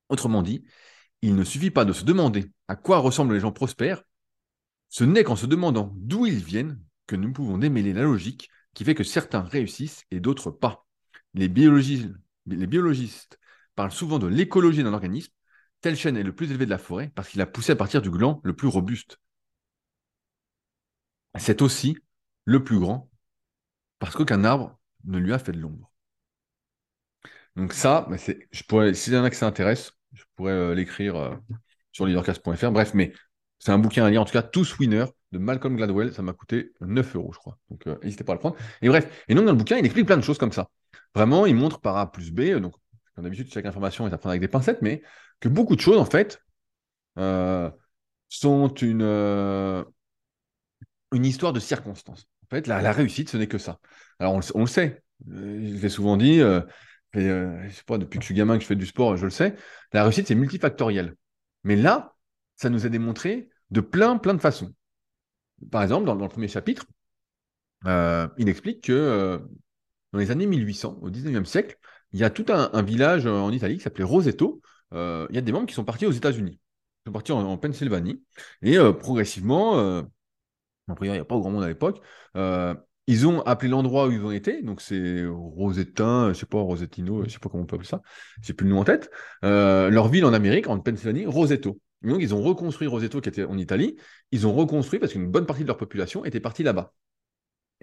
Autrement 0.10 0.42
dit, 0.42 0.64
il 1.22 1.36
ne 1.36 1.44
suffit 1.44 1.72
pas 1.72 1.86
de 1.86 1.94
se 1.94 2.04
demander 2.04 2.52
à 2.68 2.76
quoi 2.76 3.00
ressemblent 3.00 3.34
les 3.34 3.40
gens 3.40 3.52
prospères, 3.52 4.04
ce 4.90 5.04
n'est 5.04 5.24
qu'en 5.24 5.36
se 5.36 5.46
demandant 5.46 5.94
d'où 5.96 6.26
ils 6.26 6.44
viennent 6.44 6.82
que 7.06 7.16
nous 7.16 7.32
pouvons 7.32 7.58
démêler 7.58 7.94
la 7.94 8.04
logique 8.04 8.50
qui 8.74 8.84
fait 8.84 8.96
que 8.96 9.04
certains 9.04 9.42
réussissent 9.42 10.04
et 10.12 10.20
d'autres 10.20 10.52
pas. 10.52 10.88
Les 11.34 11.48
biologistes, 11.48 12.10
les 12.48 12.68
biologistes 12.68 13.40
parlent 13.76 13.92
souvent 13.92 14.20
de 14.20 14.28
l'écologie 14.28 14.84
d'un 14.84 14.94
organisme. 14.94 15.34
Tel 15.82 15.96
chêne 15.96 16.18
est 16.18 16.24
le 16.24 16.36
plus 16.36 16.50
élevé 16.50 16.66
de 16.66 16.72
la 16.72 16.78
forêt 16.78 17.12
parce 17.16 17.30
qu'il 17.30 17.42
a 17.42 17.46
poussé 17.46 17.72
à 17.72 17.76
partir 17.76 18.02
du 18.02 18.10
gland 18.10 18.42
le 18.44 18.56
plus 18.56 18.68
robuste. 18.68 19.20
C'est 21.38 21.62
aussi 21.62 21.98
le 22.50 22.64
plus 22.64 22.80
grand 22.80 23.10
parce 24.00 24.16
qu'aucun 24.16 24.44
arbre 24.44 24.80
ne 25.06 25.20
lui 25.20 25.34
a 25.34 25.40
fait 25.40 25.52
de 25.52 25.60
l'ombre. 25.60 25.92
Donc 27.56 27.74
ça, 27.74 28.08
je 28.52 28.64
pourrais, 28.64 28.94
s'il 28.94 29.14
y 29.14 29.18
en 29.18 29.24
a 29.24 29.30
que 29.30 29.36
ça 29.36 29.46
intéresse, 29.46 29.92
je 30.14 30.24
pourrais 30.36 30.54
euh, 30.54 30.74
l'écrire 30.74 31.16
euh, 31.16 31.36
sur 31.92 32.06
leadercast.fr. 32.06 32.72
Bref, 32.72 32.94
mais 32.94 33.14
c'est 33.60 33.72
un 33.72 33.78
bouquin 33.78 34.06
à 34.06 34.10
lire, 34.10 34.22
en 34.22 34.26
tout 34.26 34.34
cas, 34.34 34.42
tous 34.42 34.80
winners 34.80 35.06
de 35.32 35.38
Malcolm 35.38 35.76
Gladwell. 35.76 36.14
Ça 36.14 36.22
m'a 36.22 36.34
coûté 36.34 36.72
9 36.82 37.16
euros, 37.16 37.32
je 37.34 37.38
crois. 37.38 37.58
Donc, 37.70 37.86
euh, 37.86 37.98
n'hésitez 38.04 38.24
pas 38.24 38.32
à 38.32 38.36
le 38.36 38.40
prendre. 38.40 38.56
Et 38.82 38.88
bref, 38.88 39.26
et 39.28 39.36
donc 39.36 39.46
dans 39.46 39.52
le 39.52 39.58
bouquin, 39.58 39.78
il 39.78 39.86
explique 39.86 40.08
plein 40.08 40.18
de 40.18 40.24
choses 40.24 40.38
comme 40.38 40.54
ça. 40.54 40.70
Vraiment, 41.14 41.46
il 41.46 41.56
montre 41.56 41.80
par 41.82 41.98
A 41.98 42.12
plus 42.12 42.32
B, 42.32 42.56
donc 42.60 42.74
comme 43.14 43.26
d'habitude, 43.26 43.52
chaque 43.54 43.66
information 43.66 44.08
est 44.08 44.14
à 44.14 44.18
prendre 44.18 44.32
avec 44.32 44.42
des 44.42 44.48
pincettes, 44.48 44.82
mais 44.82 45.04
que 45.40 45.50
beaucoup 45.50 45.76
de 45.76 45.82
choses, 45.82 45.98
en 45.98 46.06
fait, 46.06 46.42
sont 48.30 48.74
une 51.12 51.26
histoire 51.26 51.54
de 51.54 51.60
circonstances. 51.60 52.28
En 52.52 52.56
fait, 52.56 52.68
la, 52.68 52.92
réussite, 52.92 53.30
ce 53.30 53.38
n'est 53.38 53.48
que 53.48 53.58
ça. 53.58 53.80
Alors, 54.20 54.40
on, 54.56 54.62
le 54.62 54.68
sait. 54.68 55.04
Je 55.28 55.82
l'ai 55.82 55.90
souvent 55.90 56.18
dit, 56.18 56.42
je 57.14 57.70
sais 57.72 57.84
pas, 57.86 57.98
depuis 57.98 58.20
que 58.20 58.24
je 58.24 58.28
suis 58.28 58.36
gamin 58.36 58.58
que 58.58 58.62
je 58.62 58.68
fais 58.68 58.76
du 58.76 58.86
sport, 58.86 59.18
je 59.18 59.26
le 59.26 59.32
sais. 59.32 59.56
La 59.94 60.04
réussite, 60.04 60.28
c'est 60.28 60.36
multifactoriel. 60.36 61.16
Mais 61.64 61.76
là, 61.76 62.16
ça 62.56 62.70
nous 62.70 62.86
est 62.86 62.90
démontré 62.90 63.50
de 63.72 63.82
plein, 63.82 64.18
plein 64.18 64.34
de 64.34 64.42
façons. 64.42 64.74
Par 65.72 65.84
exemple, 65.84 66.06
dans, 66.06 66.16
le 66.16 66.28
premier 66.28 66.48
chapitre, 66.48 66.86
euh, 67.86 68.28
il 68.38 68.50
explique 68.50 68.86
que 68.86 68.94
euh, 68.94 69.40
dans 70.14 70.20
les 70.20 70.32
années 70.32 70.46
1800, 70.46 71.00
au 71.02 71.10
19e 71.10 71.46
siècle, 71.46 71.78
il 72.12 72.20
y 72.20 72.24
a 72.24 72.30
tout 72.30 72.46
un, 72.50 72.82
village 72.82 73.28
en 73.28 73.52
Italie 73.52 73.78
qui 73.78 73.84
s'appelait 73.84 74.04
Roseto, 74.04 74.62
il 74.92 75.28
y 75.32 75.38
a 75.38 75.42
des 75.42 75.52
membres 75.52 75.68
qui 75.68 75.76
sont 75.76 75.86
partis 75.86 76.08
aux 76.08 76.12
États-Unis. 76.12 76.60
Ils 77.06 77.10
sont 77.10 77.14
partis 77.14 77.32
en, 77.32 77.58
Pennsylvanie. 77.58 78.24
Et 78.64 78.78
progressivement, 79.00 80.04
après, 80.90 81.08
il 81.08 81.12
n'y 81.12 81.18
a 81.18 81.26
pas 81.26 81.38
grand 81.38 81.52
monde 81.52 81.64
à 81.64 81.68
l'époque, 81.68 82.02
ils 83.08 83.26
ont 83.26 83.42
appelé 83.42 83.70
l'endroit 83.70 84.08
où 84.08 84.12
ils 84.12 84.24
ont 84.24 84.32
été, 84.32 84.62
donc 84.62 84.82
c'est 84.82 85.26
Rosettin, 85.26 86.32
je 86.32 86.40
sais 86.40 86.46
pas, 86.46 86.60
Rosettino, 86.60 87.24
je 87.24 87.30
sais 87.30 87.40
pas 87.40 87.50
comment 87.50 87.64
on 87.64 87.66
peut 87.66 87.76
appeler 87.76 87.90
ça, 87.90 88.02
j'ai 88.40 88.54
plus 88.54 88.68
le 88.68 88.74
nom 88.74 88.82
en 88.82 88.84
tête. 88.84 89.10
leur 89.42 90.08
ville 90.10 90.26
en 90.26 90.34
Amérique, 90.34 90.68
en 90.68 90.80
Pennsylvanie, 90.80 91.26
Roseto. 91.26 91.80
donc 92.04 92.18
ils 92.22 92.36
ont 92.36 92.44
reconstruit 92.44 92.88
Roseto 92.88 93.20
qui 93.20 93.30
était 93.30 93.46
en 93.46 93.58
Italie, 93.58 93.98
ils 94.32 94.46
ont 94.46 94.54
reconstruit 94.54 95.00
parce 95.00 95.14
qu'une 95.14 95.28
bonne 95.28 95.48
partie 95.48 95.64
de 95.64 95.68
leur 95.68 95.78
population 95.78 96.24
était 96.24 96.40
partie 96.40 96.62
là-bas. 96.62 96.94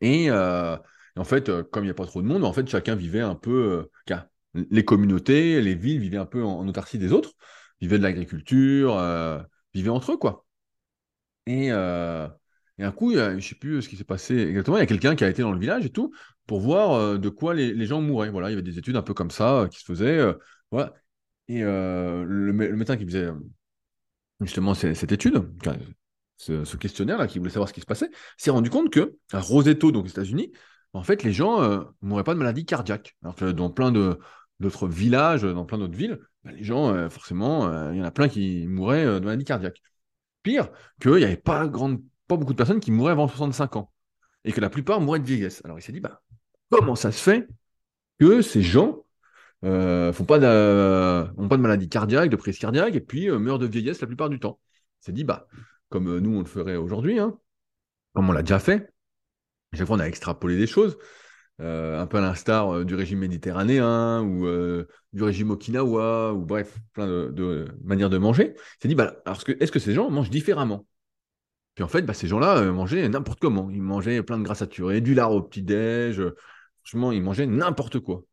Et, 0.00 0.30
en 0.30 1.24
fait, 1.24 1.50
comme 1.70 1.84
il 1.84 1.88
n'y 1.88 1.90
a 1.90 1.94
pas 1.94 2.06
trop 2.06 2.22
de 2.22 2.26
monde, 2.28 2.44
en 2.44 2.52
fait, 2.52 2.68
chacun 2.68 2.94
vivait 2.94 3.20
un 3.20 3.34
peu, 3.34 3.88
les 4.54 4.84
communautés, 4.84 5.60
les 5.60 5.74
villes 5.74 6.00
vivaient 6.00 6.18
un 6.18 6.26
peu 6.26 6.44
en, 6.44 6.66
autarcie 6.68 6.98
des 6.98 7.12
autres, 7.12 7.32
vivaient 7.80 7.98
de 7.98 8.02
l'agriculture, 8.04 8.96
vivaient 9.74 9.90
entre 9.90 10.12
eux, 10.12 10.18
quoi. 10.18 10.46
Et, 11.46 11.70
et 12.78 12.84
un 12.84 12.92
coup, 12.92 13.14
je 13.14 13.34
ne 13.34 13.40
sais 13.40 13.54
plus 13.54 13.82
ce 13.82 13.88
qui 13.88 13.96
s'est 13.96 14.04
passé 14.04 14.36
exactement, 14.36 14.76
il 14.76 14.80
y 14.80 14.82
a 14.82 14.86
quelqu'un 14.86 15.16
qui 15.16 15.24
a 15.24 15.28
été 15.28 15.42
dans 15.42 15.52
le 15.52 15.58
village 15.58 15.86
et 15.86 15.90
tout, 15.90 16.12
pour 16.46 16.60
voir 16.60 17.18
de 17.18 17.28
quoi 17.28 17.54
les, 17.54 17.86
gens 17.86 18.00
mouraient. 18.02 18.30
Voilà, 18.30 18.48
il 18.48 18.52
y 18.52 18.54
avait 18.54 18.62
des 18.62 18.78
études 18.78 18.96
un 18.96 19.02
peu 19.02 19.14
comme 19.14 19.30
ça 19.30 19.68
qui 19.70 19.78
se 19.80 19.84
faisaient. 19.84 20.34
voilà. 20.70 20.92
Et 21.48 21.60
le, 21.62 22.52
médecin 22.52 22.96
qui 22.96 23.06
faisait 23.06 23.28
justement 24.40 24.74
cette 24.74 25.12
étude, 25.12 25.42
ce, 26.36 26.76
questionnaire-là, 26.76 27.26
qui 27.26 27.38
voulait 27.38 27.50
savoir 27.50 27.68
ce 27.68 27.74
qui 27.74 27.80
se 27.80 27.86
passait, 27.86 28.10
s'est 28.36 28.50
rendu 28.50 28.68
compte 28.68 28.90
que 28.90 29.16
à 29.32 29.40
Roseto, 29.40 29.90
donc 29.90 30.04
aux 30.04 30.08
États-Unis, 30.08 30.52
en 30.92 31.02
fait, 31.02 31.22
les 31.22 31.32
gens 31.32 31.60
ne 31.62 31.84
mouraient 32.02 32.24
pas 32.24 32.34
de 32.34 32.38
maladie 32.38 32.66
cardiaque. 32.66 33.16
Alors 33.22 33.36
que 33.36 33.50
dans 33.52 33.70
plein 33.70 33.90
d'autres 34.60 34.86
villages, 34.86 35.42
dans 35.42 35.64
plein 35.64 35.78
d'autres 35.78 35.96
villes, 35.96 36.18
bah, 36.44 36.52
les 36.52 36.64
gens, 36.64 37.08
forcément, 37.08 37.90
il 37.92 37.98
y 37.98 38.02
en 38.02 38.04
a 38.04 38.10
plein 38.10 38.28
qui 38.28 38.66
mouraient 38.66 39.04
de 39.04 39.24
maladie 39.24 39.44
cardiaque. 39.44 39.80
Pire, 40.42 40.70
qu'il 41.00 41.14
n'y 41.14 41.24
avait 41.24 41.36
pas, 41.36 41.66
grande, 41.66 42.02
pas 42.26 42.36
beaucoup 42.36 42.52
de 42.52 42.58
personnes 42.58 42.80
qui 42.80 42.90
mouraient 42.90 43.12
avant 43.12 43.28
65 43.28 43.76
ans. 43.76 43.92
Et 44.44 44.52
que 44.52 44.60
la 44.60 44.70
plupart 44.70 45.00
mouraient 45.00 45.18
de 45.18 45.26
vieillesse. 45.26 45.60
Alors 45.64 45.78
il 45.78 45.82
s'est 45.82 45.92
dit, 45.92 46.00
bah, 46.00 46.22
comment 46.70 46.94
ça 46.96 47.12
se 47.12 47.20
fait 47.20 47.48
que 48.18 48.42
ces 48.42 48.62
gens 48.62 49.04
euh, 49.64 50.12
font 50.12 50.24
pas 50.24 50.38
n'ont 50.38 51.48
pas 51.48 51.56
de 51.56 51.62
maladie 51.62 51.88
cardiaque, 51.88 52.30
de 52.30 52.36
prise 52.36 52.58
cardiaque, 52.58 52.94
et 52.94 53.00
puis 53.00 53.28
euh, 53.28 53.38
meurent 53.38 53.58
de 53.58 53.66
vieillesse 53.66 54.00
la 54.00 54.06
plupart 54.06 54.28
du 54.28 54.38
temps? 54.38 54.60
Il 55.02 55.06
s'est 55.06 55.12
dit, 55.12 55.24
bah, 55.24 55.46
comme 55.88 56.08
euh, 56.08 56.20
nous 56.20 56.36
on 56.36 56.40
le 56.40 56.46
ferait 56.46 56.76
aujourd'hui, 56.76 57.18
hein, 57.18 57.38
comme 58.14 58.28
on 58.28 58.32
l'a 58.32 58.42
déjà 58.42 58.58
fait, 58.58 58.92
chaque 59.74 59.86
fois 59.86 59.96
on 59.96 60.00
a 60.00 60.06
extrapolé 60.06 60.56
des 60.56 60.66
choses, 60.66 60.98
euh, 61.60 62.00
un 62.00 62.06
peu 62.06 62.18
à 62.18 62.20
l'instar 62.20 62.84
du 62.84 62.94
régime 62.94 63.20
méditerranéen 63.20 64.22
ou 64.22 64.46
du 65.12 65.22
régime 65.22 65.50
okinawa, 65.50 66.32
ou 66.34 66.44
bref, 66.44 66.78
plein 66.92 67.06
de, 67.06 67.66
manières 67.84 68.10
de 68.10 68.18
manger. 68.18 68.54
Il 68.56 68.82
s'est 68.82 68.88
dit, 68.88 68.94
bah, 68.94 69.16
est-ce 69.26 69.72
que 69.72 69.78
ces 69.78 69.94
gens 69.94 70.10
mangent 70.10 70.30
différemment? 70.30 70.86
Puis 71.76 71.84
en 71.84 71.88
fait, 71.88 72.02
bah, 72.02 72.14
ces 72.14 72.26
gens-là 72.26 72.62
mangeaient 72.72 73.08
n'importe 73.08 73.38
comment. 73.38 73.70
Ils 73.70 73.82
mangeaient 73.82 74.22
plein 74.24 74.38
de 74.38 74.42
gras 74.42 74.56
saturés, 74.56 75.00
du 75.00 75.14
lard 75.14 75.32
au 75.32 75.42
petit-déj, 75.42 76.20
franchement, 76.82 77.12
ils 77.12 77.22
mangeaient 77.22 77.46
n'importe 77.46 78.00
quoi. 78.00 78.24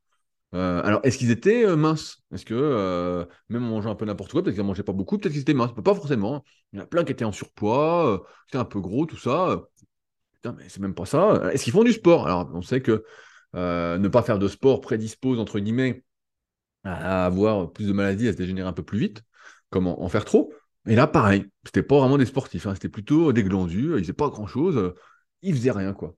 Euh, 0.54 0.82
alors, 0.84 1.02
est-ce 1.04 1.18
qu'ils 1.18 1.32
étaient 1.32 1.66
euh, 1.66 1.76
minces? 1.76 2.22
Est-ce 2.32 2.46
que, 2.46 2.54
euh, 2.54 3.26
même 3.50 3.64
en 3.64 3.70
mangeant 3.70 3.92
un 3.92 3.96
peu 3.96 4.06
n'importe 4.06 4.32
quoi, 4.32 4.44
peut-être 4.44 4.54
qu'ils 4.54 4.62
n'en 4.62 4.68
mangeaient 4.68 4.84
pas 4.84 4.94
beaucoup, 4.94 5.18
peut-être 5.18 5.34
qu'ils 5.34 5.42
étaient 5.42 5.54
minces, 5.54 5.74
pas 5.74 5.96
forcément. 5.96 6.44
Il 6.72 6.78
y 6.78 6.82
en 6.82 6.84
a 6.84 6.88
plein 6.88 7.04
qui 7.04 7.12
étaient 7.12 7.26
en 7.26 7.32
surpoids, 7.32 8.24
qui 8.48 8.52
étaient 8.52 8.62
un 8.62 8.66
peu 8.66 8.80
gros, 8.80 9.06
tout 9.06 9.18
ça. 9.18 9.64
Putain, 10.34 10.56
mais 10.58 10.70
c'est 10.70 10.80
même 10.80 10.94
pas 10.94 11.06
ça. 11.06 11.52
Est-ce 11.52 11.64
qu'ils 11.64 11.74
font 11.74 11.84
du 11.84 11.94
sport? 11.94 12.28
Alors, 12.28 12.52
on 12.54 12.62
sait 12.62 12.82
que 12.82 13.04
ne 13.54 14.08
pas 14.10 14.22
faire 14.22 14.40
de 14.40 14.48
sport 14.48 14.82
prédispose, 14.82 15.40
entre 15.40 15.60
guillemets, 15.60 16.04
à 16.84 17.26
avoir 17.26 17.72
plus 17.72 17.88
de 17.88 17.94
maladies, 17.94 18.28
à 18.28 18.34
se 18.34 18.38
dégénérer 18.38 18.68
un 18.68 18.74
peu 18.74 18.84
plus 18.84 19.00
vite, 19.00 19.24
comme 19.72 19.88
en, 19.88 20.08
faire 20.10 20.26
trop? 20.26 20.54
Et 20.88 20.96
là, 20.96 21.08
pareil, 21.08 21.46
c'était 21.66 21.84
pas 21.84 22.00
vraiment 22.00 22.18
des 22.18 22.26
sportifs, 22.26 22.68
hein. 22.68 22.74
c'était 22.74 22.90
plutôt 22.90 23.32
des 23.32 23.44
glandus, 23.44 23.94
ils 23.98 24.04
faisaient 24.04 24.14
pas 24.14 24.30
grand-chose, 24.30 24.94
ils 25.42 25.56
faisaient 25.56 25.72
rien, 25.72 25.94
quoi. 25.94 26.16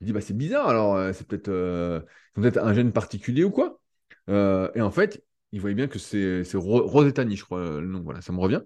Je 0.00 0.06
dis, 0.06 0.12
bah, 0.12 0.20
c'est 0.20 0.36
bizarre, 0.36 0.68
alors 0.68 0.96
euh, 0.96 1.12
c'est 1.12 1.26
peut-être 1.26 1.48
euh, 1.48 2.00
peut 2.34 2.52
un 2.56 2.74
gène 2.74 2.92
particulier 2.92 3.44
ou 3.44 3.50
quoi. 3.50 3.80
Euh, 4.28 4.70
et 4.74 4.80
en 4.80 4.90
fait, 4.90 5.24
il 5.52 5.60
voyait 5.60 5.74
bien 5.74 5.88
que 5.88 5.98
c'est 5.98 6.44
Rosetani, 6.54 7.36
je 7.36 7.44
crois, 7.44 7.80
le 7.80 7.86
nom, 7.86 8.00
voilà, 8.00 8.20
ça 8.20 8.32
me 8.32 8.38
revient, 8.38 8.60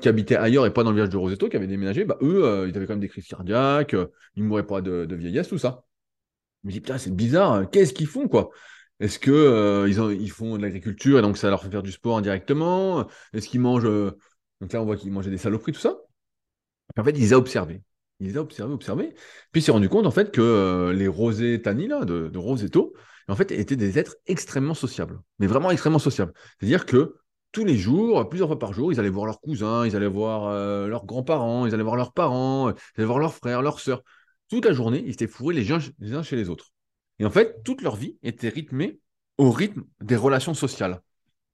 qui 0.00 0.08
habitait 0.08 0.36
ailleurs 0.36 0.64
et 0.64 0.72
pas 0.72 0.82
dans 0.82 0.90
le 0.90 0.96
village 0.96 1.10
de 1.10 1.18
Roseto, 1.18 1.48
qui 1.48 1.56
avait 1.56 1.66
déménagé. 1.66 2.04
Bah, 2.04 2.16
eux, 2.22 2.66
ils 2.66 2.76
avaient 2.76 2.86
quand 2.86 2.94
même 2.94 3.00
des 3.00 3.08
crises 3.08 3.26
cardiaques, 3.26 3.94
ils 4.34 4.42
mouraient 4.42 4.66
pas 4.66 4.80
de, 4.80 5.14
vieillesse, 5.14 5.48
tout 5.48 5.58
ça. 5.58 5.84
Je 6.62 6.68
me 6.68 6.72
dis, 6.72 6.80
putain, 6.80 6.96
c'est 6.96 7.14
bizarre, 7.14 7.68
qu'est-ce 7.70 7.92
qu'ils 7.92 8.06
font, 8.06 8.26
quoi? 8.26 8.50
Est-ce 9.00 9.18
qu'ils 9.18 9.32
ils, 9.92 10.22
ils 10.22 10.30
font 10.30 10.56
de 10.56 10.62
l'agriculture 10.62 11.18
et 11.18 11.22
donc 11.22 11.36
ça 11.36 11.50
leur 11.50 11.62
fait 11.62 11.70
faire 11.70 11.82
du 11.82 11.92
sport 11.92 12.16
indirectement? 12.16 13.06
Est-ce 13.34 13.48
qu'ils 13.48 13.60
mangent. 13.60 13.86
Donc 14.60 14.72
là, 14.72 14.80
on 14.82 14.84
voit 14.84 14.96
qu'ils 14.96 15.12
mangeaient 15.12 15.30
des 15.30 15.38
saloperies, 15.38 15.72
tout 15.72 15.80
ça. 15.80 15.96
en 16.96 17.04
fait, 17.04 17.16
ils 17.18 17.34
ont 17.34 17.38
observé. 17.38 17.82
Il 18.20 18.28
les 18.28 18.36
a 18.36 18.40
observés, 18.40 18.72
observés. 18.72 19.14
Puis 19.52 19.60
il 19.60 19.62
s'est 19.62 19.72
rendu 19.72 19.88
compte 19.88 20.06
en 20.06 20.10
fait 20.10 20.30
que 20.30 20.40
euh, 20.40 20.92
les 20.92 21.08
rosés 21.08 21.60
Tani 21.60 21.88
là, 21.88 22.04
de, 22.04 22.28
de 22.28 22.38
Rosetto, 22.38 22.94
en 23.28 23.36
fait, 23.36 23.50
étaient 23.52 23.76
des 23.76 23.98
êtres 23.98 24.16
extrêmement 24.26 24.74
sociables. 24.74 25.20
Mais 25.38 25.46
vraiment 25.46 25.70
extrêmement 25.70 25.98
sociables. 25.98 26.32
C'est-à-dire 26.58 26.86
que 26.86 27.16
tous 27.52 27.64
les 27.64 27.76
jours, 27.76 28.28
plusieurs 28.28 28.48
fois 28.48 28.58
par 28.58 28.72
jour, 28.72 28.92
ils 28.92 29.00
allaient 29.00 29.08
voir 29.08 29.26
leurs 29.26 29.40
cousins, 29.40 29.86
ils 29.86 29.96
allaient 29.96 30.06
voir 30.06 30.48
euh, 30.48 30.88
leurs 30.88 31.06
grands-parents, 31.06 31.66
ils 31.66 31.74
allaient 31.74 31.84
voir 31.84 31.96
leurs 31.96 32.12
parents, 32.12 32.70
ils 32.70 32.74
allaient 32.96 33.06
voir 33.06 33.18
leurs 33.18 33.34
frères, 33.34 33.62
leurs 33.62 33.80
sœurs. 33.80 34.02
Toute 34.48 34.64
la 34.66 34.72
journée, 34.72 35.02
ils 35.06 35.12
étaient 35.12 35.26
fourrés 35.26 35.54
les 35.54 35.72
uns, 35.72 35.78
les 36.00 36.22
chez 36.22 36.36
les 36.36 36.48
autres. 36.50 36.70
Et 37.18 37.24
en 37.24 37.30
fait, 37.30 37.62
toute 37.64 37.80
leur 37.82 37.96
vie 37.96 38.18
était 38.22 38.48
rythmée 38.48 38.98
au 39.38 39.50
rythme 39.50 39.84
des 40.00 40.16
relations 40.16 40.54
sociales. 40.54 41.00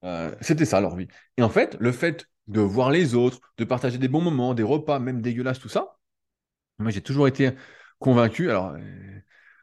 Euh, 0.03 0.33
c'était 0.41 0.65
ça 0.65 0.81
leur 0.81 0.95
vie. 0.95 1.07
Et 1.37 1.43
en 1.43 1.49
fait, 1.49 1.77
le 1.79 1.91
fait 1.91 2.27
de 2.51 2.61
voir 2.61 2.91
les 2.91 3.15
autres, 3.15 3.39
de 3.57 3.65
partager 3.65 3.97
des 3.97 4.07
bons 4.07 4.21
moments, 4.21 4.53
des 4.53 4.63
repas, 4.63 4.99
même 4.99 5.21
dégueulasses, 5.21 5.59
tout 5.59 5.69
ça, 5.69 5.97
moi, 6.79 6.91
j'ai 6.91 7.01
toujours 7.01 7.27
été 7.27 7.51
convaincu, 7.99 8.49
alors 8.49 8.71
euh, 8.71 9.19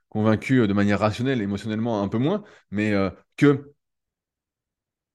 convaincu 0.08 0.66
de 0.66 0.72
manière 0.72 1.00
rationnelle, 1.00 1.42
émotionnellement 1.42 2.02
un 2.02 2.08
peu 2.08 2.18
moins, 2.18 2.44
mais 2.70 2.92
euh, 2.92 3.10
que 3.36 3.72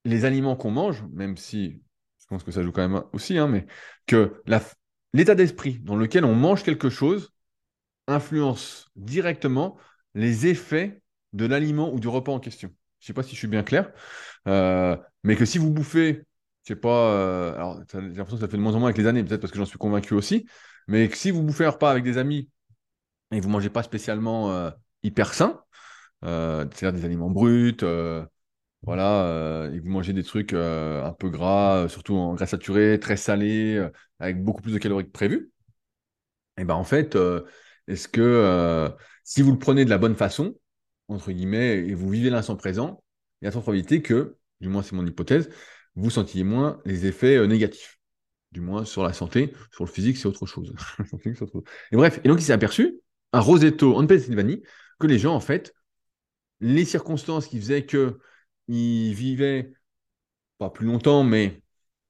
les 0.06 0.26
aliments 0.26 0.56
qu'on 0.56 0.72
mange, 0.72 1.04
même 1.12 1.38
si 1.38 1.82
je 2.20 2.26
pense 2.28 2.44
que 2.44 2.52
ça 2.52 2.62
joue 2.64 2.72
quand 2.72 2.88
même 2.88 3.04
aussi, 3.14 3.38
hein, 3.38 3.48
mais 3.48 3.66
que 4.06 4.42
l'état 5.14 5.36
d'esprit 5.36 5.80
dans 5.80 5.96
lequel 5.96 6.26
on 6.26 6.36
mange 6.36 6.64
quelque 6.64 6.90
chose 6.90 7.34
influence 8.08 8.90
directement 8.96 9.78
les 10.14 10.48
effets 10.48 11.02
de 11.32 11.46
l'aliment 11.46 11.94
ou 11.94 12.00
du 12.00 12.08
repas 12.08 12.32
en 12.32 12.40
question. 12.40 12.70
Je 13.00 13.06
ne 13.06 13.08
sais 13.08 13.14
pas 13.14 13.24
si 13.24 13.32
je 13.32 13.38
suis 13.38 13.48
bien 13.48 13.64
clair, 13.64 13.92
euh, 14.48 14.98
mais 15.24 15.36
que 15.36 15.46
si 15.46 15.58
vous 15.58 15.72
bouffez, 15.72 16.24
je 16.64 16.74
sais 16.74 16.80
pas, 16.80 17.54
alors 17.56 17.82
j'ai 17.92 18.00
l'impression 18.00 18.38
que 18.38 18.42
ça 18.42 18.48
fait 18.48 18.58
de 18.58 18.62
moins 18.62 18.74
en 18.74 18.80
moins 18.80 18.90
avec 18.90 18.98
les 18.98 19.08
années, 19.08 19.24
peut-être 19.24 19.42
parce 19.42 19.52
que 19.52 19.60
j'en 19.60 19.66
suis 19.66 19.78
convaincu 19.78 20.14
aussi, 20.14 20.46
mais 20.88 21.10
si 21.14 21.32
vous 21.32 21.44
bouffez 21.44 21.66
un 21.66 21.72
repas 21.72 21.92
avec 21.92 22.04
des 22.04 22.18
amis 22.18 22.50
et 23.32 23.40
que 23.40 23.44
vous 23.44 23.50
mangez 23.50 23.70
pas 23.70 23.84
spécialement 23.84 24.52
euh, 24.52 24.72
hyper 25.04 25.34
sain, 25.34 25.62
euh, 26.24 26.66
c'est-à-dire 26.72 27.00
des 27.00 27.06
aliments 27.06 27.30
bruts, 27.30 27.78
euh, 27.84 28.26
voilà, 28.82 29.70
et 29.74 29.78
que 29.78 29.84
vous 29.84 29.90
mangez 29.90 30.14
des 30.14 30.24
trucs 30.24 30.54
un 30.54 31.14
peu 31.18 31.30
gras, 31.30 31.88
surtout 31.90 32.16
en 32.16 32.34
gras 32.34 32.48
saturé, 32.48 33.00
très 33.00 33.18
salés, 33.18 33.86
avec 34.20 34.44
beaucoup 34.44 34.62
plus 34.62 34.74
de 34.74 34.78
calories 34.78 35.06
que 35.06 35.12
prévu, 35.12 35.52
et 36.58 36.62
eh 36.62 36.66
ben 36.66 36.76
en 36.76 36.84
fait, 36.84 37.18
est-ce 37.88 38.08
que 38.08 38.90
si 39.24 39.42
vous 39.42 39.54
le 39.54 39.60
prenez 39.60 39.86
de 39.86 39.90
la 39.90 39.98
bonne 39.98 40.16
façon, 40.16 40.56
entre 41.08 41.32
guillemets, 41.32 41.78
et 41.88 41.94
vous 41.94 42.10
vivez 42.10 42.30
l'instant 42.30 42.58
présent, 42.58 43.04
il 43.42 43.46
y 43.46 43.48
a 43.48 43.52
trop 43.52 43.62
probabilité 43.62 44.02
que, 44.02 44.36
du 44.60 44.68
moins 44.68 44.84
c'est 44.84 44.96
mon 44.96 45.06
hypothèse, 45.06 45.50
vous 45.96 46.10
sentiez 46.10 46.44
moins 46.44 46.82
les 46.86 47.06
effets 47.06 47.46
négatifs 47.48 48.00
du 48.54 48.62
moins 48.62 48.86
sur 48.86 49.04
la 49.04 49.14
santé, 49.14 49.54
sur 49.72 49.84
le 49.86 49.90
physique, 49.90 50.18
c'est 50.18 50.28
autre 50.28 50.46
chose. 50.46 50.74
et 51.92 51.96
bref, 51.96 52.20
et 52.24 52.28
donc 52.28 52.40
il 52.40 52.44
s'est 52.44 52.54
aperçu, 52.54 53.00
à 53.32 53.40
Roseto, 53.40 53.96
en 53.98 54.06
Pennsylvanie, 54.06 54.64
que 55.00 55.08
les 55.08 55.20
gens, 55.20 55.34
en 55.34 55.40
fait, 55.40 55.74
les 56.60 56.86
circonstances 56.86 57.48
qui 57.48 57.60
faisaient 57.60 57.86
qu'ils 57.86 58.16
vivaient 58.68 59.74
pas 60.60 60.70
plus 60.70 60.86
longtemps, 60.86 61.24
mais 61.24 61.62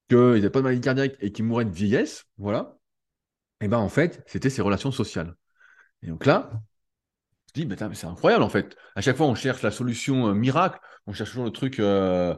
qu'ils 0.10 0.18
n'avaient 0.18 0.50
pas 0.50 0.60
de 0.60 0.64
maladie 0.66 0.82
cardiaque 0.82 1.16
et 1.22 1.32
qu'ils 1.32 1.46
mouraient 1.46 1.66
de 1.66 1.72
vieillesse, 1.72 2.26
voilà, 2.38 2.78
et 3.62 3.70
ben 3.70 3.78
en 3.78 3.90
fait, 3.90 4.24
c'était 4.28 4.50
ces 4.50 4.62
relations 4.62 4.92
sociales. 4.92 5.36
Et 6.02 6.08
donc 6.08 6.26
là, 6.26 6.52
je 7.48 7.62
dis, 7.62 7.66
mais 7.66 7.78
c'est 7.94 8.08
incroyable 8.08 8.44
en 8.44 8.50
fait. 8.50 8.76
À 8.96 9.02
chaque 9.02 9.16
fois, 9.16 9.28
on 9.28 9.36
cherche 9.36 9.62
la 9.62 9.72
solution 9.72 10.28
euh, 10.28 10.34
miracle, 10.34 10.80
on 11.08 11.14
cherche 11.14 11.30
toujours 11.30 11.46
le 11.46 11.52
truc 11.52 11.80
euh, 11.80 12.36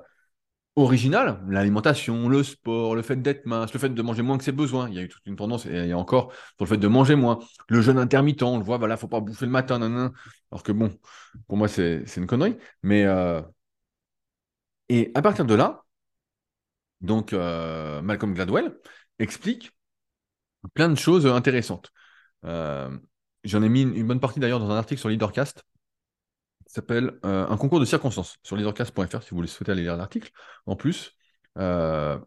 original, 0.75 1.41
l'alimentation, 1.47 2.27
le 2.27 2.43
sport, 2.43 2.95
le 2.95 3.01
fait 3.01 3.21
d'être 3.21 3.45
mince, 3.45 3.73
le 3.73 3.79
fait 3.79 3.89
de 3.89 4.01
manger 4.01 4.21
moins 4.23 4.37
que 4.37 4.43
ses 4.43 4.51
besoins. 4.51 4.89
Il 4.89 4.95
y 4.95 4.99
a 4.99 5.01
eu 5.03 5.09
toute 5.09 5.25
une 5.25 5.35
tendance, 5.35 5.65
et 5.65 5.83
il 5.83 5.87
y 5.87 5.91
a 5.93 5.97
encore, 5.97 6.31
sur 6.57 6.65
le 6.65 6.67
fait 6.67 6.77
de 6.77 6.87
manger 6.87 7.15
moins. 7.15 7.39
Le 7.69 7.81
jeûne 7.81 7.97
intermittent, 7.97 8.43
on 8.43 8.57
le 8.57 8.63
voit, 8.63 8.77
voilà, 8.77 8.97
faut 8.97 9.07
pas 9.07 9.19
bouffer 9.21 9.45
le 9.45 9.51
matin, 9.51 9.79
nan, 9.79 10.11
alors 10.51 10.63
que 10.63 10.71
bon, 10.71 10.91
pour 11.47 11.57
moi, 11.57 11.67
c'est 11.67 12.03
une 12.17 12.27
connerie. 12.27 12.57
Mais, 12.83 13.05
euh, 13.05 13.41
et 14.89 15.11
à 15.15 15.21
partir 15.21 15.45
de 15.45 15.53
là, 15.55 15.83
donc, 17.01 17.33
euh, 17.33 18.01
Malcolm 18.01 18.33
Gladwell 18.33 18.75
explique 19.19 19.71
plein 20.73 20.89
de 20.89 20.95
choses 20.95 21.27
intéressantes. 21.27 21.91
Euh, 22.45 22.89
j'en 23.43 23.63
ai 23.63 23.69
mis 23.69 23.83
une 23.83 24.07
bonne 24.07 24.19
partie 24.19 24.39
d'ailleurs 24.39 24.59
dans 24.59 24.71
un 24.71 24.77
article 24.77 24.99
sur 24.99 25.09
Leadercast 25.09 25.63
s'appelle 26.75 27.19
euh, 27.25 27.47
Un 27.47 27.57
concours 27.57 27.79
de 27.79 27.85
circonstances 27.85 28.37
sur 28.43 28.55
leadercast.fr 28.55 29.23
si 29.23 29.29
vous 29.31 29.37
voulez 29.37 29.47
souhaiter 29.47 29.71
aller 29.71 29.83
lire 29.83 29.97
l'article. 29.97 30.31
En 30.65 30.75
plus, 30.75 31.15
Euh, 31.57 32.19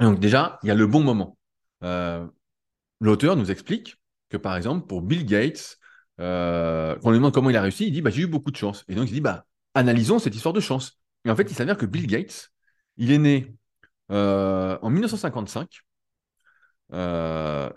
donc 0.00 0.18
déjà, 0.20 0.58
il 0.62 0.68
y 0.68 0.70
a 0.70 0.74
le 0.74 0.86
bon 0.86 1.02
moment. 1.02 1.36
Euh, 1.84 2.26
l'auteur 3.00 3.36
nous 3.36 3.50
explique 3.50 3.96
que 4.30 4.38
par 4.38 4.56
exemple, 4.56 4.86
pour 4.86 5.02
Bill 5.02 5.26
Gates, 5.26 5.78
quand 6.18 6.24
on 7.04 7.10
lui 7.10 7.18
demande 7.18 7.34
comment 7.34 7.50
il 7.50 7.56
a 7.56 7.62
réussi, 7.62 7.86
il 7.86 7.92
dit 7.92 8.02
bah, 8.02 8.10
j'ai 8.10 8.22
eu 8.22 8.26
beaucoup 8.26 8.50
de 8.50 8.56
chance. 8.56 8.84
Et 8.88 8.94
donc 8.94 9.08
il 9.10 9.14
dit 9.14 9.20
bah, 9.20 9.46
analysons 9.74 10.18
cette 10.18 10.34
histoire 10.34 10.54
de 10.54 10.60
chance. 10.60 10.98
Et 11.24 11.30
en 11.30 11.36
fait, 11.36 11.50
il 11.50 11.54
s'avère 11.54 11.76
que 11.76 11.86
Bill 11.86 12.06
Gates, 12.06 12.50
il 12.96 13.12
est 13.12 13.18
né 13.18 13.54
en 14.10 14.90
1955. 14.90 15.82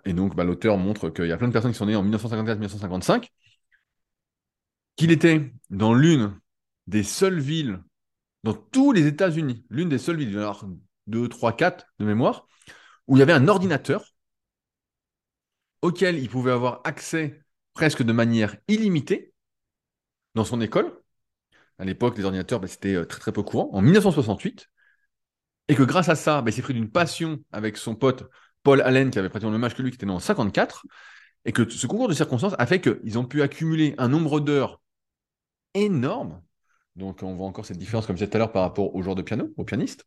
et 0.05 0.13
donc, 0.13 0.35
bah, 0.35 0.43
l'auteur 0.43 0.77
montre 0.77 1.09
qu'il 1.09 1.27
y 1.27 1.31
a 1.31 1.37
plein 1.37 1.47
de 1.47 1.53
personnes 1.53 1.71
qui 1.71 1.77
sont 1.77 1.85
nées 1.85 1.95
en 1.95 2.03
1954-1955 2.05 3.29
qu'il 4.95 5.11
était 5.11 5.51
dans 5.69 5.93
l'une 5.93 6.39
des 6.87 7.03
seules 7.03 7.39
villes, 7.39 7.81
dans 8.43 8.53
tous 8.53 8.91
les 8.91 9.07
États-Unis, 9.07 9.65
l'une 9.69 9.89
des 9.89 9.97
seules 9.97 10.17
villes, 10.17 10.29
il 10.29 10.35
y 10.35 10.39
en 10.39 10.51
a 10.51 10.59
2, 11.07 11.27
3, 11.27 11.53
4 11.53 11.85
de 11.99 12.05
mémoire, 12.05 12.47
où 13.07 13.15
il 13.15 13.19
y 13.19 13.23
avait 13.23 13.33
un 13.33 13.47
ordinateur 13.47 14.13
auquel 15.81 16.17
il 16.17 16.29
pouvait 16.29 16.51
avoir 16.51 16.81
accès 16.85 17.43
presque 17.73 18.03
de 18.03 18.13
manière 18.13 18.55
illimitée 18.67 19.33
dans 20.35 20.45
son 20.45 20.61
école. 20.61 20.97
À 21.79 21.85
l'époque, 21.85 22.17
les 22.17 22.23
ordinateurs, 22.23 22.59
bah, 22.59 22.67
c'était 22.67 22.95
euh, 22.95 23.05
très 23.05 23.19
très 23.19 23.31
peu 23.31 23.43
courant, 23.43 23.69
en 23.73 23.81
1968. 23.81 24.69
Et 25.69 25.75
que 25.75 25.83
grâce 25.83 26.09
à 26.09 26.15
ça, 26.15 26.41
bah, 26.41 26.51
il 26.51 26.53
s'est 26.53 26.61
pris 26.61 26.73
d'une 26.73 26.91
passion 26.91 27.39
avec 27.51 27.77
son 27.77 27.95
pote 27.95 28.29
Paul 28.63 28.81
Allen, 28.81 29.11
qui 29.11 29.19
avait 29.19 29.29
pratiquement 29.29 29.51
le 29.51 29.57
même 29.57 29.65
âge 29.65 29.75
que 29.75 29.81
lui, 29.81 29.91
qui 29.91 29.95
était 29.95 30.05
né 30.05 30.13
en 30.13 30.19
54. 30.19 30.85
Et 31.45 31.51
que 31.51 31.67
ce 31.69 31.87
concours 31.87 32.07
de 32.07 32.13
circonstances 32.13 32.55
a 32.57 32.65
fait 32.65 32.79
qu'ils 32.79 33.17
ont 33.17 33.25
pu 33.25 33.41
accumuler 33.41 33.95
un 33.97 34.07
nombre 34.07 34.39
d'heures 34.39 34.81
énorme. 35.73 36.41
Donc, 36.95 37.23
on 37.23 37.35
voit 37.35 37.47
encore 37.47 37.65
cette 37.65 37.77
différence, 37.77 38.05
comme 38.05 38.15
je 38.15 38.23
disais 38.23 38.29
tout 38.29 38.37
à 38.37 38.39
l'heure, 38.39 38.51
par 38.51 38.61
rapport 38.63 38.95
aux 38.95 39.01
joueurs 39.01 39.15
de 39.15 39.21
piano, 39.21 39.51
aux 39.57 39.65
pianistes. 39.65 40.05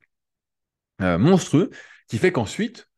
Euh, 1.03 1.19
monstrueux, 1.19 1.71
qui 2.09 2.19
fait 2.19 2.33
qu'ensuite, 2.33 2.89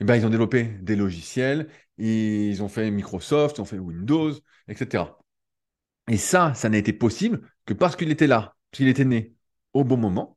eh 0.00 0.04
ben, 0.04 0.16
ils 0.16 0.26
ont 0.26 0.30
développé 0.30 0.64
des 0.64 0.96
logiciels, 0.96 1.68
ils 1.98 2.62
ont 2.62 2.68
fait 2.68 2.90
Microsoft, 2.90 3.58
ils 3.58 3.60
ont 3.62 3.64
fait 3.64 3.78
Windows, 3.78 4.32
etc. 4.68 5.04
Et 6.08 6.16
ça, 6.18 6.54
ça 6.54 6.68
n'a 6.68 6.78
été 6.78 6.92
possible 6.92 7.48
que 7.66 7.74
parce 7.74 7.96
qu'il 7.96 8.10
était 8.10 8.26
là, 8.26 8.54
qu'il 8.72 8.88
était 8.88 9.04
né 9.04 9.34
au 9.72 9.84
bon 9.84 9.96
moment, 9.96 10.36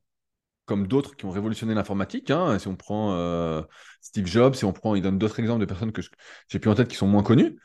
comme 0.66 0.86
d'autres 0.86 1.16
qui 1.16 1.26
ont 1.26 1.30
révolutionné 1.30 1.74
l'informatique. 1.74 2.30
Hein. 2.30 2.58
Si 2.58 2.68
on 2.68 2.76
prend 2.76 3.14
euh, 3.14 3.62
Steve 4.00 4.26
Jobs, 4.26 4.54
si 4.54 4.64
on 4.64 4.72
prend, 4.72 4.94
il 4.94 5.02
donne 5.02 5.18
d'autres 5.18 5.40
exemples 5.40 5.60
de 5.60 5.66
personnes 5.66 5.92
que 5.92 6.02
j'ai 6.48 6.58
plus 6.58 6.70
en 6.70 6.74
tête 6.74 6.88
qui 6.88 6.96
sont 6.96 7.06
moins 7.06 7.22
connues. 7.22 7.58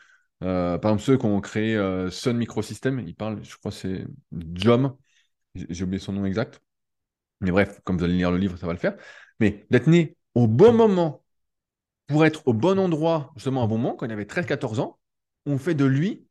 Euh, 0.44 0.78
par 0.78 0.92
exemple, 0.92 1.04
ceux 1.04 1.18
qui 1.18 1.26
ont 1.26 1.42
créé 1.42 1.76
euh, 1.76 2.10
Sun 2.10 2.38
Microsystem, 2.38 3.00
il 3.00 3.16
parle, 3.16 3.44
je 3.44 3.58
crois, 3.58 3.72
c'est 3.72 4.06
John, 4.54 4.96
j'ai 5.56 5.84
oublié 5.84 6.00
son 6.00 6.14
nom 6.14 6.26
exact. 6.26 6.62
Mais 7.42 7.52
bref, 7.52 7.82
comme 7.84 7.98
vous 7.98 8.04
allez 8.04 8.16
lire 8.16 8.32
le 8.32 8.38
livre, 8.38 8.58
ça 8.58 8.68
va 8.68 8.74
le 8.74 8.80
faire. 8.80 8.96
Mais 9.40 9.66
d'être 9.70 9.88
né 9.88 10.18
au 10.36 10.48
bon 10.48 10.74
moment 10.74 11.24
pour 12.08 12.26
être 12.26 12.48
au 12.48 12.54
bon 12.54 12.80
endroit, 12.80 13.32
justement, 13.36 13.64
à 13.64 13.68
bon 13.68 13.78
moment, 13.78 13.96
quand 13.96 14.06
il 14.06 14.12
avait 14.12 14.26
13-14 14.26 14.80
ans, 14.80 15.00
on 15.46 15.58
fait 15.58 15.76
de 15.76 15.86
lui 15.86 16.28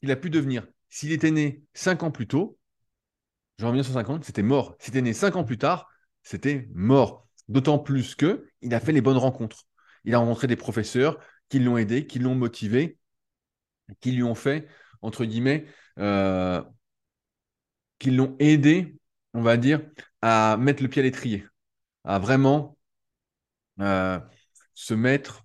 qu'il 0.00 0.10
a 0.10 0.16
pu 0.16 0.30
devenir. 0.30 0.66
S'il 0.90 1.12
était 1.12 1.30
né 1.30 1.62
5 1.74 2.02
ans 2.02 2.10
plus 2.10 2.26
tôt, 2.28 2.58
genre 3.58 3.70
en 3.70 3.72
1950, 3.72 4.24
c'était 4.24 4.42
mort. 4.42 4.76
S'il 4.78 4.92
était 4.92 5.02
né 5.02 5.12
5 5.12 5.36
ans 5.36 5.44
plus 5.44 5.58
tard, 5.58 5.88
c'était 6.22 6.68
mort. 6.74 7.26
D'autant 7.48 7.78
plus 7.78 8.14
que 8.14 8.48
il 8.62 8.74
a 8.74 8.80
fait 8.80 8.92
les 8.92 9.00
bonnes 9.00 9.16
rencontres. 9.16 9.66
Il 10.04 10.14
a 10.14 10.18
rencontré 10.18 10.46
des 10.46 10.56
professeurs 10.56 11.18
qui 11.48 11.58
l'ont 11.58 11.76
aidé, 11.76 12.06
qui 12.06 12.18
l'ont 12.18 12.34
motivé, 12.34 12.98
qui 14.00 14.12
lui 14.12 14.22
ont 14.22 14.34
fait, 14.34 14.68
entre 15.02 15.24
guillemets, 15.24 15.66
euh, 15.98 16.62
qui 17.98 18.10
l'ont 18.10 18.36
aidé, 18.38 18.96
on 19.34 19.42
va 19.42 19.56
dire, 19.56 19.80
à 20.22 20.56
mettre 20.58 20.82
le 20.82 20.88
pied 20.88 21.00
à 21.00 21.04
l'étrier, 21.04 21.46
à 22.04 22.18
vraiment 22.18 22.76
euh, 23.80 24.18
se 24.74 24.94
mettre, 24.94 25.44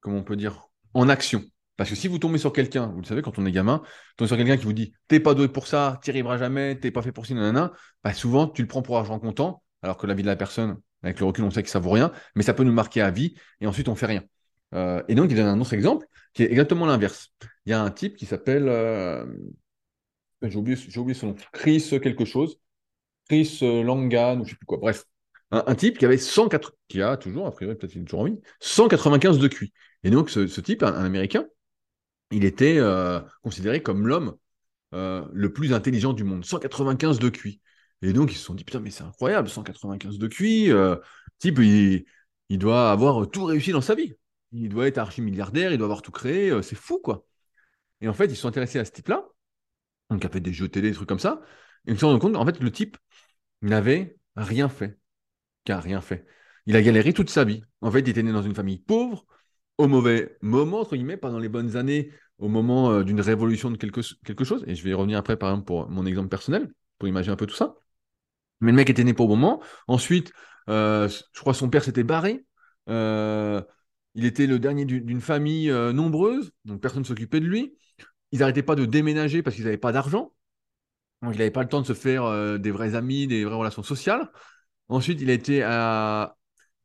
comment 0.00 0.18
on 0.18 0.24
peut 0.24 0.36
dire, 0.36 0.68
en 0.94 1.08
action. 1.08 1.44
Parce 1.76 1.90
que 1.90 1.96
si 1.96 2.06
vous 2.08 2.18
tombez 2.18 2.38
sur 2.38 2.52
quelqu'un, 2.52 2.86
vous 2.86 3.00
le 3.00 3.06
savez, 3.06 3.22
quand 3.22 3.38
on 3.38 3.46
est 3.46 3.52
gamin, 3.52 3.82
tombez 4.16 4.28
sur 4.28 4.36
quelqu'un 4.36 4.56
qui 4.56 4.64
vous 4.64 4.72
dit 4.72 4.94
T'es 5.08 5.20
pas 5.20 5.34
doué 5.34 5.48
pour 5.48 5.66
ça, 5.66 5.98
tu 6.02 6.10
n'y 6.10 6.14
arriveras 6.14 6.38
jamais, 6.38 6.78
t'es 6.78 6.90
pas 6.90 7.02
fait 7.02 7.12
pour 7.12 7.26
ça, 7.26 7.34
nanana, 7.34 7.72
bah 8.04 8.14
souvent 8.14 8.46
tu 8.48 8.62
le 8.62 8.68
prends 8.68 8.82
pour 8.82 8.96
argent 8.98 9.18
comptant, 9.18 9.62
alors 9.82 9.96
que 9.96 10.06
la 10.06 10.14
vie 10.14 10.22
de 10.22 10.28
la 10.28 10.36
personne, 10.36 10.78
avec 11.02 11.18
le 11.18 11.26
recul, 11.26 11.44
on 11.44 11.50
sait 11.50 11.62
que 11.62 11.68
ça 11.68 11.80
vaut 11.80 11.90
rien, 11.90 12.12
mais 12.36 12.42
ça 12.44 12.54
peut 12.54 12.64
nous 12.64 12.72
marquer 12.72 13.00
à 13.02 13.10
vie, 13.10 13.34
et 13.60 13.66
ensuite 13.66 13.88
on 13.88 13.96
fait 13.96 14.06
rien. 14.06 14.22
Euh, 14.74 15.02
et 15.08 15.14
donc, 15.14 15.30
il 15.30 15.36
donne 15.36 15.46
un 15.46 15.60
autre 15.60 15.72
exemple 15.72 16.06
qui 16.32 16.42
est 16.42 16.50
exactement 16.50 16.86
l'inverse. 16.86 17.32
Il 17.66 17.70
y 17.70 17.72
a 17.72 17.82
un 17.82 17.90
type 17.90 18.16
qui 18.16 18.26
s'appelle, 18.26 18.68
euh, 18.68 19.24
j'ai 20.42 20.56
oublié, 20.56 21.14
son 21.14 21.28
nom, 21.28 21.36
Chris 21.52 21.90
quelque 22.02 22.24
chose, 22.24 22.58
Chris 23.28 23.58
Langan, 23.62 24.40
ou 24.40 24.44
je 24.44 24.50
sais 24.50 24.56
plus 24.56 24.66
quoi, 24.66 24.78
bref. 24.78 25.04
Un, 25.50 25.74
type 25.76 25.98
qui 25.98 26.04
avait 26.04 26.18
104, 26.18 26.74
qui 26.88 27.00
a 27.00 27.16
toujours, 27.16 27.46
a 27.46 27.52
priori, 27.52 27.76
peut-être 27.76 27.92
qu'il 27.92 28.02
est 28.02 28.04
toujours 28.04 28.22
en 28.22 28.24
vie, 28.24 28.40
195 28.58 29.38
de 29.38 29.46
QI. 29.46 29.72
Et 30.02 30.10
donc, 30.10 30.28
ce, 30.28 30.60
type, 30.60 30.82
un, 30.82 30.92
Américain, 31.04 31.46
il 32.32 32.44
était 32.44 32.78
euh, 32.78 33.20
considéré 33.42 33.82
comme 33.82 34.06
l'homme 34.08 34.36
le 34.92 35.48
plus 35.48 35.72
intelligent 35.72 36.12
du 36.12 36.22
monde, 36.22 36.44
195 36.44 37.18
de 37.18 37.28
QI. 37.28 37.60
Et 38.02 38.12
donc, 38.12 38.32
ils 38.32 38.36
se 38.36 38.44
sont 38.44 38.54
dit, 38.54 38.64
putain, 38.64 38.80
mais 38.80 38.90
c'est 38.90 39.02
incroyable, 39.02 39.48
195 39.48 40.18
de 40.18 40.26
QI. 40.28 40.72
type, 41.38 41.58
il, 41.58 42.04
il, 42.48 42.58
doit 42.58 42.90
avoir 42.90 43.28
tout 43.28 43.44
réussi 43.44 43.72
dans 43.72 43.80
sa 43.80 43.94
vie 43.94 44.14
il 44.54 44.68
doit 44.68 44.86
être 44.86 44.98
archi-milliardaire, 44.98 45.72
il 45.72 45.78
doit 45.78 45.86
avoir 45.86 46.02
tout 46.02 46.12
créé, 46.12 46.50
euh, 46.50 46.62
c'est 46.62 46.76
fou, 46.76 47.00
quoi. 47.02 47.26
Et 48.00 48.08
en 48.08 48.14
fait, 48.14 48.26
ils 48.26 48.36
sont 48.36 48.48
intéressés 48.48 48.78
à 48.78 48.84
ce 48.84 48.92
type-là, 48.92 49.26
donc 50.10 50.24
a 50.24 50.28
fait 50.28 50.40
des 50.40 50.52
jeux 50.52 50.68
télé, 50.68 50.90
des 50.90 50.94
trucs 50.94 51.08
comme 51.08 51.18
ça, 51.18 51.40
et 51.86 51.92
ils 51.92 51.98
se 51.98 52.04
rendus 52.04 52.20
compte, 52.20 52.36
en 52.36 52.46
fait, 52.46 52.60
le 52.60 52.70
type 52.70 52.96
n'avait 53.62 54.18
rien 54.36 54.68
fait, 54.68 54.98
car 55.64 55.82
rien 55.82 56.00
fait. 56.00 56.26
Il 56.66 56.76
a 56.76 56.82
galéré 56.82 57.12
toute 57.12 57.30
sa 57.30 57.44
vie. 57.44 57.62
En 57.80 57.90
fait, 57.90 58.00
il 58.00 58.08
était 58.08 58.22
né 58.22 58.32
dans 58.32 58.42
une 58.42 58.54
famille 58.54 58.78
pauvre, 58.78 59.26
au 59.78 59.88
mauvais 59.88 60.36
moment, 60.40 60.80
entre 60.80 60.96
guillemets, 60.96 61.16
pas 61.16 61.30
dans 61.30 61.38
les 61.38 61.48
bonnes 61.48 61.76
années, 61.76 62.12
au 62.38 62.48
moment 62.48 62.90
euh, 62.90 63.04
d'une 63.04 63.20
révolution 63.20 63.70
de 63.70 63.76
quelque, 63.76 64.02
chose, 64.44 64.64
et 64.66 64.74
je 64.74 64.84
vais 64.84 64.94
revenir 64.94 65.18
après, 65.18 65.36
par 65.36 65.50
exemple, 65.50 65.66
pour 65.66 65.88
mon 65.88 66.06
exemple 66.06 66.28
personnel, 66.28 66.72
pour 66.98 67.08
imaginer 67.08 67.32
un 67.32 67.36
peu 67.36 67.46
tout 67.46 67.56
ça. 67.56 67.76
Mais 68.60 68.70
le 68.70 68.76
mec 68.76 68.88
était 68.90 69.04
né 69.04 69.14
pour 69.14 69.26
au 69.26 69.36
moment. 69.36 69.62
Ensuite, 69.88 70.32
euh, 70.68 71.08
je 71.08 71.40
crois 71.40 71.54
son 71.54 71.68
père 71.68 71.84
s'était 71.84 72.04
barré. 72.04 72.46
Il 74.14 74.24
était 74.24 74.46
le 74.46 74.58
dernier 74.58 74.84
d'une 74.84 75.20
famille 75.20 75.70
euh, 75.70 75.92
nombreuse, 75.92 76.52
donc 76.64 76.80
personne 76.80 77.02
ne 77.02 77.06
s'occupait 77.06 77.40
de 77.40 77.46
lui. 77.46 77.76
Ils 78.30 78.40
n'arrêtaient 78.40 78.62
pas 78.62 78.76
de 78.76 78.84
déménager 78.84 79.42
parce 79.42 79.56
qu'ils 79.56 79.64
n'avaient 79.64 79.76
pas 79.76 79.92
d'argent. 79.92 80.32
Donc 81.22 81.34
il 81.34 81.38
n'avait 81.38 81.50
pas 81.50 81.62
le 81.62 81.68
temps 81.68 81.80
de 81.80 81.86
se 81.86 81.94
faire 81.94 82.24
euh, 82.24 82.58
des 82.58 82.70
vrais 82.70 82.94
amis, 82.94 83.26
des 83.26 83.44
vraies 83.44 83.56
relations 83.56 83.82
sociales. 83.82 84.30
Ensuite, 84.88 85.20
il 85.20 85.30
a 85.30 85.32
été 85.32 85.62
à. 85.62 86.36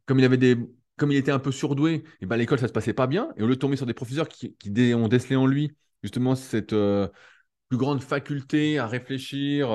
Comme 0.05 0.19
il 0.19 1.17
était 1.17 1.31
un 1.31 1.39
peu 1.39 1.51
surdoué, 1.51 1.93
et 1.93 2.03
eh 2.21 2.25
ben 2.25 2.35
l'école, 2.35 2.59
ça 2.59 2.67
se 2.67 2.73
passait 2.73 2.93
pas 2.93 3.05
bien. 3.05 3.29
Et 3.37 3.43
au 3.43 3.47
lieu 3.47 3.55
de 3.55 3.59
tomber 3.59 3.75
sur 3.77 3.85
des 3.85 3.93
professeurs 3.93 4.27
qui, 4.27 4.55
ont 4.95 5.07
décelé 5.07 5.35
en 5.35 5.45
lui 5.45 5.75
justement 6.01 6.35
cette 6.35 6.73
euh, 6.73 7.07
plus 7.67 7.77
grande 7.77 8.01
faculté 8.01 8.79
à 8.79 8.87
réfléchir, 8.87 9.69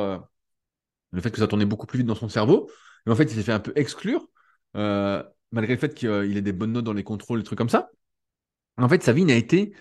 le 1.13 1.21
fait 1.21 1.31
que 1.31 1.39
ça 1.39 1.47
tournait 1.47 1.67
beaucoup 1.67 1.87
plus 1.87 1.99
vite 1.99 2.07
dans 2.09 2.17
son 2.17 2.29
cerveau, 2.29 2.69
mais 3.07 3.13
en 3.13 3.17
fait, 3.17 3.25
il 3.25 3.31
s'est 3.31 3.43
fait 3.43 3.53
un 3.53 3.61
peu 3.61 3.73
exclure 3.77 4.29
malgré 5.55 5.75
le 5.75 5.81
fait 5.81 5.95
qu'il 5.95 6.37
ait 6.37 6.43
des 6.43 6.53
bonnes 6.53 6.73
notes 6.73 6.85
dans 6.85 6.93
les 6.93 7.05
contrôles, 7.05 7.39
des 7.39 7.45
trucs 7.45 7.59
comme 7.59 7.71
ça. 7.71 7.91
En 8.77 8.89
fait, 8.89 9.03
sa 9.03 9.13
vie 9.13 9.25
n'a 9.25 9.37
été 9.37 9.73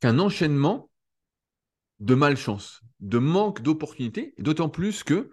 qu'un 0.00 0.18
enchaînement 0.18 0.90
de 2.00 2.14
malchance, 2.14 2.82
de 3.00 3.18
manque 3.18 3.62
d'opportunités, 3.62 4.34
d'autant 4.38 4.68
plus 4.68 5.02
que, 5.02 5.30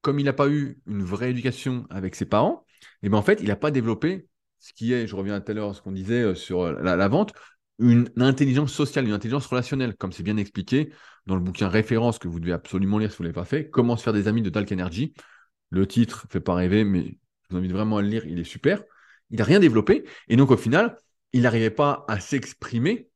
comme 0.00 0.18
il 0.18 0.24
n'a 0.24 0.32
pas 0.32 0.48
eu 0.48 0.80
une 0.86 1.04
vraie 1.04 1.30
éducation 1.30 1.86
avec 1.90 2.14
ses 2.14 2.24
parents, 2.24 2.64
et 3.02 3.06
eh 3.06 3.08
ben 3.10 3.18
en 3.18 3.22
fait, 3.22 3.40
il 3.40 3.48
n'a 3.48 3.56
pas 3.56 3.70
développé 3.70 4.28
ce 4.58 4.72
qui 4.72 4.94
est, 4.94 5.06
je 5.06 5.14
reviens 5.14 5.40
tout 5.40 5.50
à 5.50 5.54
l'heure 5.54 5.70
à 5.70 5.74
ce 5.74 5.82
qu'on 5.82 5.92
disait 5.92 6.22
euh, 6.22 6.34
sur 6.34 6.62
euh, 6.62 6.80
la, 6.80 7.08
vente, 7.08 7.34
une, 7.78 8.08
intelligence 8.16 8.72
sociale, 8.72 9.06
une 9.06 9.12
intelligence 9.12 9.46
relationnelle, 9.46 9.94
comme 9.94 10.12
c'est 10.12 10.22
bien 10.22 10.38
expliqué 10.38 10.90
dans 11.26 11.34
le 11.34 11.42
bouquin 11.42 11.68
référence 11.68 12.18
que 12.18 12.28
vous 12.28 12.40
devez 12.40 12.52
absolument 12.52 12.98
lire 12.98 13.10
si 13.10 13.18
vous 13.18 13.24
ne 13.24 13.28
l'avez 13.28 13.34
pas 13.34 13.44
fait, 13.44 13.68
Comment 13.68 13.96
se 13.96 14.02
faire 14.02 14.14
des 14.14 14.26
amis 14.26 14.42
de 14.42 14.48
Talk 14.48 14.72
Energy. 14.72 15.12
Le 15.68 15.86
titre 15.86 16.26
fait 16.30 16.40
pas 16.40 16.54
rêver, 16.54 16.84
mais 16.84 17.18
je 17.42 17.48
vous 17.50 17.56
invite 17.56 17.72
vraiment 17.72 17.98
à 17.98 18.02
le 18.02 18.08
lire, 18.08 18.24
il 18.26 18.38
est 18.38 18.44
super 18.44 18.82
il 19.30 19.38
n'a 19.38 19.44
rien 19.44 19.60
développé. 19.60 20.04
Et 20.28 20.36
donc, 20.36 20.50
au 20.50 20.56
final, 20.56 20.96
il 21.32 21.42
n'arrivait 21.42 21.70
pas 21.70 22.04
à 22.08 22.20
s'exprimer 22.20 23.10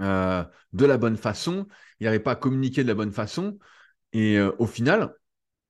euh, 0.00 0.44
de 0.72 0.86
la 0.86 0.98
bonne 0.98 1.16
façon, 1.16 1.66
il 2.00 2.04
n'arrivait 2.04 2.22
pas 2.22 2.32
à 2.32 2.36
communiquer 2.36 2.82
de 2.82 2.88
la 2.88 2.94
bonne 2.94 3.12
façon. 3.12 3.58
Et 4.12 4.38
euh, 4.38 4.52
au 4.58 4.66
final, 4.66 5.14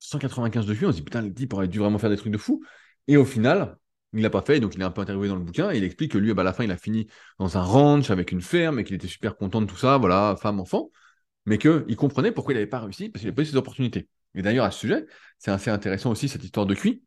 195 0.01 0.67
de 0.67 0.75
QI, 0.75 0.87
on 0.87 0.93
se 0.93 0.97
dit, 0.97 1.03
putain, 1.03 1.23
le 1.23 1.33
type 1.33 1.53
aurait 1.53 1.69
dû 1.69 1.79
vraiment 1.79 1.99
faire 1.99 2.11
des 2.11 2.17
trucs 2.17 2.33
de 2.33 2.39
fou. 2.39 2.63
Et 3.09 3.17
au 3.17 3.25
final, 3.25 3.77
il 4.13 4.23
l'a 4.23 4.31
pas 4.31 4.43
fait, 4.43 4.61
donc 4.61 4.75
il 4.75 4.81
est 4.81 4.85
un 4.85 4.91
peu 4.91 5.01
interviewé 5.01 5.29
dans 5.29 5.37
le 5.37 5.43
bouquin, 5.43 5.71
et 5.73 5.79
il 5.79 5.85
explique 5.85 6.13
que 6.13 6.19
lui, 6.19 6.33
bah, 6.35 6.43
à 6.43 6.45
la 6.45 6.53
fin, 6.53 6.65
il 6.65 6.71
a 6.71 6.77
fini 6.77 7.09
dans 7.39 7.59
un 7.59 7.63
ranch 7.63 8.11
avec 8.11 8.33
une 8.33 8.41
ferme, 8.41 8.79
et 8.79 8.85
qu'il 8.85 8.95
était 8.97 9.09
super 9.09 9.37
content 9.37 9.61
de 9.61 9.67
tout 9.67 9.77
ça, 9.77 9.99
voilà, 9.99 10.37
femme, 10.41 10.61
enfant, 10.61 10.91
mais 11.47 11.59
qu'il 11.59 11.97
comprenait 11.97 12.33
pourquoi 12.33 12.55
il 12.55 12.57
n'avait 12.57 12.67
pas 12.67 12.81
réussi, 12.81 13.09
parce 13.11 13.21
qu'il 13.21 13.29
n'avait 13.29 13.37
pas 13.37 13.43
eu 13.43 13.47
ses 13.47 13.57
opportunités. 13.57 14.09
Et 14.35 14.43
d'ailleurs, 14.43 14.65
à 14.65 14.71
ce 14.71 14.81
sujet, 14.81 15.07
c'est 15.39 15.51
assez 15.51 15.71
intéressant 15.71 16.11
aussi, 16.11 16.29
cette 16.29 16.45
histoire 16.45 16.67
de 16.67 16.75
QI. 16.75 17.03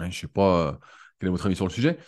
Je 0.00 0.10
sais 0.10 0.26
pas 0.28 0.68
euh, 0.68 0.72
quel 1.18 1.28
est 1.28 1.30
votre 1.30 1.46
avis 1.46 1.56
sur 1.56 1.66
le 1.66 1.72
sujet 1.72 1.98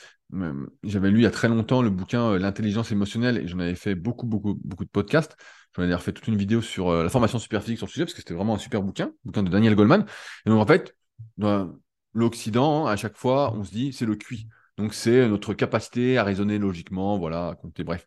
J'avais 0.82 1.10
lu 1.10 1.20
il 1.20 1.22
y 1.22 1.26
a 1.26 1.30
très 1.30 1.48
longtemps 1.48 1.82
le 1.82 1.90
bouquin 1.90 2.32
euh, 2.32 2.38
L'intelligence 2.38 2.92
émotionnelle 2.92 3.38
et 3.38 3.48
j'en 3.48 3.58
avais 3.58 3.74
fait 3.74 3.94
beaucoup, 3.94 4.26
beaucoup, 4.26 4.54
beaucoup 4.64 4.84
de 4.84 4.90
podcasts. 4.90 5.36
J'en 5.74 5.82
ai 5.82 5.86
d'ailleurs 5.86 6.02
fait 6.02 6.12
toute 6.12 6.28
une 6.28 6.36
vidéo 6.36 6.62
sur 6.62 6.88
euh, 6.88 7.02
la 7.04 7.08
formation 7.08 7.38
super 7.38 7.62
physique 7.62 7.78
sur 7.78 7.86
le 7.86 7.92
sujet 7.92 8.04
parce 8.04 8.14
que 8.14 8.20
c'était 8.20 8.34
vraiment 8.34 8.54
un 8.54 8.58
super 8.58 8.82
bouquin, 8.82 9.12
bouquin 9.24 9.42
de 9.42 9.50
Daniel 9.50 9.74
Goldman. 9.74 10.06
Et 10.46 10.50
donc 10.50 10.60
en 10.60 10.66
fait, 10.66 10.96
dans 11.36 11.74
l'Occident, 12.14 12.86
à 12.86 12.96
chaque 12.96 13.16
fois, 13.16 13.52
on 13.54 13.64
se 13.64 13.70
dit 13.70 13.92
c'est 13.92 14.06
le 14.06 14.16
QI. 14.16 14.48
Donc 14.76 14.94
c'est 14.94 15.28
notre 15.28 15.54
capacité 15.54 16.18
à 16.18 16.24
raisonner 16.24 16.58
logiquement, 16.58 17.18
voilà, 17.18 17.48
à 17.48 17.54
compter, 17.54 17.84
bref. 17.84 18.06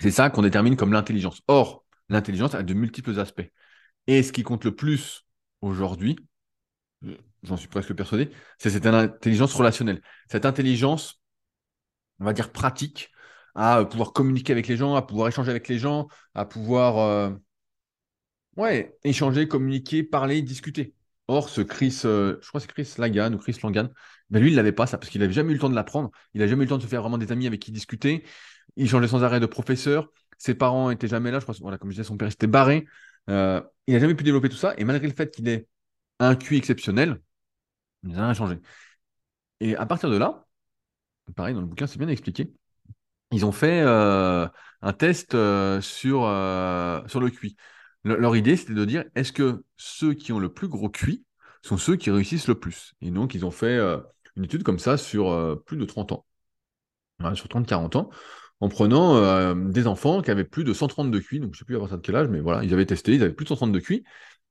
C'est 0.00 0.10
ça 0.10 0.30
qu'on 0.30 0.42
détermine 0.42 0.76
comme 0.76 0.92
l'intelligence. 0.92 1.42
Or, 1.48 1.84
l'intelligence 2.08 2.54
a 2.54 2.62
de 2.62 2.74
multiples 2.74 3.18
aspects. 3.18 3.50
Et 4.06 4.22
ce 4.22 4.32
qui 4.32 4.42
compte 4.42 4.64
le 4.64 4.74
plus 4.74 5.24
aujourd'hui, 5.60 6.16
j'en 7.42 7.56
suis 7.56 7.68
presque 7.68 7.94
persuadé, 7.94 8.30
c'est 8.58 8.70
cette 8.70 8.86
intelligence 8.86 9.54
relationnelle. 9.54 10.02
Cette 10.30 10.46
intelligence, 10.46 11.20
on 12.20 12.24
va 12.24 12.32
dire 12.32 12.52
pratique, 12.52 13.10
à 13.54 13.84
pouvoir 13.84 14.12
communiquer 14.12 14.52
avec 14.52 14.68
les 14.68 14.76
gens, 14.76 14.94
à 14.94 15.02
pouvoir 15.02 15.28
échanger 15.28 15.50
avec 15.50 15.68
les 15.68 15.78
gens, 15.78 16.08
à 16.34 16.44
pouvoir 16.44 16.98
euh, 16.98 17.30
ouais, 18.56 18.96
échanger, 19.04 19.48
communiquer, 19.48 20.02
parler, 20.02 20.42
discuter. 20.42 20.94
Or, 21.28 21.48
ce 21.48 21.60
Chris, 21.60 22.00
euh, 22.04 22.38
je 22.40 22.48
crois 22.48 22.60
que 22.60 22.66
c'est 22.66 22.72
Chris 22.72 22.94
Lagan 22.98 23.32
ou 23.34 23.38
Chris 23.38 23.58
Langan, 23.62 23.88
ben 24.30 24.40
lui, 24.40 24.50
il 24.50 24.56
n'avait 24.56 24.72
pas 24.72 24.86
ça 24.86 24.98
parce 24.98 25.10
qu'il 25.10 25.20
n'avait 25.20 25.32
jamais 25.32 25.50
eu 25.50 25.54
le 25.54 25.60
temps 25.60 25.68
de 25.68 25.74
l'apprendre. 25.74 26.10
Il 26.34 26.40
n'a 26.40 26.46
jamais 26.46 26.62
eu 26.62 26.66
le 26.66 26.70
temps 26.70 26.78
de 26.78 26.82
se 26.82 26.86
faire 26.88 27.02
vraiment 27.02 27.18
des 27.18 27.32
amis 27.32 27.46
avec 27.46 27.60
qui 27.60 27.72
discuter. 27.72 28.24
Il 28.76 28.88
changeait 28.88 29.08
sans 29.08 29.22
arrêt 29.22 29.40
de 29.40 29.46
professeur. 29.46 30.10
Ses 30.38 30.54
parents 30.54 30.90
n'étaient 30.90 31.08
jamais 31.08 31.30
là. 31.30 31.38
Je 31.40 31.44
crois, 31.44 31.54
voilà, 31.60 31.78
comme 31.78 31.90
je 31.90 31.96
disais, 31.96 32.06
son 32.06 32.16
père 32.16 32.30
s'était 32.30 32.46
barré. 32.46 32.86
Euh, 33.28 33.60
il 33.86 33.94
n'a 33.94 34.00
jamais 34.00 34.14
pu 34.14 34.24
développer 34.24 34.48
tout 34.48 34.56
ça. 34.56 34.74
Et 34.78 34.84
malgré 34.84 35.06
le 35.06 35.14
fait 35.14 35.34
qu'il 35.34 35.48
ait 35.48 35.66
un 36.18 36.36
QI 36.36 36.56
exceptionnel, 36.56 37.20
il 38.04 38.10
n'a 38.10 38.24
rien 38.24 38.34
changé. 38.34 38.58
Et 39.60 39.76
à 39.76 39.86
partir 39.86 40.10
de 40.10 40.16
là, 40.16 40.46
pareil, 41.36 41.54
dans 41.54 41.60
le 41.60 41.66
bouquin, 41.66 41.86
c'est 41.86 41.98
bien 41.98 42.08
expliqué. 42.08 42.52
Ils 43.30 43.44
ont 43.44 43.52
fait 43.52 43.82
euh, 43.82 44.46
un 44.82 44.92
test 44.92 45.34
euh, 45.34 45.80
sur, 45.80 46.20
sur 47.08 47.20
le 47.20 47.30
QI. 47.30 47.56
leur 48.04 48.36
idée, 48.36 48.56
c'était 48.56 48.74
de 48.74 48.84
dire 48.84 49.04
est-ce 49.14 49.32
que 49.32 49.64
ceux 49.76 50.14
qui 50.14 50.32
ont 50.32 50.38
le 50.38 50.52
plus 50.52 50.68
gros 50.68 50.88
QI 50.88 51.24
sont 51.62 51.76
ceux 51.76 51.96
qui 51.96 52.10
réussissent 52.10 52.48
le 52.48 52.58
plus? 52.58 52.94
Et 53.00 53.10
donc, 53.10 53.34
ils 53.34 53.44
ont 53.44 53.50
fait 53.50 53.78
une 54.36 54.44
étude 54.44 54.62
comme 54.62 54.78
ça 54.78 54.96
sur 54.96 55.62
plus 55.66 55.76
de 55.76 55.84
30 55.84 56.12
ans, 56.12 56.26
sur 57.34 57.48
30-40 57.48 57.96
ans, 57.96 58.10
en 58.60 58.68
prenant 58.68 59.16
euh, 59.16 59.54
des 59.54 59.86
enfants 59.86 60.22
qui 60.22 60.30
avaient 60.30 60.44
plus 60.44 60.64
de 60.64 60.72
130 60.72 61.10
de 61.10 61.18
QI, 61.18 61.40
donc 61.40 61.54
je 61.54 61.56
ne 61.56 61.58
sais 61.58 61.64
plus 61.64 61.76
à 61.76 61.78
partir 61.78 61.98
de 61.98 62.02
quel 62.02 62.16
âge, 62.16 62.28
mais 62.28 62.40
voilà, 62.40 62.64
ils 62.64 62.72
avaient 62.72 62.86
testé, 62.86 63.14
ils 63.14 63.22
avaient 63.22 63.32
plus 63.32 63.44
de 63.44 63.48
130 63.48 63.72
de 63.72 63.78
QI, 63.78 64.04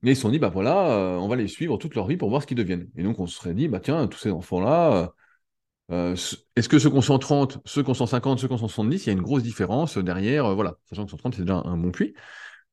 et 0.04 0.12
ils 0.12 0.16
se 0.16 0.22
sont 0.22 0.30
dit, 0.30 0.39
bah 0.39 0.50
voilà, 0.50 0.91
euh, 0.91 1.18
on 1.18 1.28
va 1.28 1.36
les 1.36 1.48
suivre 1.48 1.78
toute 1.78 1.95
leur 1.95 2.08
vie 2.08 2.18
pour 2.18 2.30
voir 2.30 2.41
ce 2.41 2.48
qu'ils 2.48 2.58
deviennent. 2.58 2.89
Et 2.95 3.04
donc 3.04 3.20
on 3.20 3.28
se 3.28 3.36
serait 3.36 3.54
dit, 3.54 3.68
bah 3.68 3.80
tiens, 3.80 4.08
tous 4.08 4.20
ces 4.20 4.32
enfants-là, 4.32 5.14
euh, 5.91 6.16
est-ce 6.56 6.70
que 6.70 6.80
ceux 6.80 6.89
qui 6.89 6.98
ont 6.98 7.02
130, 7.02 7.60
ceux 7.66 7.84
qui 7.84 7.89
ont 7.89 7.93
150, 7.93 8.39
ceux 8.39 8.48
qui 8.48 8.54
ont 8.54 8.58
170, 8.58 9.06
il 9.06 9.08
y 9.08 9.10
a 9.10 9.14
une 9.14 9.22
grosse 9.22 9.43
différence 9.43 9.98
derrière, 9.98 10.54
voilà, 10.54 10.76
sachant 10.86 11.06
que 11.06 11.12
130 11.12 11.36
c'est 11.36 11.41
déjà 11.41 11.62
un, 11.66 11.78
bon 11.78 11.91
QI, 11.91 12.14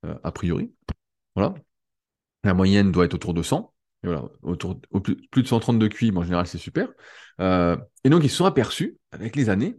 a 0.03 0.33
priori. 0.33 0.73
Voilà. 1.35 1.55
La 2.45 2.55
moyenne 2.55 2.93
doit 2.93 3.07
être 3.07 3.15
autour 3.15 3.35
de 3.35 3.43
100. 3.43 3.73
Et 4.03 4.07
voilà, 4.09 4.25
autour, 4.43 4.79
plus 5.03 5.43
de 5.43 5.49
130 5.49 5.79
de 5.79 5.89
QI, 5.89 6.13
en 6.15 6.23
général, 6.23 6.47
c'est 6.47 6.59
super. 6.59 6.89
et 7.41 8.11
donc, 8.11 8.23
ils 8.23 8.31
se 8.31 8.37
sont 8.37 8.45
aperçus, 8.45 8.99
avec 9.13 9.35
les 9.35 9.49
années, 9.49 9.77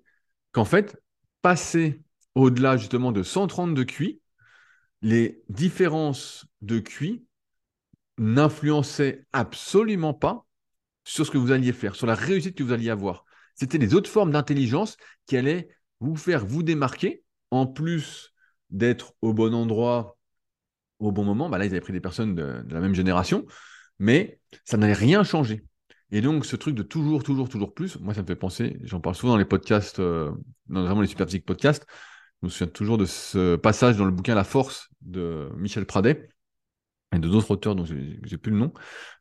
qu'en 0.51 0.65
fait, 0.65 0.97
passer 1.43 2.01
au-delà 2.33 2.75
justement 2.77 3.11
de 3.11 3.21
130 3.21 3.75
de 3.75 3.83
QI, 3.83 4.19
les 5.03 5.43
différences 5.49 6.47
de 6.61 6.79
QI 6.79 7.23
n'influençaient 8.17 9.25
absolument 9.33 10.13
pas 10.13 10.45
sur 11.03 11.25
ce 11.25 11.31
que 11.31 11.37
vous 11.37 11.51
alliez 11.51 11.73
faire, 11.73 11.95
sur 11.95 12.07
la 12.07 12.15
réussite 12.15 12.57
que 12.57 12.63
vous 12.63 12.73
alliez 12.73 12.89
avoir. 12.89 13.25
C'était 13.55 13.77
les 13.77 13.93
autres 13.93 14.09
formes 14.09 14.31
d'intelligence 14.31 14.97
qui 15.27 15.37
allaient 15.37 15.69
vous 15.99 16.15
faire 16.15 16.45
vous 16.45 16.63
démarquer, 16.63 17.23
en 17.51 17.67
plus 17.67 18.33
d'être 18.69 19.13
au 19.21 19.33
bon 19.33 19.53
endroit 19.53 20.17
au 20.99 21.11
bon 21.11 21.23
moment. 21.23 21.49
Bah 21.49 21.57
là, 21.57 21.65
ils 21.65 21.71
avaient 21.71 21.81
pris 21.81 21.93
des 21.93 22.01
personnes 22.01 22.35
de, 22.35 22.63
la 22.69 22.79
même 22.79 22.95
génération, 22.95 23.45
mais 23.99 24.39
ça 24.63 24.77
n'allait 24.77 24.93
rien 24.93 25.23
changer. 25.23 25.63
Et 26.11 26.21
donc, 26.21 26.45
ce 26.45 26.55
truc 26.55 26.75
de 26.75 26.83
toujours, 26.83 27.23
toujours, 27.23 27.49
toujours 27.49 27.73
plus, 27.73 27.99
moi, 27.99 28.13
ça 28.13 28.21
me 28.21 28.27
fait 28.27 28.35
penser, 28.35 28.77
j'en 28.83 28.99
parle 28.99 29.15
souvent 29.15 29.33
dans 29.33 29.39
les 29.39 29.45
podcasts, 29.45 29.99
euh, 29.99 30.31
notamment 30.67 31.01
les 31.01 31.07
Superphysique 31.07 31.45
podcasts. 31.45 31.85
Je 32.41 32.47
me 32.47 32.49
souviens 32.49 32.67
toujours 32.67 32.97
de 32.97 33.05
ce 33.05 33.55
passage 33.55 33.97
dans 33.97 34.05
le 34.05 34.11
bouquin 34.11 34.35
La 34.35 34.43
Force 34.43 34.89
de 35.01 35.49
Michel 35.57 35.85
Pradet 35.85 36.29
et 37.13 37.19
de 37.19 37.27
d'autres 37.27 37.51
auteurs 37.51 37.75
dont 37.75 37.85
j'ai 37.85 38.37
plus 38.37 38.51
le 38.51 38.57
nom, 38.57 38.73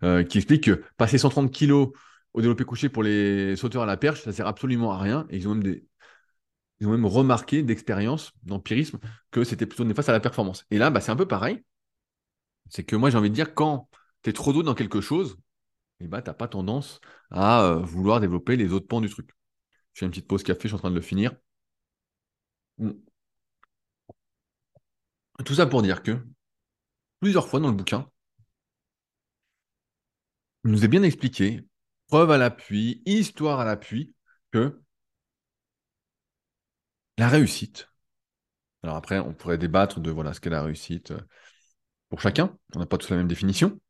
euh, 0.03 0.25
qui 0.25 0.39
explique 0.39 0.65
que 0.65 0.83
passer 0.97 1.19
130 1.19 1.51
kilos 1.53 1.91
au 2.33 2.41
développé 2.41 2.65
couché 2.65 2.89
pour 2.89 3.03
les 3.03 3.57
sauteurs 3.57 3.83
à 3.83 3.87
la 3.87 3.97
perche, 3.97 4.23
ça 4.23 4.33
sert 4.33 4.47
absolument 4.47 4.93
à 4.93 4.99
rien. 4.99 5.27
Et 5.31 5.37
ils 5.37 5.49
ont 5.49 5.55
même, 5.55 5.77
ils 6.81 6.87
ont 6.87 6.91
même 6.91 7.07
remarqué 7.07 7.63
d'expérience, 7.63 8.33
d'empirisme, 8.43 8.99
que 9.31 9.45
c'était 9.45 9.67
plutôt 9.67 9.85
néfaste 9.85 10.09
à 10.09 10.13
la 10.13 10.21
performance. 10.21 10.67
Et 10.71 10.79
là, 10.79 10.91
bah, 10.91 11.01
c'est 11.01 11.13
un 11.13 11.17
peu 11.17 11.29
pareil. 11.29 11.63
C'est 12.69 12.85
que 12.85 12.97
moi, 12.97 13.11
j'ai 13.11 13.19
envie 13.19 13.31
de 13.31 13.35
dire, 13.35 13.55
quand 13.55 13.89
tu 14.23 14.31
es 14.31 14.33
trop 14.33 14.53
d'eau 14.53 14.63
dans 14.63 14.75
quelque 14.75 15.01
chose, 15.01 15.37
bah, 16.01 16.23
tu 16.23 16.31
n'as 16.31 16.35
pas 16.35 16.49
tendance 16.49 17.01
à 17.31 17.65
euh, 17.65 17.79
vouloir 17.81 18.21
développer 18.21 18.57
les 18.57 18.73
autres 18.73 18.87
pans 18.89 19.01
du 19.01 19.09
truc. 19.09 19.31
Je 19.95 20.01
fais 20.01 20.07
une 20.07 20.11
petite 20.13 20.29
pause 20.29 20.43
café, 20.43 20.63
je 20.65 20.69
suis 20.69 20.77
en 20.77 20.79
train 20.79 20.91
de 20.91 20.97
le 20.97 21.01
finir. 21.03 21.33
Tout 25.45 25.55
ça 25.55 25.67
pour 25.67 25.83
dire 25.83 26.03
que 26.03 26.19
plusieurs 27.25 27.49
fois 27.49 27.59
dans 27.59 27.69
le 27.69 27.75
bouquin, 27.75 28.07
nous 30.65 30.85
est 30.85 30.89
bien 30.89 31.03
expliqué, 31.03 31.67
preuve 32.09 32.31
à 32.31 32.37
l'appui, 32.37 33.03
histoire 33.07 33.61
à 33.61 33.65
l'appui, 33.65 34.15
que 34.53 34.79
la 37.17 37.31
réussite, 37.31 37.89
alors 38.83 38.97
après, 38.97 39.21
on 39.21 39.33
pourrait 39.33 39.57
débattre 39.57 40.01
de 40.01 40.11
voilà 40.11 40.35
ce 40.35 40.41
qu'est 40.41 40.51
la 40.51 40.63
réussite 40.63 41.13
euh, 41.13 41.21
pour 42.11 42.21
chacun, 42.21 42.59
on 42.77 42.79
n'a 42.79 42.85
pas 42.85 42.99
tous 42.99 43.09
la 43.09 43.17
même 43.17 43.27
définition, 43.27 43.81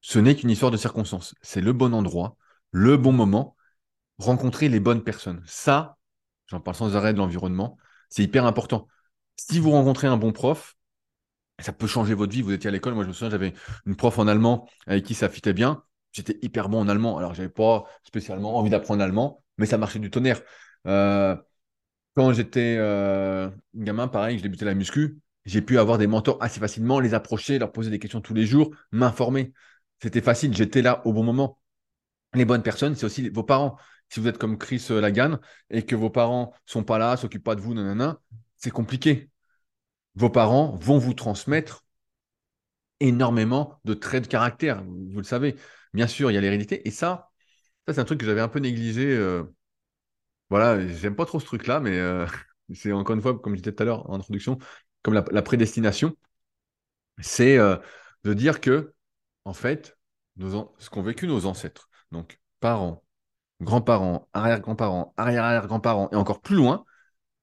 ce 0.00 0.18
n'est 0.18 0.34
qu'une 0.34 0.48
histoire 0.48 0.72
de 0.72 0.78
circonstances. 0.78 1.34
C'est 1.42 1.60
le 1.60 1.74
bon 1.74 1.92
endroit, 1.92 2.38
le 2.70 2.96
bon 2.96 3.12
moment, 3.12 3.56
rencontrer 4.16 4.70
les 4.70 4.80
bonnes 4.80 5.04
personnes. 5.04 5.42
Ça, 5.44 5.98
j'en 6.46 6.60
parle 6.60 6.78
sans 6.78 6.96
arrêt 6.96 7.12
de 7.12 7.18
l'environnement, 7.18 7.76
c'est 8.08 8.22
hyper 8.22 8.46
important. 8.46 8.88
Si 9.36 9.58
vous 9.58 9.70
rencontrez 9.70 10.06
un 10.06 10.16
bon 10.16 10.32
prof, 10.32 10.73
ça 11.58 11.72
peut 11.72 11.86
changer 11.86 12.14
votre 12.14 12.32
vie. 12.32 12.42
Vous 12.42 12.52
étiez 12.52 12.68
à 12.68 12.70
l'école, 12.70 12.94
moi 12.94 13.04
je 13.04 13.08
me 13.08 13.12
souviens, 13.12 13.30
j'avais 13.30 13.52
une 13.86 13.96
prof 13.96 14.18
en 14.18 14.26
allemand 14.26 14.68
avec 14.86 15.04
qui 15.04 15.14
ça 15.14 15.28
fitait 15.28 15.52
bien. 15.52 15.82
J'étais 16.12 16.38
hyper 16.42 16.68
bon 16.68 16.80
en 16.80 16.88
allemand, 16.88 17.18
alors 17.18 17.34
j'avais 17.34 17.48
pas 17.48 17.84
spécialement 18.04 18.56
envie 18.56 18.70
d'apprendre 18.70 19.00
l'allemand, 19.00 19.42
mais 19.58 19.66
ça 19.66 19.78
marchait 19.78 19.98
du 19.98 20.10
tonnerre. 20.10 20.40
Euh, 20.86 21.36
quand 22.14 22.32
j'étais 22.32 22.76
euh, 22.78 23.50
gamin, 23.74 24.06
pareil, 24.06 24.38
je 24.38 24.42
débutais 24.42 24.64
la 24.64 24.74
muscu, 24.74 25.18
j'ai 25.44 25.60
pu 25.60 25.78
avoir 25.78 25.98
des 25.98 26.06
mentors 26.06 26.38
assez 26.40 26.60
facilement, 26.60 27.00
les 27.00 27.14
approcher, 27.14 27.58
leur 27.58 27.72
poser 27.72 27.90
des 27.90 27.98
questions 27.98 28.20
tous 28.20 28.34
les 28.34 28.46
jours, 28.46 28.70
m'informer. 28.92 29.52
C'était 30.00 30.20
facile, 30.20 30.54
j'étais 30.56 30.82
là 30.82 31.04
au 31.06 31.12
bon 31.12 31.24
moment. 31.24 31.58
Les 32.34 32.44
bonnes 32.44 32.62
personnes, 32.62 32.94
c'est 32.94 33.06
aussi 33.06 33.28
vos 33.30 33.42
parents. 33.42 33.76
Si 34.08 34.20
vous 34.20 34.28
êtes 34.28 34.38
comme 34.38 34.58
Chris 34.58 34.86
euh, 34.90 35.00
Lagan 35.00 35.38
et 35.70 35.84
que 35.84 35.96
vos 35.96 36.10
parents 36.10 36.52
sont 36.66 36.84
pas 36.84 36.98
là, 36.98 37.16
s'occupent 37.16 37.44
pas 37.44 37.56
de 37.56 37.60
vous, 37.60 37.74
nanana, 37.74 38.20
c'est 38.56 38.70
compliqué. 38.70 39.30
Vos 40.16 40.30
parents 40.30 40.76
vont 40.76 40.98
vous 40.98 41.14
transmettre 41.14 41.84
énormément 43.00 43.80
de 43.84 43.94
traits 43.94 44.24
de 44.24 44.28
caractère, 44.28 44.82
vous 44.84 45.18
le 45.18 45.24
savez. 45.24 45.56
Bien 45.92 46.06
sûr, 46.06 46.30
il 46.30 46.34
y 46.34 46.36
a 46.36 46.40
l'hérédité. 46.40 46.86
Et 46.86 46.90
ça, 46.90 47.30
ça 47.86 47.94
c'est 47.94 48.00
un 48.00 48.04
truc 48.04 48.20
que 48.20 48.26
j'avais 48.26 48.40
un 48.40 48.48
peu 48.48 48.60
négligé. 48.60 49.06
Euh, 49.16 49.44
voilà, 50.50 50.86
j'aime 50.88 51.16
pas 51.16 51.26
trop 51.26 51.40
ce 51.40 51.46
truc-là, 51.46 51.80
mais 51.80 51.98
euh, 51.98 52.26
c'est 52.74 52.92
encore 52.92 53.16
une 53.16 53.22
fois, 53.22 53.38
comme 53.38 53.54
je 53.54 53.60
disais 53.62 53.74
tout 53.74 53.82
à 53.82 53.86
l'heure 53.86 54.08
en 54.10 54.16
introduction, 54.16 54.58
comme 55.02 55.14
la, 55.14 55.42
prédestination, 55.42 56.16
c'est 57.20 57.58
de 57.58 58.34
dire 58.34 58.60
que 58.60 58.94
en 59.44 59.52
fait, 59.52 59.96
ce 60.38 60.90
qu'ont 60.90 61.02
vécu 61.02 61.26
nos 61.26 61.46
ancêtres, 61.46 61.88
donc 62.10 62.40
parents, 62.60 63.04
grands-parents, 63.60 64.28
arrière-grands-parents, 64.32 65.14
arrière-arrière-grands-parents, 65.16 66.10
et 66.12 66.16
encore 66.16 66.40
plus 66.40 66.56
loin, 66.56 66.84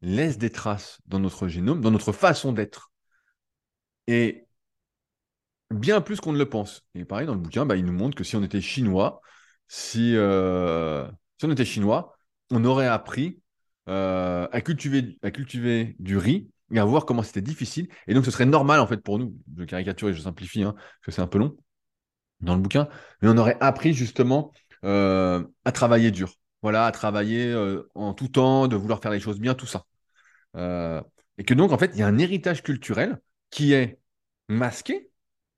laissent 0.02 0.38
des 0.38 0.50
traces 0.50 1.00
dans 1.08 1.20
notre 1.20 1.48
génome, 1.48 1.82
dans 1.82 1.92
notre 1.92 2.12
façon 2.12 2.52
d'être. 2.52 2.92
Et 4.08 4.48
bien 5.72 6.02
plus 6.02 6.20
qu'on 6.20 6.34
ne 6.34 6.38
le 6.38 6.50
pense. 6.50 6.86
Et 6.96 7.06
pareil, 7.06 7.28
dans 7.28 7.34
le 7.34 7.40
bouquin, 7.40 7.66
bah, 7.66 7.76
il 7.76 7.86
nous 7.86 7.94
montre 7.94 8.16
que 8.16 8.24
si 8.24 8.36
on 8.36 8.44
était 8.44 8.62
chinois, 8.62 9.22
si, 9.68 10.16
euh, 10.16 11.08
on 11.44 11.52
était 11.52 11.66
chinois, 11.66 12.18
on 12.52 12.64
aurait 12.66 12.88
appris 12.88 13.40
euh, 13.90 14.48
à, 14.52 14.62
cultiver, 14.62 15.18
à 15.24 15.32
cultiver 15.32 15.96
du 16.00 16.18
riz 16.18 16.50
et 16.74 16.80
à 16.80 16.86
voir 16.86 17.06
comment 17.06 17.24
c'était 17.24 17.42
difficile. 17.42 17.88
Et 18.08 18.14
donc, 18.14 18.26
ce 18.26 18.32
serait 18.32 18.46
normal, 18.46 18.80
en 18.80 18.88
fait, 18.88 18.98
pour 18.98 19.20
nous, 19.20 19.36
je 19.58 19.64
caricature 19.64 20.10
et 20.10 20.14
je 20.14 20.22
simplifie, 20.22 20.64
hein, 20.64 20.74
parce 20.74 21.06
que 21.06 21.12
c'est 21.12 21.22
un 21.22 21.28
peu 21.28 21.40
long, 21.40 21.58
dans 22.42 22.56
le 22.56 22.62
bouquin, 22.62 22.88
mais 23.22 23.30
on 23.30 23.38
aurait 23.38 23.58
appris 23.60 23.94
justement 23.94 24.52
euh, 24.84 25.44
à 25.66 25.72
travailler 25.72 26.12
dur. 26.12 26.34
Voilà, 26.62 26.86
à 26.86 26.92
travailler 26.92 27.56
en 27.96 28.14
tout 28.14 28.28
temps, 28.28 28.68
de 28.68 28.76
vouloir 28.76 29.02
faire 29.02 29.12
les 29.12 29.20
choses 29.20 29.40
bien, 29.40 29.56
tout 29.56 29.66
ça. 29.66 29.86
Euh, 30.56 31.02
et 31.38 31.44
que 31.44 31.54
donc, 31.54 31.72
en 31.72 31.78
fait, 31.78 31.92
il 31.94 32.00
y 32.00 32.04
a 32.04 32.08
un 32.08 32.18
héritage 32.18 32.64
culturel 32.64 33.20
qui 33.50 33.74
est 33.74 34.00
masqué, 34.50 35.10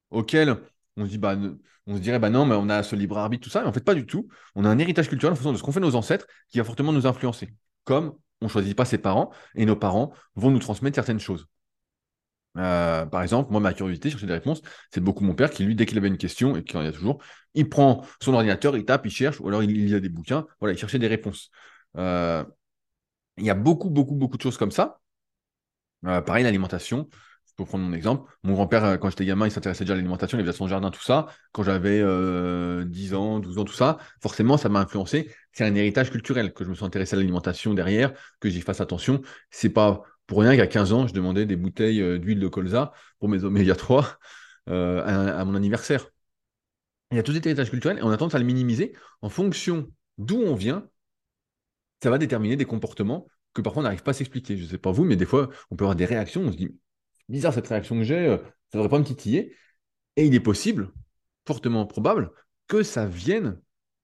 auquel 0.10 0.58
on 0.98 1.06
se 1.06 1.10
dit, 1.10 1.18
bah, 1.18 1.36
on 1.88 1.96
se 1.96 2.02
dirait, 2.02 2.20
bah 2.20 2.30
non, 2.30 2.46
mais 2.46 2.56
on 2.56 2.70
a 2.70 2.84
ce 2.84 2.96
libre 2.96 3.18
arbitre, 3.18 3.44
tout 3.44 3.50
ça. 3.50 3.62
Mais 3.62 3.68
en 3.68 3.74
fait, 3.74 3.84
pas 3.84 3.96
du 3.96 4.06
tout. 4.06 4.28
On 4.56 4.66
a 4.66 4.70
un 4.70 4.80
héritage 4.80 5.10
culturel 5.10 5.34
en 5.34 5.36
fonction 5.36 5.52
de 5.52 5.58
ce 5.58 5.64
qu'ont 5.64 5.72
fait 5.72 5.80
nos 5.80 5.96
ancêtres 5.96 6.28
qui 6.50 6.58
va 6.60 6.64
fortement 6.64 6.94
nous 6.94 7.08
influencer. 7.08 7.54
Comme 7.84 8.14
on 8.42 8.46
ne 8.46 8.50
choisit 8.50 8.76
pas 8.76 8.86
ses 8.86 8.98
parents 8.98 9.32
et 9.56 9.66
nos 9.66 9.76
parents 9.76 10.14
vont 10.36 10.52
nous 10.52 10.60
transmettre 10.60 10.96
certaines 10.96 11.20
choses. 11.20 11.48
Euh, 12.58 13.06
par 13.06 13.24
exemple, 13.24 13.52
moi, 13.52 13.60
ma 13.60 13.74
curiosité, 13.74 14.10
chercher 14.10 14.28
des 14.28 14.34
réponses, 14.34 14.62
c'est 14.92 15.02
beaucoup 15.02 15.24
mon 15.24 15.34
père 15.34 15.50
qui, 15.50 15.64
lui, 15.64 15.76
dès 15.76 15.86
qu'il 15.86 15.98
avait 15.98 16.08
une 16.08 16.18
question, 16.18 16.56
et 16.56 16.64
qu'il 16.64 16.80
y 16.80 16.84
en 16.84 16.86
a 16.86 16.92
toujours, 16.92 17.20
il 17.56 17.68
prend 17.68 18.06
son 18.22 18.34
ordinateur, 18.34 18.78
il 18.78 18.86
tape, 18.86 19.06
il 19.06 19.12
cherche, 19.12 19.40
ou 19.40 19.48
alors 19.48 19.64
il 19.64 19.72
lit 19.72 20.00
des 20.00 20.10
bouquins, 20.10 20.46
voilà, 20.60 20.74
il 20.74 20.78
cherchait 20.78 21.00
des 21.00 21.08
réponses. 21.08 21.50
Euh, 21.98 22.44
il 23.38 23.46
y 23.46 23.50
a 23.50 23.56
beaucoup, 23.56 23.90
beaucoup, 23.90 24.16
beaucoup 24.16 24.38
de 24.38 24.42
choses 24.42 24.58
comme 24.58 24.72
ça. 24.72 25.02
Euh, 26.06 26.22
pareil, 26.22 26.44
l'alimentation. 26.44 27.10
Pour 27.56 27.68
prendre 27.68 27.86
mon 27.86 27.94
exemple, 27.94 28.32
mon 28.42 28.54
grand-père, 28.54 28.84
euh, 28.84 28.98
quand 28.98 29.12
j'étais 29.12 29.26
gamin, 29.26 29.46
il 29.46 29.52
s'intéressait 29.52 29.84
déjà 29.84 29.94
à 29.94 29.96
l'alimentation, 29.96 30.40
il 30.40 30.42
avait 30.42 30.54
son 30.54 30.68
jardin, 30.68 30.90
tout 30.90 31.04
ça. 31.04 31.28
Quand 31.52 31.62
j'avais 31.62 32.00
10 32.86 33.14
ans, 33.14 33.40
12 33.40 33.60
ans, 33.60 33.64
tout 33.64 33.74
ça, 33.74 34.00
forcément, 34.22 34.58
ça 34.58 34.70
m'a 34.70 34.80
influencé. 34.80 35.32
C'est 35.52 35.64
un 35.64 35.76
héritage 35.76 36.10
culturel 36.10 36.54
que 36.54 36.64
je 36.64 36.70
me 36.70 36.76
suis 36.76 36.86
intéressé 36.86 37.16
à 37.16 37.20
l'alimentation 37.20 37.76
derrière, 37.76 38.12
que 38.40 38.50
j'y 38.50 38.62
fasse 38.62 38.82
attention. 38.82 39.22
C'est 39.52 39.70
pas 39.70 40.02
pour 40.26 40.42
rien 40.42 40.56
qu'à 40.56 40.68
15 40.68 40.94
ans, 40.94 41.08
je 41.08 41.14
demandais 41.14 41.46
des 41.46 41.56
bouteilles 41.56 42.20
d'huile 42.20 42.40
de 42.40 42.48
colza 42.48 42.92
pour 43.20 43.30
mes 43.30 43.44
oméga 43.44 43.76
3 43.76 44.18
à, 44.68 45.46
mon 45.46 45.54
anniversaire. 45.54 46.08
Il 47.12 47.18
y 47.18 47.20
a 47.20 47.24
tout 47.24 47.34
cet 47.34 47.46
héritage 47.46 47.70
culturel 47.70 48.00
et 48.00 48.02
on 48.02 48.10
a 48.10 48.18
tendance 48.18 48.34
à 48.34 48.40
le 48.40 48.46
minimiser 48.46 48.94
en 49.22 49.30
fonction 49.30 49.88
d'où 50.18 50.42
on 50.42 50.56
vient. 50.56 50.88
Ça 52.04 52.10
va 52.10 52.18
déterminer 52.18 52.58
des 52.58 52.66
comportements 52.66 53.28
que 53.54 53.62
parfois 53.62 53.80
on 53.80 53.84
n'arrive 53.84 54.04
pas 54.04 54.12
à 54.12 54.14
s'expliquer. 54.14 54.58
Je 54.58 54.64
ne 54.64 54.68
sais 54.68 54.78
pas 54.78 54.92
vous, 54.92 55.06
mais 55.06 55.16
des 55.16 55.26
fois, 55.26 55.50
on 55.72 55.78
peut 55.78 55.86
avoir 55.86 55.96
des 55.96 56.04
réactions. 56.04 56.42
On 56.42 56.52
se 56.52 56.58
dit, 56.58 56.78
bizarre 57.30 57.54
cette 57.54 57.68
réaction 57.68 57.96
que 57.96 58.04
j'ai, 58.04 58.28
euh, 58.28 58.38
ça 58.74 58.78
devrait 58.78 58.90
pas 58.90 59.00
me 59.00 59.06
titiller. 59.06 59.56
Et 60.18 60.26
il 60.26 60.36
est 60.36 60.42
possible, 60.42 60.92
fortement 61.48 61.86
probable, 61.86 62.30
que 62.68 62.84
ça 62.84 63.06
vienne 63.06 63.58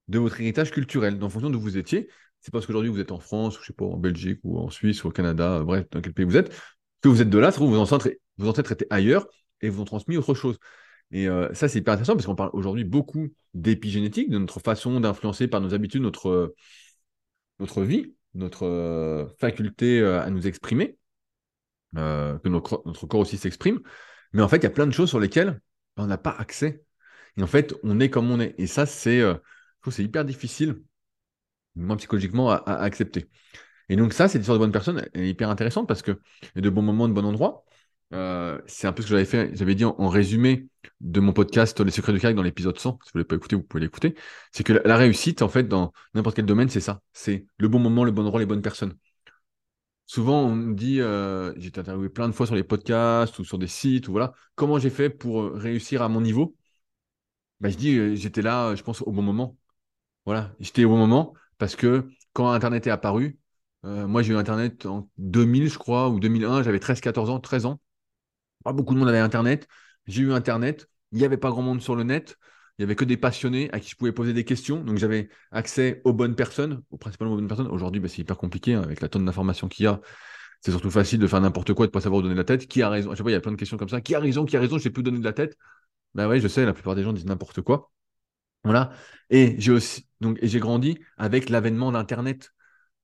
de 0.08 0.18
votre 0.18 0.40
héritage 0.40 0.70
culturel, 0.70 1.22
en 1.22 1.28
fonction 1.28 1.50
d'où 1.50 1.60
vous 1.60 1.76
étiez. 1.76 2.08
C'est 2.40 2.50
parce 2.50 2.64
qu'aujourd'hui 2.64 2.90
vous 2.90 3.00
êtes 3.00 3.12
en 3.12 3.20
France, 3.20 3.58
ou 3.58 3.60
je 3.60 3.66
sais 3.66 3.74
pas, 3.74 3.84
en 3.84 3.98
Belgique, 3.98 4.40
ou 4.44 4.58
en 4.58 4.70
Suisse, 4.70 5.04
ou 5.04 5.08
au 5.08 5.10
Canada, 5.10 5.58
euh, 5.58 5.64
bref, 5.64 5.84
dans 5.90 6.00
quel 6.00 6.14
pays 6.14 6.24
vous 6.24 6.38
êtes, 6.38 6.56
que 7.02 7.10
vous 7.10 7.20
êtes 7.20 7.28
de 7.28 7.38
là, 7.38 7.50
vous 7.50 7.68
vous 7.68 7.76
ancêtres 7.76 8.72
étaient 8.72 8.86
ailleurs 8.88 9.26
et 9.60 9.68
vous 9.68 9.82
ont 9.82 9.84
transmis 9.84 10.16
autre 10.16 10.32
chose. 10.32 10.58
Et 11.10 11.28
euh, 11.28 11.52
ça, 11.52 11.68
c'est 11.68 11.80
hyper 11.80 11.92
intéressant 11.92 12.14
parce 12.14 12.24
qu'on 12.24 12.34
parle 12.34 12.50
aujourd'hui 12.54 12.84
beaucoup 12.84 13.28
d'épigénétique, 13.52 14.30
de 14.30 14.38
notre 14.38 14.58
façon 14.58 15.00
d'influencer 15.00 15.48
par 15.48 15.60
nos 15.60 15.74
habitudes 15.74 16.00
notre, 16.00 16.54
notre 17.60 17.82
vie 17.82 18.14
notre 18.34 18.66
euh, 18.66 19.26
faculté 19.38 20.00
euh, 20.00 20.20
à 20.20 20.30
nous 20.30 20.46
exprimer, 20.46 20.96
euh, 21.96 22.38
que 22.38 22.48
notre, 22.48 23.06
corps 23.06 23.20
aussi 23.20 23.38
s'exprime. 23.38 23.80
Mais 24.32 24.42
en 24.42 24.48
fait, 24.48 24.58
il 24.58 24.62
y 24.64 24.66
a 24.66 24.70
plein 24.70 24.86
de 24.86 24.92
choses 24.92 25.08
sur 25.08 25.20
lesquelles 25.20 25.60
on 25.96 26.06
n'a 26.06 26.18
pas 26.18 26.34
accès. 26.38 26.84
Et 27.36 27.42
en 27.42 27.46
fait, 27.46 27.74
on 27.82 28.00
est 28.00 28.10
comme 28.10 28.30
on 28.30 28.40
est. 28.40 28.54
Et 28.58 28.66
ça, 28.66 28.86
c'est 28.86 29.22
hyper 29.98 30.24
difficile, 30.24 30.82
moi, 31.74 31.96
psychologiquement, 31.96 32.50
à, 32.50 32.62
accepter. 32.74 33.28
Et 33.88 33.96
donc 33.96 34.12
ça, 34.12 34.28
cette 34.28 34.42
histoire 34.42 34.58
de 34.58 34.62
bonne 34.62 34.72
personne 34.72 35.04
est 35.14 35.28
hyper 35.28 35.50
intéressante 35.50 35.88
parce 35.88 36.02
que 36.02 36.12
a 36.54 36.60
de 36.60 36.70
bons 36.70 36.82
moments, 36.82 37.08
de 37.08 37.12
bons 37.12 37.24
endroits. 37.24 37.64
Euh, 38.12 38.60
c'est 38.66 38.86
un 38.88 38.92
peu 38.92 39.02
ce 39.02 39.08
que 39.08 39.12
j'avais 39.12 39.24
fait, 39.24 39.54
j'avais 39.54 39.74
dit 39.74 39.84
en, 39.84 40.08
résumé 40.08 40.68
de 41.00 41.20
mon 41.20 41.32
podcast 41.32 41.80
Les 41.80 41.92
secrets 41.92 42.12
du 42.12 42.18
caractère 42.18 42.36
dans 42.36 42.42
l'épisode 42.42 42.78
100. 42.78 42.98
Si 43.04 43.10
vous 43.12 43.18
ne 43.18 43.20
l'avez 43.20 43.28
pas 43.28 43.36
écouté, 43.36 43.56
vous 43.56 43.62
pouvez 43.62 43.82
l'écouter. 43.82 44.16
C'est 44.52 44.64
que 44.64 44.72
la, 44.72 44.96
réussite, 44.96 45.42
en 45.42 45.48
fait, 45.48 45.64
dans 45.64 45.92
n'importe 46.14 46.36
quel 46.36 46.46
domaine, 46.46 46.68
c'est 46.68 46.80
ça. 46.80 47.00
C'est 47.12 47.46
le 47.58 47.68
bon 47.68 47.78
moment, 47.78 48.04
le 48.04 48.10
bon 48.10 48.22
endroit, 48.22 48.40
les 48.40 48.46
bonnes 48.46 48.62
personnes. 48.62 48.96
Souvent, 50.06 50.42
on 50.42 50.54
me 50.54 50.74
dit, 50.74 51.00
euh, 51.00 51.54
j'ai 51.56 51.68
été 51.68 51.80
interviewé 51.80 52.08
plein 52.08 52.28
de 52.28 52.32
fois 52.32 52.46
sur 52.46 52.56
les 52.56 52.64
podcasts 52.64 53.38
ou 53.38 53.44
sur 53.44 53.58
des 53.58 53.68
sites, 53.68 54.08
ou 54.08 54.12
voilà, 54.12 54.32
comment 54.56 54.78
j'ai 54.78 54.90
fait 54.90 55.08
pour 55.08 55.42
euh, 55.42 55.52
réussir 55.54 56.02
à 56.02 56.08
mon 56.08 56.20
niveau? 56.20 56.56
Bah, 57.60 57.68
Je 57.68 57.76
dis, 57.76 58.16
j'étais 58.16 58.42
là, 58.42 58.74
je 58.74 58.82
pense, 58.82 59.02
au 59.02 59.12
bon 59.12 59.22
moment. 59.22 59.56
Voilà, 60.26 60.54
j'étais 60.60 60.84
au 60.84 60.90
bon 60.90 60.98
moment 60.98 61.34
parce 61.58 61.76
que 61.76 62.08
quand 62.32 62.50
Internet 62.50 62.86
est 62.86 62.90
apparu, 62.90 63.38
moi 63.84 64.22
j'ai 64.22 64.34
eu 64.34 64.36
Internet 64.36 64.86
en 64.86 65.08
2000, 65.18 65.70
je 65.70 65.78
crois, 65.78 66.08
ou 66.10 66.20
2001, 66.20 66.62
j'avais 66.62 66.78
13-14 66.78 67.30
ans, 67.30 67.40
13 67.40 67.66
ans. 67.66 67.80
Pas 68.64 68.72
beaucoup 68.72 68.94
de 68.94 68.98
monde 68.98 69.08
avait 69.08 69.18
Internet. 69.18 69.68
J'ai 70.06 70.22
eu 70.22 70.32
Internet. 70.32 70.88
Il 71.12 71.18
n'y 71.18 71.24
avait 71.24 71.36
pas 71.36 71.50
grand 71.50 71.62
monde 71.62 71.80
sur 71.80 71.96
le 71.96 72.04
net. 72.04 72.36
Il 72.78 72.82
n'y 72.82 72.84
avait 72.84 72.96
que 72.96 73.04
des 73.04 73.16
passionnés 73.16 73.70
à 73.72 73.80
qui 73.80 73.90
je 73.90 73.96
pouvais 73.96 74.12
poser 74.12 74.32
des 74.32 74.44
questions. 74.44 74.82
Donc 74.82 74.98
j'avais 74.98 75.28
accès 75.50 76.00
aux 76.04 76.12
bonnes 76.12 76.34
personnes, 76.34 76.82
aux 76.90 76.96
principalement 76.96 77.34
aux 77.34 77.36
bonnes 77.36 77.48
personnes. 77.48 77.66
Aujourd'hui, 77.68 78.00
bah, 78.00 78.08
c'est 78.08 78.22
hyper 78.22 78.36
compliqué 78.38 78.74
hein, 78.74 78.82
avec 78.82 79.00
la 79.00 79.08
tonne 79.08 79.24
d'informations 79.24 79.68
qu'il 79.68 79.84
y 79.84 79.86
a. 79.86 80.00
C'est 80.62 80.70
surtout 80.70 80.90
facile 80.90 81.18
de 81.18 81.26
faire 81.26 81.40
n'importe 81.40 81.72
quoi 81.74 81.86
et 81.86 81.88
de 81.88 81.90
ne 81.90 81.94
pas 81.94 82.00
savoir 82.00 82.22
donner 82.22 82.34
la 82.34 82.44
tête. 82.44 82.66
Qui 82.66 82.82
a 82.82 82.90
raison? 82.90 83.10
Je 83.12 83.16
sais 83.16 83.22
pas, 83.22 83.30
il 83.30 83.32
y 83.34 83.36
a 83.36 83.40
plein 83.40 83.52
de 83.52 83.56
questions 83.56 83.76
comme 83.76 83.88
ça. 83.88 84.00
Qui 84.00 84.14
a 84.14 84.20
raison? 84.20 84.44
Qui 84.44 84.56
a 84.56 84.60
raison? 84.60 84.76
Je 84.76 84.80
ne 84.80 84.82
sais 84.84 84.90
plus 84.90 85.02
donner 85.02 85.18
de 85.18 85.24
la 85.24 85.32
tête. 85.32 85.56
Ben 86.14 86.28
ouais, 86.28 86.40
je 86.40 86.48
sais, 86.48 86.64
la 86.66 86.72
plupart 86.72 86.94
des 86.94 87.02
gens 87.02 87.12
disent 87.12 87.26
n'importe 87.26 87.62
quoi. 87.62 87.90
Voilà. 88.64 88.92
Et 89.30 89.56
j'ai 89.58 89.72
aussi 89.72 90.06
grandi 90.20 90.98
avec 91.16 91.48
l'avènement 91.48 91.92
d'Internet. 91.92 92.50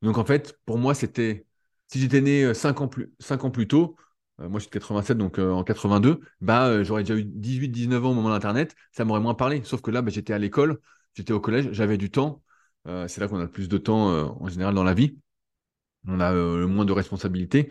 Donc 0.02 0.18
en 0.18 0.24
fait, 0.24 0.58
pour 0.66 0.78
moi, 0.78 0.94
c'était 0.94 1.46
si 1.88 2.00
j'étais 2.00 2.20
né 2.20 2.52
5 2.54 2.80
ans 2.80 2.88
plus 2.88 3.12
5 3.20 3.44
ans 3.44 3.50
plus 3.50 3.68
tôt, 3.68 3.96
euh, 3.98 4.02
moi, 4.38 4.58
je 4.58 4.64
suis 4.64 4.68
de 4.68 4.72
87, 4.72 5.16
donc 5.16 5.38
euh, 5.38 5.50
en 5.50 5.64
82, 5.64 6.20
bah, 6.40 6.66
euh, 6.68 6.84
j'aurais 6.84 7.02
déjà 7.04 7.16
eu 7.16 7.24
18-19 7.24 8.04
ans 8.04 8.10
au 8.10 8.14
moment 8.14 8.28
d'Internet, 8.30 8.74
ça 8.92 9.04
m'aurait 9.04 9.20
moins 9.20 9.34
parlé. 9.34 9.62
Sauf 9.64 9.80
que 9.80 9.90
là, 9.90 10.02
bah, 10.02 10.10
j'étais 10.10 10.34
à 10.34 10.38
l'école, 10.38 10.80
j'étais 11.14 11.32
au 11.32 11.40
collège, 11.40 11.70
j'avais 11.72 11.96
du 11.96 12.10
temps. 12.10 12.42
c'est 12.84 13.18
là 13.18 13.28
qu'on 13.28 13.38
a 13.38 13.42
le 13.42 13.50
plus 13.50 13.68
de 13.68 13.78
temps 13.78 14.08
en 14.40 14.48
général 14.48 14.74
dans 14.74 14.84
la 14.84 14.94
vie. 14.94 15.18
On 16.06 16.20
a 16.20 16.32
le 16.32 16.66
moins 16.66 16.84
de 16.84 16.92
responsabilités. 16.92 17.70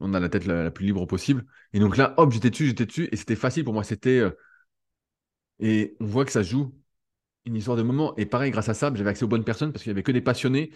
On 0.00 0.14
a 0.14 0.20
la 0.20 0.28
tête 0.28 0.46
la, 0.46 0.70
plus 0.70 0.86
libre 0.86 1.06
possible. 1.06 1.44
Et 1.72 1.80
donc 1.80 1.96
là, 1.96 2.14
hop, 2.18 2.32
j'étais 2.32 2.50
dessus, 2.50 2.66
j'étais 2.68 2.86
dessus. 2.86 3.08
Et 3.12 3.16
c'était 3.16 3.36
facile 3.36 3.64
pour 3.64 3.74
moi. 3.74 3.84
C'était. 3.84 4.22
Et 5.58 5.96
on 6.00 6.06
voit 6.06 6.24
que 6.24 6.32
ça 6.32 6.42
joue 6.42 6.74
une 7.44 7.56
histoire 7.56 7.76
de 7.76 7.82
moment. 7.82 8.14
Et 8.16 8.26
pareil, 8.26 8.50
grâce 8.50 8.68
à 8.68 8.74
ça, 8.74 8.92
j'avais 8.94 9.10
accès 9.10 9.24
aux 9.24 9.28
bonnes 9.28 9.44
personnes 9.44 9.72
parce 9.72 9.82
qu'il 9.82 9.90
n'y 9.90 9.94
avait 9.94 10.02
que 10.02 10.12
des 10.12 10.20
passionnés. 10.20 10.72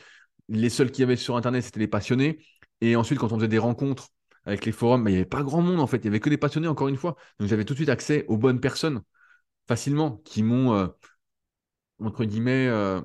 Les 0.48 0.70
seuls 0.70 0.90
qui 0.90 1.02
y 1.02 1.04
avait 1.04 1.16
sur 1.16 1.36
Internet, 1.36 1.64
c'était 1.64 1.80
les 1.80 1.88
passionnés. 1.88 2.38
Et 2.80 2.96
ensuite, 2.96 3.18
quand 3.18 3.32
on 3.32 3.36
faisait 3.36 3.48
des 3.48 3.58
rencontres, 3.58 4.10
avec 4.48 4.64
les 4.64 4.72
forums, 4.72 5.02
mais 5.02 5.10
il 5.10 5.14
n'y 5.14 5.20
avait 5.20 5.28
pas 5.28 5.42
grand 5.42 5.60
monde 5.60 5.78
en 5.78 5.86
fait. 5.86 5.98
Il 5.98 6.02
n'y 6.04 6.08
avait 6.08 6.20
que 6.20 6.30
des 6.30 6.38
passionnés, 6.38 6.68
encore 6.68 6.88
une 6.88 6.96
fois. 6.96 7.16
Donc 7.38 7.48
j'avais 7.48 7.64
tout 7.64 7.74
de 7.74 7.78
suite 7.78 7.90
accès 7.90 8.24
aux 8.28 8.38
bonnes 8.38 8.60
personnes 8.60 9.02
facilement 9.68 10.16
qui 10.24 10.42
m'ont, 10.42 10.74
euh, 10.74 10.86
entre 12.00 12.24
guillemets, 12.24 12.66
euh, 12.68 13.00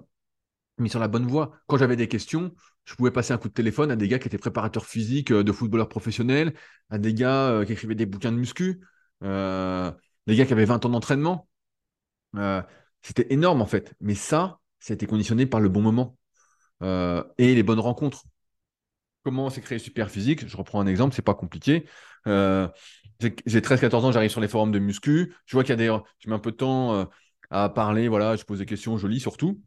mis 0.77 0.89
sur 0.89 0.99
la 0.99 1.09
bonne 1.09 1.27
voie. 1.27 1.51
Quand 1.67 1.77
j'avais 1.77 1.97
des 1.97 2.07
questions, 2.07 2.55
je 2.85 2.95
pouvais 2.95 3.11
passer 3.11 3.33
un 3.33 3.37
coup 3.37 3.49
de 3.49 3.53
téléphone 3.53 3.91
à 3.91 3.97
des 3.97 4.07
gars 4.07 4.19
qui 4.19 4.27
étaient 4.27 4.37
préparateurs 4.37 4.85
physiques 4.85 5.31
euh, 5.31 5.43
de 5.43 5.51
footballeurs 5.51 5.89
professionnels, 5.89 6.53
à 6.89 6.97
des 6.97 7.13
gars 7.13 7.63
qui 7.65 7.73
écrivaient 7.73 7.95
des 7.95 8.05
bouquins 8.05 8.31
de 8.31 8.37
muscu, 8.37 8.81
des 9.21 10.35
gars 10.35 10.45
qui 10.45 10.53
avaient 10.53 10.65
20 10.65 10.85
ans 10.85 10.89
d'entraînement. 10.89 11.49
C'était 13.01 13.33
énorme 13.33 13.61
en 13.61 13.65
fait. 13.65 13.93
Mais 13.99 14.15
ça, 14.15 14.59
ça 14.79 14.93
a 14.93 14.95
été 14.95 15.05
conditionné 15.07 15.45
par 15.45 15.59
le 15.59 15.69
bon 15.69 15.81
moment 15.81 16.17
et 16.81 17.55
les 17.55 17.63
bonnes 17.63 17.79
rencontres. 17.79 18.23
Comment 19.23 19.49
s'est 19.49 19.61
créé 19.61 19.79
Super 19.79 20.11
Physique 20.11 20.47
Je 20.47 20.57
reprends 20.57 20.81
un 20.81 20.87
exemple, 20.87 21.15
c'est 21.15 21.21
pas 21.21 21.33
compliqué. 21.33 21.85
Euh, 22.27 22.67
j'ai 23.19 23.61
13-14 23.61 24.05
ans, 24.05 24.11
j'arrive 24.11 24.29
sur 24.29 24.41
les 24.41 24.49
forums 24.49 24.71
de 24.71 24.79
muscu. 24.79 25.33
Je 25.45 25.55
vois 25.55 25.63
qu'il 25.63 25.71
y 25.71 25.73
a 25.73 25.77
des. 25.77 25.97
Je 26.19 26.29
mets 26.29 26.35
un 26.35 26.39
peu 26.39 26.51
de 26.51 26.57
temps 26.57 26.93
euh, 26.93 27.05
à 27.49 27.69
parler, 27.69 28.09
voilà, 28.09 28.35
je 28.35 28.43
pose 28.43 28.59
des 28.59 28.65
questions, 28.65 28.97
je 28.97 29.07
lis 29.07 29.21
surtout. 29.21 29.61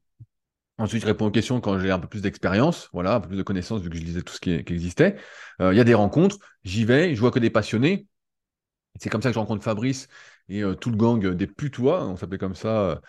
Ensuite, 0.78 1.00
je 1.00 1.06
réponds 1.06 1.26
aux 1.26 1.30
questions 1.30 1.62
quand 1.62 1.78
j'ai 1.78 1.90
un 1.90 1.98
peu 1.98 2.06
plus 2.06 2.20
d'expérience, 2.20 2.90
voilà, 2.92 3.14
un 3.14 3.20
peu 3.20 3.28
plus 3.28 3.38
de 3.38 3.42
connaissances 3.42 3.80
vu 3.80 3.88
que 3.88 3.96
je 3.96 4.02
lisais 4.02 4.20
tout 4.20 4.34
ce 4.34 4.40
qui, 4.40 4.52
existait. 4.52 5.16
Euh, 5.62 5.72
il 5.72 5.76
y 5.78 5.80
a 5.80 5.84
des 5.84 5.94
rencontres, 5.94 6.38
j'y 6.64 6.84
vais, 6.84 7.14
je 7.14 7.20
vois 7.20 7.30
que 7.30 7.38
des 7.38 7.48
passionnés. 7.48 8.06
C'est 9.00 9.08
comme 9.08 9.22
ça 9.22 9.30
que 9.30 9.34
je 9.34 9.38
rencontre 9.38 9.64
Fabrice 9.64 10.08
et 10.48 10.62
tout 10.80 10.90
le 10.90 10.96
gang 10.96 11.26
des 11.34 11.46
putois, 11.46 12.06
on 12.06 12.16
s'appelait 12.16 12.38
comme 12.38 12.54
ça 12.54 13.00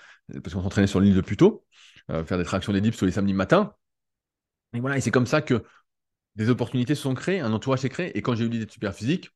parce 0.44 0.54
qu'on 0.54 0.62
s'entraînait 0.62 0.88
sur 0.88 1.00
l'île 1.00 1.16
de 1.16 1.22
Puto, 1.22 1.66
faire 2.10 2.38
des 2.38 2.44
tractions 2.44 2.74
des 2.74 2.82
dips 2.82 2.98
tous 2.98 3.06
les 3.06 3.12
samedis 3.12 3.34
matins. 3.34 3.74
Et 4.74 4.80
voilà, 4.82 4.98
et 4.98 5.02
c'est 5.02 5.12
comme 5.12 5.28
ça 5.28 5.42
que 5.42 5.64
des 6.38 6.50
opportunités 6.50 6.96
sont 6.96 7.16
créées, 7.16 7.40
un 7.42 7.52
entourage 7.52 7.80
s'est 7.80 7.90
créé. 7.90 8.18
Et 8.18 8.22
quand 8.22 8.36
j'ai 8.36 8.46
eu 8.46 8.50
l'idée 8.50 8.66
de 8.66 8.72
super 8.72 8.94
physique, 8.94 9.32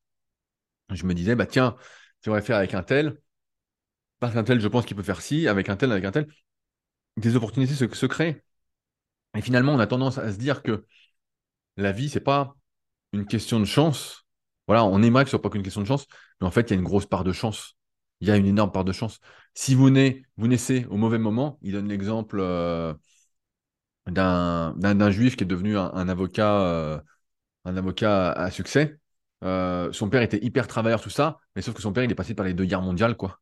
je 0.91 1.05
me 1.05 1.13
disais, 1.13 1.35
bah 1.35 1.47
tiens, 1.47 1.75
j'aimerais 2.23 2.41
faire 2.41 2.57
avec 2.57 2.73
un 2.73 2.83
tel, 2.83 3.19
parce 4.19 4.33
qu'un 4.33 4.43
tel, 4.43 4.59
je 4.61 4.67
pense 4.67 4.85
qu'il 4.85 4.95
peut 4.95 5.03
faire 5.03 5.21
ci, 5.21 5.47
avec 5.47 5.69
un 5.69 5.75
tel, 5.75 5.91
avec 5.91 6.05
un 6.05 6.11
tel. 6.11 6.27
Des 7.17 7.35
opportunités 7.35 7.73
se, 7.73 8.05
créent. 8.05 8.43
Et 9.35 9.41
finalement, 9.41 9.73
on 9.73 9.79
a 9.79 9.87
tendance 9.87 10.17
à 10.19 10.31
se 10.31 10.37
dire 10.37 10.61
que 10.63 10.85
la 11.77 11.91
vie, 11.91 12.09
c'est 12.09 12.19
pas 12.21 12.55
une 13.13 13.25
question 13.25 13.59
de 13.59 13.65
chance. 13.65 14.25
Voilà, 14.67 14.85
on 14.85 15.01
aimerait 15.01 15.23
que 15.23 15.29
ce 15.29 15.31
soit 15.31 15.41
pas 15.41 15.49
qu'une 15.49 15.63
question 15.63 15.81
de 15.81 15.87
chance, 15.87 16.05
mais 16.39 16.47
en 16.47 16.51
fait, 16.51 16.69
il 16.69 16.71
y 16.71 16.73
a 16.73 16.75
une 16.77 16.83
grosse 16.83 17.07
part 17.07 17.23
de 17.23 17.31
chance. 17.31 17.77
Il 18.21 18.27
y 18.27 18.31
a 18.31 18.37
une 18.37 18.45
énorme 18.45 18.71
part 18.71 18.85
de 18.85 18.91
chance. 18.91 19.19
Si 19.55 19.73
vous, 19.73 19.89
naissez, 19.89 20.23
vous 20.37 20.47
naissez 20.47 20.85
au 20.85 20.97
mauvais 20.97 21.17
moment, 21.17 21.57
il 21.63 21.73
donne 21.73 21.87
l'exemple 21.87 22.39
euh, 22.39 22.93
d'un 24.07 25.11
juif 25.11 25.35
qui 25.35 25.43
est 25.43 25.47
devenu 25.47 25.77
un, 25.77 26.09
avocat, 26.09 26.61
euh, 26.61 26.99
un 27.65 27.77
avocat 27.77 28.31
à, 28.31 28.51
succès. 28.51 28.97
Euh, 29.43 29.91
son 29.91 30.09
père 30.09 30.21
était 30.21 30.43
hyper 30.43 30.67
travailleur, 30.67 31.01
tout 31.01 31.09
ça, 31.09 31.39
mais 31.55 31.61
sauf 31.61 31.75
que 31.75 31.81
son 31.81 31.93
père, 31.93 32.03
il 32.03 32.11
est 32.11 32.15
passé 32.15 32.35
par 32.35 32.45
les 32.45 32.53
deux 32.53 32.65
guerres 32.65 32.81
mondiales, 32.81 33.17
quoi. 33.17 33.39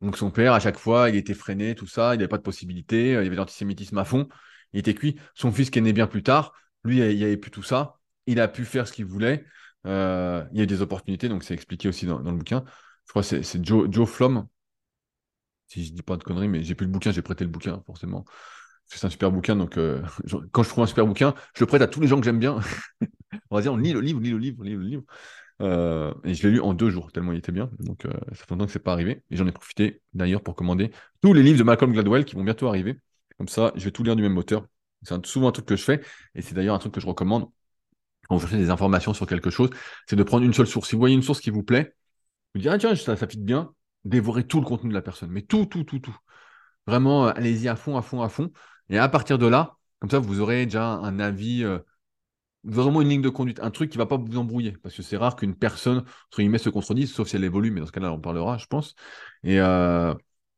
Donc 0.00 0.16
son 0.16 0.30
père, 0.30 0.52
à 0.52 0.60
chaque 0.60 0.78
fois, 0.78 1.10
il 1.10 1.16
était 1.16 1.34
freiné, 1.34 1.74
tout 1.74 1.86
ça, 1.86 2.14
il 2.14 2.18
n'avait 2.18 2.28
pas 2.28 2.38
de 2.38 2.42
possibilité, 2.42 3.16
euh, 3.16 3.22
il 3.22 3.24
y 3.24 3.26
avait 3.28 3.36
l'antisémitisme 3.36 3.98
à 3.98 4.04
fond, 4.04 4.28
il 4.72 4.80
était 4.80 4.94
cuit. 4.94 5.16
Son 5.34 5.52
fils 5.52 5.70
qui 5.70 5.78
est 5.78 5.82
né 5.82 5.92
bien 5.92 6.06
plus 6.06 6.22
tard, 6.22 6.52
lui, 6.84 6.98
il 6.98 7.16
n'y 7.16 7.24
avait 7.24 7.36
plus 7.36 7.50
tout 7.50 7.62
ça, 7.62 7.98
il 8.26 8.40
a 8.40 8.48
pu 8.48 8.64
faire 8.64 8.86
ce 8.86 8.92
qu'il 8.92 9.06
voulait, 9.06 9.44
il 9.84 9.90
y 9.90 10.60
a 10.60 10.62
eu 10.62 10.66
des 10.66 10.82
opportunités, 10.82 11.28
donc 11.28 11.44
c'est 11.44 11.54
expliqué 11.54 11.88
aussi 11.88 12.06
dans, 12.06 12.18
le 12.18 12.32
bouquin. 12.32 12.64
Je 13.06 13.10
crois 13.10 13.22
que 13.22 13.42
c'est 13.42 13.64
Joe, 13.64 13.88
Joe 13.90 14.08
Flom, 14.08 14.46
si 15.68 15.84
je 15.84 15.92
dis 15.92 16.02
pas 16.02 16.16
de 16.16 16.24
conneries, 16.24 16.48
mais 16.48 16.62
j'ai 16.62 16.74
plus 16.74 16.86
le 16.86 16.92
bouquin, 16.92 17.12
j'ai 17.12 17.22
prêté 17.22 17.44
le 17.44 17.50
bouquin, 17.50 17.82
forcément. 17.86 18.24
C'est 18.96 19.06
un 19.06 19.10
super 19.10 19.30
bouquin, 19.30 19.56
donc 19.56 19.76
euh, 19.78 20.02
quand 20.52 20.62
je 20.62 20.68
trouve 20.68 20.84
un 20.84 20.86
super 20.86 21.06
bouquin, 21.06 21.34
je 21.54 21.60
le 21.60 21.66
prête 21.66 21.82
à 21.82 21.88
tous 21.88 22.00
les 22.00 22.06
gens 22.06 22.18
que 22.18 22.24
j'aime 22.24 22.38
bien. 22.38 22.58
on 23.50 23.56
va 23.56 23.62
dire, 23.62 23.72
on 23.72 23.76
lit 23.76 23.92
le 23.92 24.00
livre, 24.00 24.20
lit 24.20 24.30
le 24.30 24.38
livre, 24.38 24.64
lit 24.64 24.74
le 24.74 24.82
livre. 24.82 25.02
Euh, 25.60 26.14
et 26.24 26.34
je 26.34 26.46
l'ai 26.46 26.54
lu 26.54 26.60
en 26.60 26.72
deux 26.72 26.90
jours, 26.90 27.10
tellement 27.12 27.32
il 27.32 27.38
était 27.38 27.52
bien. 27.52 27.70
Donc 27.80 28.04
euh, 28.06 28.12
ça 28.32 28.44
fait 28.44 28.50
longtemps 28.50 28.66
que 28.66 28.72
c'est 28.72 28.78
pas 28.78 28.92
arrivé. 28.92 29.22
Et 29.30 29.36
j'en 29.36 29.46
ai 29.46 29.52
profité 29.52 30.02
d'ailleurs 30.14 30.42
pour 30.42 30.54
commander 30.54 30.90
tous 31.20 31.32
les 31.32 31.42
livres 31.42 31.58
de 31.58 31.64
Malcolm 31.64 31.92
Gladwell 31.92 32.24
qui 32.24 32.36
vont 32.36 32.44
bientôt 32.44 32.68
arriver. 32.68 32.98
Comme 33.36 33.48
ça, 33.48 33.72
je 33.76 33.84
vais 33.84 33.90
tout 33.90 34.02
lire 34.02 34.16
du 34.16 34.22
même 34.22 34.36
auteur. 34.36 34.66
C'est 35.02 35.26
souvent 35.26 35.48
un 35.48 35.52
truc 35.52 35.66
que 35.66 35.76
je 35.76 35.82
fais, 35.84 36.00
et 36.34 36.42
c'est 36.42 36.54
d'ailleurs 36.54 36.74
un 36.74 36.78
truc 36.78 36.92
que 36.92 37.00
je 37.00 37.06
recommande 37.06 37.48
quand 38.28 38.36
vous 38.36 38.40
cherchez 38.42 38.58
des 38.58 38.70
informations 38.70 39.14
sur 39.14 39.26
quelque 39.26 39.50
chose, 39.50 39.70
c'est 40.06 40.16
de 40.16 40.22
prendre 40.22 40.44
une 40.44 40.52
seule 40.52 40.66
source. 40.66 40.88
Si 40.88 40.94
vous 40.94 41.00
voyez 41.00 41.14
une 41.14 41.22
source 41.22 41.40
qui 41.40 41.50
vous 41.50 41.62
plaît, 41.62 41.94
vous 42.54 42.60
dites, 42.60 42.70
ah 42.70 42.78
tiens, 42.78 42.94
ça, 42.94 43.16
ça 43.16 43.26
fit 43.26 43.38
bien, 43.38 43.72
dévorez 44.04 44.46
tout 44.46 44.60
le 44.60 44.66
contenu 44.66 44.90
de 44.90 44.94
la 44.94 45.02
personne. 45.02 45.30
Mais 45.30 45.42
tout, 45.42 45.66
tout, 45.66 45.84
tout, 45.84 45.98
tout. 45.98 46.16
Vraiment, 46.86 47.26
allez-y 47.26 47.68
à 47.68 47.76
fond, 47.76 47.96
à 47.96 48.02
fond, 48.02 48.22
à 48.22 48.28
fond. 48.28 48.50
Et 48.90 48.98
à 48.98 49.08
partir 49.08 49.38
de 49.38 49.46
là, 49.46 49.76
comme 50.00 50.10
ça, 50.10 50.18
vous 50.18 50.40
aurez 50.40 50.66
déjà 50.66 50.84
un 50.86 51.18
avis, 51.20 51.64
euh, 51.64 51.78
moins 52.64 53.02
une 53.02 53.08
ligne 53.08 53.22
de 53.22 53.28
conduite, 53.28 53.60
un 53.60 53.70
truc 53.70 53.90
qui 53.90 53.98
ne 53.98 54.02
va 54.02 54.06
pas 54.06 54.16
vous 54.16 54.38
embrouiller. 54.38 54.72
Parce 54.82 54.94
que 54.94 55.02
c'est 55.02 55.16
rare 55.16 55.36
qu'une 55.36 55.54
personne, 55.54 55.98
entre 55.98 56.38
guillemets, 56.38 56.58
se 56.58 56.70
contredise, 56.70 57.12
sauf 57.12 57.28
si 57.28 57.36
elle 57.36 57.44
évolue, 57.44 57.70
mais 57.70 57.80
dans 57.80 57.86
ce 57.86 57.92
cas-là, 57.92 58.12
on 58.12 58.20
parlera, 58.20 58.58
je 58.58 58.66
pense. 58.66 58.94
Et 59.44 59.60
euh, 59.60 60.14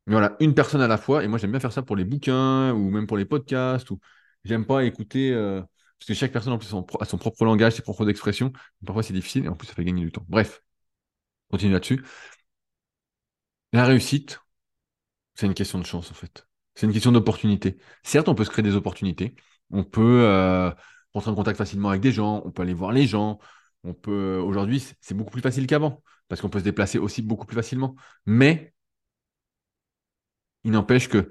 voilà, 0.06 0.36
une 0.40 0.54
personne 0.54 0.80
à 0.80 0.88
la 0.88 0.98
fois. 0.98 1.24
Et 1.24 1.28
moi, 1.28 1.38
j'aime 1.38 1.50
bien 1.50 1.60
faire 1.60 1.72
ça 1.72 1.82
pour 1.82 1.96
les 1.96 2.04
bouquins 2.04 2.72
ou 2.72 2.90
même 2.90 3.06
pour 3.06 3.16
les 3.16 3.24
podcasts. 3.24 3.90
Ou 3.90 4.00
j'aime 4.44 4.66
pas 4.66 4.84
écouter. 4.84 5.32
Euh, 5.32 5.62
parce 5.98 6.08
que 6.08 6.14
chaque 6.14 6.32
personne 6.32 6.54
en 6.54 6.58
plus 6.58 6.74
a 7.00 7.04
son 7.04 7.18
propre 7.18 7.44
langage, 7.44 7.74
ses 7.74 7.82
propres 7.82 8.08
expressions. 8.08 8.52
Parfois 8.86 9.02
c'est 9.02 9.12
difficile 9.12 9.44
et 9.44 9.48
en 9.48 9.54
plus 9.54 9.66
ça 9.66 9.74
fait 9.74 9.84
gagner 9.84 10.02
du 10.02 10.10
temps. 10.10 10.24
Bref, 10.28 10.62
continue 11.50 11.72
là-dessus. 11.72 12.02
La 13.72 13.84
réussite, 13.84 14.38
c'est 15.34 15.46
une 15.46 15.54
question 15.54 15.78
de 15.80 15.86
chance 15.86 16.10
en 16.10 16.14
fait. 16.14 16.48
C'est 16.80 16.86
une 16.86 16.94
question 16.94 17.12
d'opportunité. 17.12 17.76
Certes, 18.02 18.30
on 18.30 18.34
peut 18.34 18.44
se 18.46 18.48
créer 18.48 18.62
des 18.62 18.74
opportunités. 18.74 19.34
On 19.70 19.84
peut 19.84 20.22
euh, 20.24 20.70
rentrer 21.12 21.30
en 21.30 21.34
contact 21.34 21.58
facilement 21.58 21.90
avec 21.90 22.00
des 22.00 22.10
gens. 22.10 22.40
On 22.46 22.50
peut 22.50 22.62
aller 22.62 22.72
voir 22.72 22.90
les 22.90 23.06
gens. 23.06 23.38
On 23.84 23.92
peut. 23.92 24.38
Aujourd'hui, 24.38 24.82
c'est 25.02 25.14
beaucoup 25.14 25.30
plus 25.30 25.42
facile 25.42 25.66
qu'avant 25.66 26.02
parce 26.28 26.40
qu'on 26.40 26.48
peut 26.48 26.58
se 26.58 26.64
déplacer 26.64 26.98
aussi 26.98 27.20
beaucoup 27.20 27.44
plus 27.44 27.54
facilement. 27.54 27.96
Mais 28.24 28.72
il 30.64 30.70
n'empêche 30.70 31.08
que 31.10 31.30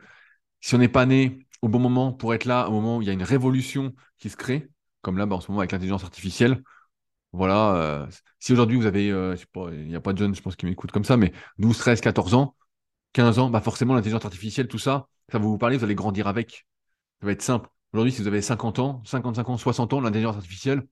si 0.62 0.76
on 0.76 0.78
n'est 0.78 0.88
pas 0.88 1.08
né 1.08 1.40
au 1.64 1.68
bon 1.68 1.80
moment 1.80 2.14
pour 2.14 2.36
être 2.36 2.46
là 2.46 2.68
au 2.70 2.72
moment 2.72 2.98
où 2.98 3.02
il 3.02 3.08
y 3.08 3.10
a 3.10 3.14
une 3.14 3.24
révolution 3.24 3.96
qui 4.20 4.30
se 4.30 4.38
crée, 4.38 4.70
comme 5.02 5.18
là 5.18 5.26
bah, 5.26 5.38
en 5.38 5.42
ce 5.42 5.50
moment 5.50 5.62
avec 5.62 5.72
l'intelligence 5.72 6.04
artificielle. 6.04 6.62
Voilà, 7.32 7.76
euh, 7.76 8.08
si 8.40 8.54
aujourd'hui 8.54 8.78
vous 8.78 8.86
avez, 8.86 9.12
euh, 9.12 9.36
pas, 9.52 9.70
il 9.72 9.88
n'y 9.88 9.96
a 9.96 10.02
pas 10.02 10.14
de 10.14 10.20
jeunes, 10.20 10.36
je 10.36 10.42
pense, 10.44 10.56
qui 10.56 10.68
m'écoutent 10.68 10.92
comme 10.92 11.06
ça, 11.06 11.18
mais 11.18 11.34
12, 11.58 11.76
13, 11.78 12.02
14 12.02 12.36
ans, 12.36 12.56
15 13.14 13.40
ans, 13.40 13.50
bah 13.50 13.62
forcément 13.62 13.96
l'intelligence 13.96 14.26
artificielle, 14.26 14.68
tout 14.68 14.80
ça, 14.80 15.08
ça 15.32 15.40
va 15.40 15.46
vous 15.46 15.58
parler, 15.58 15.78
vous 15.78 15.84
allez 15.84 15.96
grandir 15.96 16.28
avec. 16.28 16.66
Ça 17.22 17.26
va 17.26 17.32
être 17.32 17.42
simple. 17.42 17.70
Aujourd'hui, 17.94 18.12
si 18.12 18.22
vous 18.22 18.28
avez 18.28 18.42
50 18.42 18.80
ans, 18.80 19.02
55 19.06 19.50
ans, 19.50 19.58
60 19.58 19.94
ans, 19.94 20.02
l'intelligence 20.02 20.36
artificielle, 20.36 20.84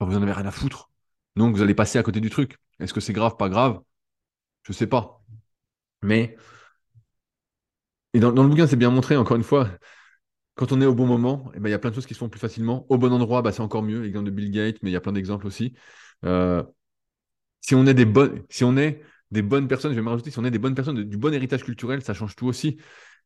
vous 0.00 0.16
en 0.16 0.22
avez 0.22 0.32
rien 0.32 0.46
à 0.46 0.50
foutre. 0.50 0.90
Donc 1.36 1.54
vous 1.54 1.62
allez 1.62 1.74
passer 1.74 1.98
à 1.98 2.02
côté 2.02 2.20
du 2.20 2.30
truc. 2.30 2.56
Est-ce 2.80 2.94
que 2.94 3.00
c'est 3.00 3.12
grave, 3.12 3.36
pas 3.36 3.48
grave? 3.48 3.80
Je 4.62 4.72
sais 4.72 4.86
pas. 4.86 5.22
Mais 6.02 6.36
et 8.16 8.20
dans, 8.20 8.30
le 8.30 8.48
bouquin, 8.48 8.66
c'est 8.66 8.76
bien 8.76 8.90
montré, 8.90 9.16
encore 9.16 9.36
une 9.36 9.42
fois, 9.42 9.68
quand 10.54 10.72
on 10.72 10.80
est 10.80 10.86
au 10.86 10.94
bon 10.94 11.06
moment, 11.06 11.50
eh 11.54 11.60
ben, 11.60 11.68
il 11.68 11.72
y 11.72 11.74
a 11.74 11.78
plein 11.78 11.90
de 11.90 11.94
choses 11.94 12.06
qui 12.06 12.14
se 12.14 12.18
font 12.18 12.30
plus 12.30 12.40
facilement. 12.40 12.86
Au 12.88 12.96
bon 12.98 13.12
endroit, 13.12 13.42
bah, 13.42 13.52
c'est 13.52 13.60
encore 13.60 13.82
mieux. 13.82 14.06
Exemple 14.06 14.26
de 14.26 14.30
Bill 14.30 14.50
Gates, 14.50 14.78
mais 14.82 14.90
il 14.90 14.94
y 14.94 14.96
a 14.96 15.02
plein 15.02 15.12
d'exemples 15.12 15.46
aussi. 15.46 15.74
Euh, 16.24 16.62
si 17.60 17.74
on 17.74 17.86
est 17.86 17.94
des 17.94 18.06
bonnes, 18.06 18.42
si 18.48 18.64
on 18.64 18.76
est 18.78 19.02
des 19.30 19.42
bonnes 19.42 19.68
personnes, 19.68 19.92
je 19.92 19.96
vais 19.96 20.02
me 20.02 20.08
rajouter, 20.10 20.30
si 20.30 20.38
on 20.38 20.44
est 20.44 20.50
des 20.50 20.58
bonnes 20.58 20.74
personnes, 20.74 21.02
du 21.02 21.16
bon 21.16 21.34
héritage 21.34 21.64
culturel, 21.64 22.02
ça 22.02 22.14
change 22.14 22.36
tout 22.36 22.46
aussi. 22.46 22.78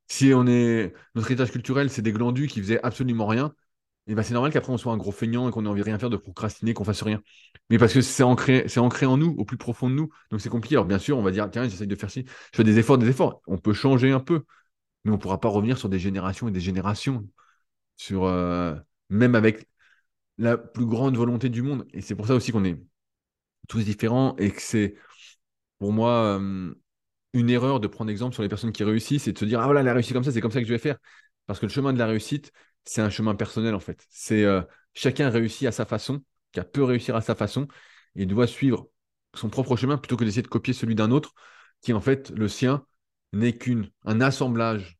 Si 0.08 0.32
on 0.34 0.46
est 0.46 0.92
notre 1.14 1.28
héritage 1.28 1.52
culturel, 1.52 1.90
c'est 1.90 2.02
des 2.02 2.12
glandus 2.12 2.48
qui 2.48 2.60
faisaient 2.60 2.80
absolument 2.82 3.26
rien, 3.26 3.54
et 4.06 4.12
eh 4.12 4.14
ben 4.16 4.22
c'est 4.22 4.34
normal 4.34 4.52
qu'après 4.52 4.72
on 4.72 4.78
soit 4.78 4.92
un 4.92 4.96
gros 4.96 5.12
feignant 5.12 5.48
et 5.48 5.52
qu'on 5.52 5.64
ait 5.66 5.68
envie 5.68 5.80
de 5.82 5.84
rien 5.84 5.98
faire, 5.98 6.10
de 6.10 6.16
procrastiner, 6.16 6.74
qu'on 6.74 6.84
fasse 6.84 7.02
rien. 7.02 7.22
Mais 7.68 7.78
parce 7.78 7.92
que 7.92 8.00
c'est 8.00 8.22
ancré, 8.24 8.64
c'est 8.66 8.80
ancré 8.80 9.06
en 9.06 9.16
nous, 9.16 9.34
au 9.38 9.44
plus 9.44 9.58
profond 9.58 9.88
de 9.88 9.94
nous. 9.94 10.10
Donc 10.30 10.40
c'est 10.40 10.48
compliqué. 10.48 10.74
Alors 10.74 10.86
bien 10.86 10.98
sûr, 10.98 11.16
on 11.18 11.22
va 11.22 11.30
dire, 11.30 11.48
tiens, 11.50 11.68
j'essaye 11.68 11.86
de 11.86 11.94
faire 11.94 12.10
ci, 12.10 12.24
je 12.26 12.56
fais 12.56 12.64
des 12.64 12.78
efforts, 12.78 12.98
des 12.98 13.08
efforts. 13.08 13.40
On 13.46 13.58
peut 13.58 13.74
changer 13.74 14.10
un 14.10 14.20
peu 14.20 14.42
mais 15.04 15.10
on 15.12 15.14
ne 15.14 15.20
pourra 15.20 15.40
pas 15.40 15.48
revenir 15.48 15.78
sur 15.78 15.88
des 15.88 15.98
générations 15.98 16.48
et 16.48 16.50
des 16.52 16.60
générations, 16.60 17.26
sur, 17.96 18.24
euh, 18.24 18.76
même 19.10 19.34
avec 19.34 19.68
la 20.38 20.58
plus 20.58 20.86
grande 20.86 21.16
volonté 21.16 21.50
du 21.50 21.62
monde. 21.62 21.86
Et 21.94 22.02
c'est 22.02 22.16
pour 22.16 22.26
ça 22.26 22.34
aussi 22.34 22.52
qu'on 22.52 22.64
est 22.64 22.80
tous 23.68 23.84
différents 23.84 24.36
et 24.38 24.50
que 24.52 24.62
c'est, 24.62 24.96
pour 25.80 25.92
moi, 25.92 26.38
euh, 26.40 26.74
une 27.32 27.50
erreur 27.50 27.80
de 27.80 27.88
prendre 27.88 28.10
exemple 28.10 28.34
sur 28.34 28.42
les 28.42 28.48
personnes 28.48 28.72
qui 28.72 28.84
réussissent 28.84 29.26
et 29.28 29.32
de 29.32 29.38
se 29.38 29.44
dire, 29.44 29.60
ah 29.60 29.64
voilà, 29.66 29.80
elle 29.80 29.88
a 29.88 29.94
réussi 29.94 30.12
comme 30.12 30.24
ça, 30.24 30.32
c'est 30.32 30.40
comme 30.40 30.52
ça 30.52 30.60
que 30.60 30.66
je 30.66 30.72
vais 30.72 30.78
faire. 30.78 30.98
Parce 31.46 31.58
que 31.60 31.66
le 31.66 31.72
chemin 31.72 31.92
de 31.92 31.98
la 31.98 32.06
réussite, 32.06 32.52
c'est 32.84 33.02
un 33.02 33.10
chemin 33.10 33.34
personnel 33.34 33.74
en 33.74 33.80
fait. 33.80 34.06
C'est 34.10 34.44
euh, 34.44 34.62
chacun 34.94 35.30
réussit 35.30 35.66
à 35.66 35.72
sa 35.72 35.86
façon, 35.86 36.22
qui 36.52 36.60
a 36.60 36.64
peut 36.64 36.84
réussir 36.84 37.16
à 37.16 37.22
sa 37.22 37.34
façon, 37.34 37.68
et 38.14 38.26
doit 38.26 38.46
suivre 38.46 38.88
son 39.34 39.48
propre 39.48 39.76
chemin 39.76 39.98
plutôt 39.98 40.16
que 40.16 40.24
d'essayer 40.24 40.42
de 40.42 40.48
copier 40.48 40.74
celui 40.74 40.94
d'un 40.94 41.10
autre, 41.10 41.34
qui 41.82 41.92
en 41.92 42.00
fait, 42.00 42.30
le 42.30 42.48
sien, 42.48 42.86
n'est 43.32 43.56
qu'un 43.56 44.20
assemblage 44.20 44.98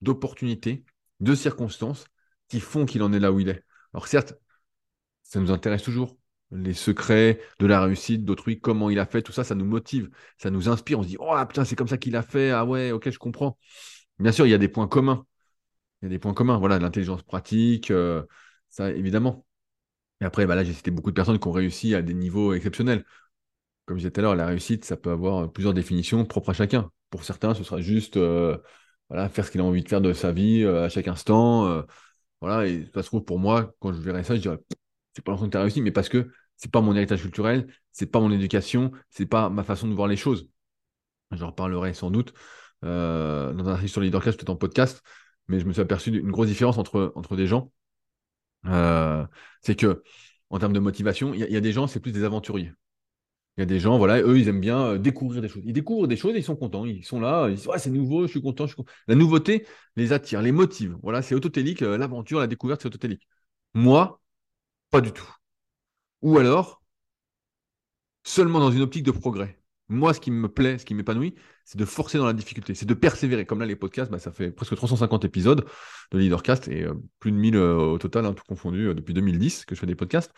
d'opportunités, 0.00 0.84
de 1.20 1.34
circonstances 1.34 2.06
qui 2.48 2.60
font 2.60 2.86
qu'il 2.86 3.02
en 3.02 3.12
est 3.12 3.20
là 3.20 3.32
où 3.32 3.40
il 3.40 3.48
est. 3.48 3.64
Alors 3.92 4.06
certes, 4.08 4.34
ça 5.22 5.40
nous 5.40 5.50
intéresse 5.50 5.82
toujours, 5.82 6.16
les 6.52 6.74
secrets 6.74 7.40
de 7.58 7.66
la 7.66 7.82
réussite 7.82 8.24
d'autrui, 8.24 8.60
comment 8.60 8.90
il 8.90 8.98
a 8.98 9.06
fait, 9.06 9.22
tout 9.22 9.32
ça, 9.32 9.44
ça 9.44 9.54
nous 9.54 9.64
motive, 9.64 10.10
ça 10.38 10.50
nous 10.50 10.68
inspire. 10.68 10.98
On 10.98 11.02
se 11.02 11.08
dit, 11.08 11.16
oh 11.18 11.34
putain, 11.48 11.64
c'est 11.64 11.76
comme 11.76 11.88
ça 11.88 11.98
qu'il 11.98 12.16
a 12.16 12.22
fait, 12.22 12.50
ah 12.50 12.64
ouais, 12.64 12.92
ok, 12.92 13.10
je 13.10 13.18
comprends. 13.18 13.58
Bien 14.18 14.32
sûr, 14.32 14.46
il 14.46 14.50
y 14.50 14.54
a 14.54 14.58
des 14.58 14.68
points 14.68 14.88
communs. 14.88 15.26
Il 16.02 16.06
y 16.06 16.08
a 16.08 16.10
des 16.10 16.18
points 16.18 16.34
communs, 16.34 16.58
voilà, 16.58 16.78
l'intelligence 16.78 17.22
pratique, 17.22 17.90
euh, 17.90 18.22
ça 18.70 18.90
évidemment. 18.90 19.46
Et 20.20 20.24
après, 20.24 20.46
bah 20.46 20.54
là, 20.54 20.64
j'ai 20.64 20.72
cité 20.72 20.90
beaucoup 20.90 21.10
de 21.10 21.14
personnes 21.14 21.38
qui 21.38 21.48
ont 21.48 21.52
réussi 21.52 21.94
à 21.94 22.02
des 22.02 22.14
niveaux 22.14 22.54
exceptionnels. 22.54 23.04
Comme 23.86 23.98
je 23.98 24.02
disais 24.02 24.10
tout 24.12 24.20
à 24.20 24.22
l'heure, 24.22 24.36
la 24.36 24.46
réussite, 24.46 24.84
ça 24.84 24.96
peut 24.96 25.10
avoir 25.10 25.50
plusieurs 25.52 25.74
définitions 25.74 26.24
propres 26.24 26.50
à 26.50 26.52
chacun. 26.54 26.90
Pour 27.10 27.24
certains, 27.24 27.54
ce 27.54 27.64
sera 27.64 27.80
juste 27.80 28.16
euh, 28.16 28.58
voilà, 29.08 29.28
faire 29.28 29.46
ce 29.46 29.50
qu'il 29.50 29.60
a 29.60 29.64
envie 29.64 29.82
de 29.82 29.88
faire 29.88 30.00
de 30.00 30.12
sa 30.12 30.32
vie 30.32 30.62
euh, 30.64 30.84
à 30.84 30.88
chaque 30.88 31.08
instant. 31.08 31.84
Voilà, 32.40 32.66
et 32.66 32.86
ça 32.92 33.02
se 33.02 33.08
trouve, 33.08 33.24
pour 33.24 33.38
moi, 33.38 33.72
quand 33.78 33.92
je 33.92 34.00
verrai 34.00 34.24
ça, 34.24 34.34
je 34.34 34.40
dirais, 34.40 34.58
c'est 35.14 35.24
pas 35.24 35.32
l'impression 35.32 35.48
que 35.48 35.52
tu 35.52 35.58
as 35.58 35.62
réussi, 35.62 35.80
mais 35.82 35.92
parce 35.92 36.08
que 36.08 36.30
c'est 36.56 36.70
pas 36.70 36.80
mon 36.80 36.94
héritage 36.94 37.22
culturel, 37.22 37.66
c'est 37.92 38.06
pas 38.06 38.20
mon 38.20 38.30
éducation, 38.30 38.92
c'est 39.10 39.26
pas 39.26 39.48
ma 39.50 39.64
façon 39.64 39.88
de 39.88 39.94
voir 39.94 40.08
les 40.08 40.16
choses. 40.16 40.48
J'en 41.32 41.48
reparlerai 41.48 41.94
sans 41.94 42.10
doute 42.10 42.34
dans 42.82 42.88
un 42.88 43.66
article 43.68 43.90
sur 43.90 44.00
le 44.00 44.06
leadercast, 44.06 44.38
peut-être 44.38 44.50
en 44.50 44.56
podcast, 44.56 45.02
mais 45.48 45.60
je 45.60 45.66
me 45.66 45.72
suis 45.72 45.82
aperçu 45.82 46.10
d'une 46.10 46.30
grosse 46.30 46.48
différence 46.48 46.78
entre, 46.78 47.12
entre 47.14 47.36
des 47.36 47.46
gens. 47.46 47.72
c'est 49.62 49.76
que, 49.76 50.02
en 50.50 50.58
termes 50.58 50.72
de 50.74 50.80
motivation, 50.80 51.34
il 51.34 51.40
y, 51.40 51.56
a 51.56 51.60
des 51.60 51.72
gens, 51.72 51.86
c'est 51.86 52.00
plus 52.00 52.12
des 52.12 52.24
aventuriers. 52.24 52.72
Il 53.56 53.60
y 53.60 53.62
a 53.62 53.66
des 53.66 53.80
gens, 53.80 53.98
voilà, 53.98 54.20
eux, 54.22 54.38
ils 54.38 54.48
aiment 54.48 54.60
bien 54.60 54.80
euh, 54.82 54.98
découvrir 54.98 55.42
des 55.42 55.48
choses. 55.48 55.62
Ils 55.66 55.72
découvrent 55.74 56.06
des 56.06 56.16
choses 56.16 56.34
et 56.34 56.38
ils 56.38 56.44
sont 56.44 56.56
contents. 56.56 56.86
Ils 56.86 57.04
sont 57.04 57.20
là, 57.20 57.48
ils 57.48 57.56
disent, 57.56 57.66
ouais, 57.66 57.78
c'est 57.78 57.90
nouveau, 57.90 58.26
je 58.26 58.30
suis 58.30 58.42
content, 58.42 58.66
je 58.66 58.74
suis. 58.74 58.82
La 59.08 59.14
nouveauté 59.14 59.66
les 59.96 60.12
attire, 60.12 60.40
les 60.42 60.52
motive. 60.52 60.96
Voilà, 61.02 61.22
c'est 61.22 61.34
autotélique, 61.34 61.82
euh, 61.82 61.98
l'aventure, 61.98 62.40
la 62.40 62.46
découverte, 62.46 62.82
c'est 62.82 62.88
autotélique. 62.88 63.26
Moi, 63.74 64.20
pas 64.90 65.00
du 65.00 65.12
tout. 65.12 65.28
Ou 66.22 66.38
alors, 66.38 66.82
seulement 68.24 68.60
dans 68.60 68.70
une 68.70 68.82
optique 68.82 69.04
de 69.04 69.10
progrès. 69.10 69.58
Moi, 69.88 70.14
ce 70.14 70.20
qui 70.20 70.30
me 70.30 70.48
plaît, 70.48 70.78
ce 70.78 70.86
qui 70.86 70.94
m'épanouit, 70.94 71.34
c'est 71.64 71.78
de 71.78 71.84
forcer 71.84 72.16
dans 72.16 72.26
la 72.26 72.32
difficulté, 72.32 72.74
c'est 72.74 72.86
de 72.86 72.94
persévérer. 72.94 73.44
Comme 73.44 73.60
là, 73.60 73.66
les 73.66 73.76
podcasts, 73.76 74.10
bah, 74.10 74.18
ça 74.18 74.32
fait 74.32 74.50
presque 74.50 74.74
350 74.74 75.24
épisodes 75.24 75.66
de 76.12 76.18
Leadercast 76.18 76.68
et 76.68 76.84
euh, 76.84 76.94
plus 77.18 77.30
de 77.32 77.36
1000 77.36 77.56
au 77.56 77.98
total, 77.98 78.24
hein, 78.24 78.32
tout 78.32 78.44
confondu, 78.48 78.94
depuis 78.94 79.12
2010 79.12 79.64
que 79.64 79.74
je 79.74 79.80
fais 79.80 79.86
des 79.86 79.94
podcasts. 79.94 80.32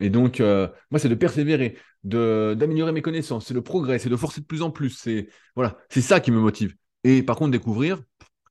Et 0.00 0.10
donc, 0.10 0.40
euh, 0.40 0.68
moi, 0.90 0.98
c'est 0.98 1.08
de 1.08 1.14
persévérer, 1.14 1.76
de 2.04 2.54
d'améliorer 2.56 2.92
mes 2.92 3.02
connaissances, 3.02 3.46
c'est 3.46 3.54
le 3.54 3.62
progrès, 3.62 3.98
c'est 3.98 4.08
de 4.08 4.16
forcer 4.16 4.40
de 4.40 4.46
plus 4.46 4.62
en 4.62 4.70
plus. 4.70 4.90
C'est 4.90 5.28
voilà, 5.56 5.76
c'est 5.90 6.00
ça 6.00 6.20
qui 6.20 6.30
me 6.30 6.40
motive. 6.40 6.74
Et 7.04 7.22
par 7.22 7.36
contre, 7.36 7.50
découvrir, 7.52 8.00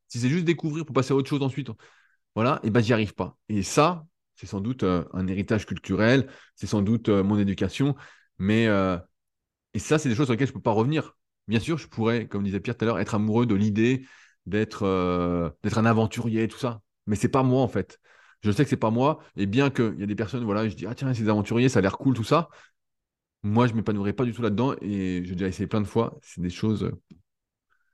si 0.07 0.19
c'est 0.19 0.29
juste 0.29 0.45
découvrir 0.45 0.85
pour 0.85 0.93
passer 0.93 1.13
à 1.13 1.15
autre 1.15 1.29
chose 1.29 1.41
ensuite, 1.41 1.69
voilà, 2.35 2.59
et 2.63 2.69
ben 2.69 2.81
j'y 2.81 2.93
arrive 2.93 3.13
pas. 3.15 3.37
Et 3.49 3.63
ça, 3.63 4.05
c'est 4.37 4.45
sans 4.47 4.61
doute 4.61 4.83
euh, 4.83 5.03
un 5.13 5.27
héritage 5.27 5.65
culturel, 5.65 6.29
c'est 6.55 6.67
sans 6.67 6.81
doute 6.81 7.09
euh, 7.09 7.23
mon 7.23 7.37
éducation, 7.37 7.95
mais 8.39 8.67
et 9.73 9.79
ça, 9.79 9.99
c'est 9.99 10.09
des 10.09 10.15
choses 10.15 10.25
sur 10.27 10.33
lesquelles 10.33 10.47
je 10.47 10.53
peux 10.53 10.61
pas 10.61 10.71
revenir. 10.71 11.15
Bien 11.47 11.59
sûr, 11.59 11.77
je 11.77 11.87
pourrais, 11.87 12.27
comme 12.27 12.43
disait 12.43 12.59
Pierre 12.59 12.77
tout 12.77 12.85
à 12.85 12.87
l'heure, 12.87 12.99
être 12.99 13.15
amoureux 13.15 13.45
de 13.45 13.55
l'idée 13.55 14.05
d'être 14.45 14.85
un 14.85 15.85
aventurier, 15.85 16.47
tout 16.47 16.57
ça, 16.57 16.81
mais 17.05 17.15
c'est 17.15 17.29
pas 17.29 17.43
moi 17.43 17.61
en 17.61 17.67
fait. 17.67 17.99
Je 18.41 18.51
sais 18.51 18.63
que 18.63 18.69
c'est 18.69 18.77
pas 18.77 18.91
moi, 18.91 19.19
et 19.35 19.45
bien 19.45 19.69
qu'il 19.69 19.95
y 19.99 20.03
a 20.03 20.05
des 20.05 20.15
personnes, 20.15 20.43
voilà, 20.43 20.67
je 20.69 20.75
dis, 20.75 20.85
ah 20.85 20.95
tiens, 20.95 21.13
ces 21.13 21.27
aventuriers, 21.27 21.69
ça 21.69 21.79
a 21.79 21.81
l'air 21.81 21.97
cool, 21.97 22.13
tout 22.15 22.23
ça. 22.23 22.49
Moi, 23.43 23.67
je 23.67 23.71
ne 23.73 23.77
m'épanouirais 23.77 24.13
pas 24.13 24.25
du 24.25 24.33
tout 24.33 24.41
là-dedans, 24.41 24.75
et 24.81 25.23
j'ai 25.25 25.35
déjà 25.35 25.47
essayé 25.47 25.67
plein 25.67 25.81
de 25.81 25.87
fois. 25.87 26.17
C'est 26.21 26.41
des 26.41 26.49
choses, 26.49 26.83
euh, 26.83 27.01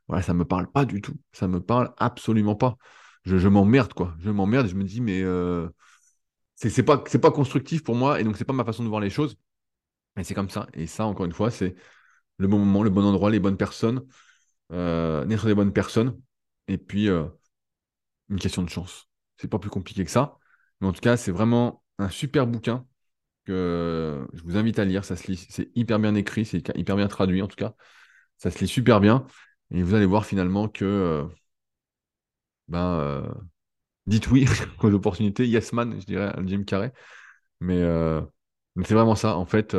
voilà, 0.07 0.21
ça 0.23 0.33
me 0.33 0.45
parle 0.45 0.71
pas 0.71 0.85
du 0.85 1.01
tout. 1.01 1.15
Ça 1.31 1.47
me 1.47 1.59
parle 1.61 1.93
absolument 1.97 2.55
pas. 2.55 2.77
Je, 3.25 3.47
m'emmerde, 3.47 3.93
quoi. 3.93 4.15
Je 4.19 4.29
m'emmerde, 4.31 4.67
je 4.67 4.75
me 4.75 4.83
dis, 4.83 5.01
mais 5.01 5.21
euh, 5.23 5.69
c'est 6.69 6.83
pas, 6.83 6.97
pas 6.97 7.31
constructif 7.31 7.83
pour 7.83 7.95
moi, 7.95 8.19
et 8.19 8.23
donc 8.23 8.37
c'est 8.37 8.45
pas 8.45 8.53
ma 8.53 8.65
façon 8.65 8.83
de 8.83 8.89
voir 8.89 9.01
les 9.01 9.09
choses. 9.09 9.37
Et 10.17 10.23
c'est 10.23 10.35
comme 10.35 10.49
ça. 10.49 10.67
Et 10.73 10.87
ça, 10.87 11.05
encore 11.05 11.25
une 11.25 11.33
fois, 11.33 11.51
c'est 11.51 11.75
le 12.37 12.47
bon 12.47 12.59
moment, 12.59 12.83
le 12.83 12.89
bon 12.89 13.03
endroit, 13.05 13.31
les 13.31 13.39
bonnes 13.39 13.57
personnes, 13.57 14.05
euh, 14.71 15.25
naître 15.25 15.47
des 15.47 15.55
bonnes 15.55 15.73
personnes, 15.73 16.19
et 16.67 16.77
puis 16.77 17.09
une 18.29 18.39
question 18.39 18.63
de 18.63 18.69
chance. 18.69 19.09
C'est 19.37 19.49
pas 19.49 19.59
plus 19.59 19.69
compliqué 19.69 20.03
que 20.05 20.11
ça. 20.11 20.37
Mais 20.81 20.87
en 20.87 20.93
tout 20.93 21.01
cas, 21.01 21.17
c'est 21.17 21.31
vraiment 21.31 21.83
un 21.99 22.09
super 22.09 22.47
bouquin 22.47 22.85
que 23.45 24.27
je 24.33 24.43
vous 24.43 24.57
invite 24.57 24.79
à 24.79 24.85
lire. 24.85 25.05
Ça 25.05 25.15
se 25.15 25.27
lit, 25.27 25.47
c'est 25.49 25.71
hyper 25.75 25.99
bien 25.99 26.15
écrit, 26.15 26.45
c'est 26.45 26.75
hyper 26.77 26.95
bien 26.95 27.07
traduit 27.07 27.41
en 27.41 27.47
tout 27.47 27.55
cas. 27.55 27.75
Ça 28.37 28.51
se 28.51 28.59
lit 28.59 28.67
super 28.67 28.99
bien. 29.01 29.25
Et 29.71 29.83
vous 29.83 29.95
allez 29.95 30.05
voir 30.05 30.25
finalement 30.25 30.67
que 30.69 30.85
euh, 30.85 31.23
ben, 32.67 32.99
euh, 32.99 33.33
dites 34.07 34.29
oui 34.31 34.47
aux 34.81 34.93
opportunités. 34.93 35.47
Yes 35.47 35.73
man, 35.73 35.99
je 35.99 36.05
dirais 36.05 36.33
Jim 36.45 36.63
Carrey. 36.63 36.93
Mais, 37.61 37.81
euh, 37.81 38.21
c'est 38.85 38.95
vraiment 38.95 39.15
ça. 39.15 39.37
En 39.37 39.45
fait, 39.45 39.75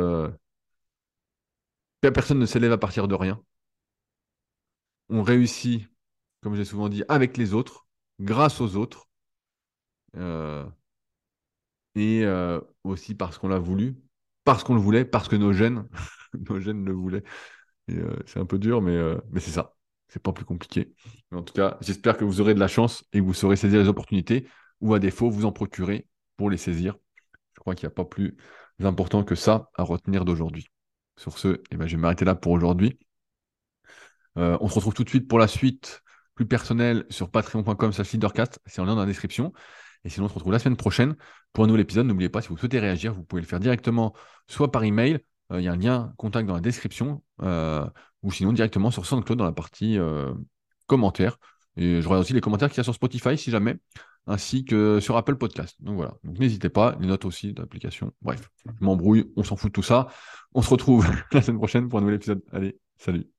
personne 2.01 2.39
ne 2.39 2.45
s'élève 2.45 2.71
à 2.71 2.77
partir 2.77 3.07
de 3.09 3.15
rien. 3.15 3.41
On 5.09 5.23
réussit, 5.23 5.89
comme 6.41 6.55
j'ai 6.55 6.65
souvent 6.65 6.89
dit, 6.89 7.03
avec 7.09 7.37
les 7.37 7.53
autres, 7.55 7.87
grâce 8.19 8.61
aux 8.61 8.75
autres. 8.75 9.07
et 11.95 12.25
aussi 12.83 13.15
parce 13.15 13.37
qu'on 13.37 13.47
l'a 13.47 13.59
voulu, 13.59 13.97
parce 14.43 14.63
qu'on 14.63 14.75
le 14.75 14.81
voulait, 14.81 15.05
parce 15.05 15.27
que 15.27 15.35
nos 15.35 15.53
gènes, 15.53 15.87
nos 16.49 16.59
gènes 16.59 16.85
le 16.85 16.93
voulaient. 16.93 17.23
c'est 18.25 18.39
un 18.39 18.45
peu 18.45 18.59
dur, 18.59 18.81
mais, 18.81 18.97
mais 19.31 19.39
c'est 19.39 19.51
ça. 19.51 19.74
C'est 20.15 20.23
pas 20.23 20.31
plus 20.31 20.45
compliqué. 20.45 20.93
en 21.33 21.41
tout 21.43 21.53
cas, 21.53 21.77
j'espère 21.81 22.15
que 22.15 22.23
vous 22.23 22.39
aurez 22.39 22.53
de 22.53 22.59
la 22.59 22.69
chance 22.69 23.03
et 23.11 23.19
que 23.19 23.23
vous 23.25 23.33
saurez 23.33 23.57
saisir 23.57 23.81
les 23.81 23.89
opportunités 23.89 24.47
ou 24.79 24.93
à 24.93 24.99
défaut, 24.99 25.29
vous 25.29 25.43
en 25.43 25.51
procurez 25.51 26.07
pour 26.37 26.49
les 26.49 26.55
saisir. 26.55 26.95
Je 27.53 27.59
crois 27.59 27.75
qu'il 27.75 27.85
n'y 27.85 27.91
a 27.91 27.95
pas 27.95 28.05
plus 28.05 28.37
important 28.81 29.25
que 29.25 29.35
ça 29.35 29.69
à 29.75 29.83
retenir 29.83 30.23
d'aujourd'hui. 30.23 30.71
Sur 31.17 31.37
ce, 31.37 31.61
eh 31.69 31.75
ben, 31.75 31.85
je 31.85 31.97
vais 31.97 32.01
m'arrêter 32.01 32.23
là 32.23 32.33
pour 32.33 32.53
aujourd'hui. 32.53 32.97
Euh, 34.37 34.57
on 34.61 34.69
se 34.69 34.75
retrouve 34.75 34.93
tout 34.93 35.03
de 35.03 35.09
suite 35.09 35.27
pour 35.27 35.37
la 35.37 35.49
suite 35.49 36.01
plus 36.33 36.45
personnelle 36.45 37.05
sur 37.09 37.29
patreon.com 37.29 37.91
leadercast. 38.13 38.59
C'est 38.65 38.79
en 38.79 38.85
lien 38.85 38.95
dans 38.95 39.01
la 39.01 39.07
description. 39.07 39.51
Et 40.05 40.09
sinon, 40.09 40.27
on 40.27 40.29
se 40.29 40.35
retrouve 40.35 40.53
la 40.53 40.59
semaine 40.59 40.77
prochaine 40.77 41.17
pour 41.51 41.65
un 41.65 41.67
nouvel 41.67 41.81
épisode. 41.81 42.05
N'oubliez 42.05 42.29
pas, 42.29 42.41
si 42.41 42.47
vous 42.47 42.57
souhaitez 42.57 42.79
réagir, 42.79 43.13
vous 43.13 43.23
pouvez 43.25 43.41
le 43.41 43.47
faire 43.47 43.59
directement 43.59 44.15
soit 44.47 44.71
par 44.71 44.85
email, 44.85 45.19
euh, 45.51 45.59
il 45.59 45.65
y 45.65 45.67
a 45.67 45.73
un 45.73 45.77
lien 45.77 46.13
contact 46.17 46.47
dans 46.47 46.55
la 46.55 46.61
description, 46.61 47.21
euh, 47.41 47.85
ou 48.25 48.31
sinon 48.31 48.51
directement 48.51 48.91
sur 48.91 49.05
SoundCloud 49.05 49.37
dans 49.37 49.45
la 49.45 49.53
partie 49.53 49.97
commentaires. 50.87 51.37
Et 51.77 52.01
je 52.01 52.07
regarde 52.07 52.23
aussi 52.23 52.33
les 52.33 52.41
commentaires 52.41 52.69
qu'il 52.69 52.77
y 52.77 52.81
a 52.81 52.83
sur 52.83 52.95
Spotify 52.95 53.37
si 53.37 53.51
jamais, 53.51 53.75
ainsi 54.27 54.65
que 54.65 54.99
sur 54.99 55.17
Apple 55.17 55.35
Podcast. 55.35 55.75
Donc 55.81 55.95
voilà, 55.95 56.15
donc 56.23 56.39
n'hésitez 56.39 56.69
pas, 56.69 56.97
les 56.99 57.07
notes 57.07 57.25
aussi 57.25 57.53
d'application. 57.53 58.13
Bref, 58.21 58.49
je 58.65 58.83
m'embrouille, 58.83 59.31
on 59.35 59.43
s'en 59.43 59.55
fout 59.55 59.69
de 59.69 59.73
tout 59.73 59.83
ça. 59.83 60.07
On 60.53 60.61
se 60.61 60.69
retrouve 60.69 61.05
la 61.31 61.41
semaine 61.41 61.57
prochaine 61.57 61.89
pour 61.89 61.99
un 61.99 62.01
nouvel 62.01 62.15
épisode. 62.15 62.41
Allez, 62.51 62.77
salut 62.97 63.34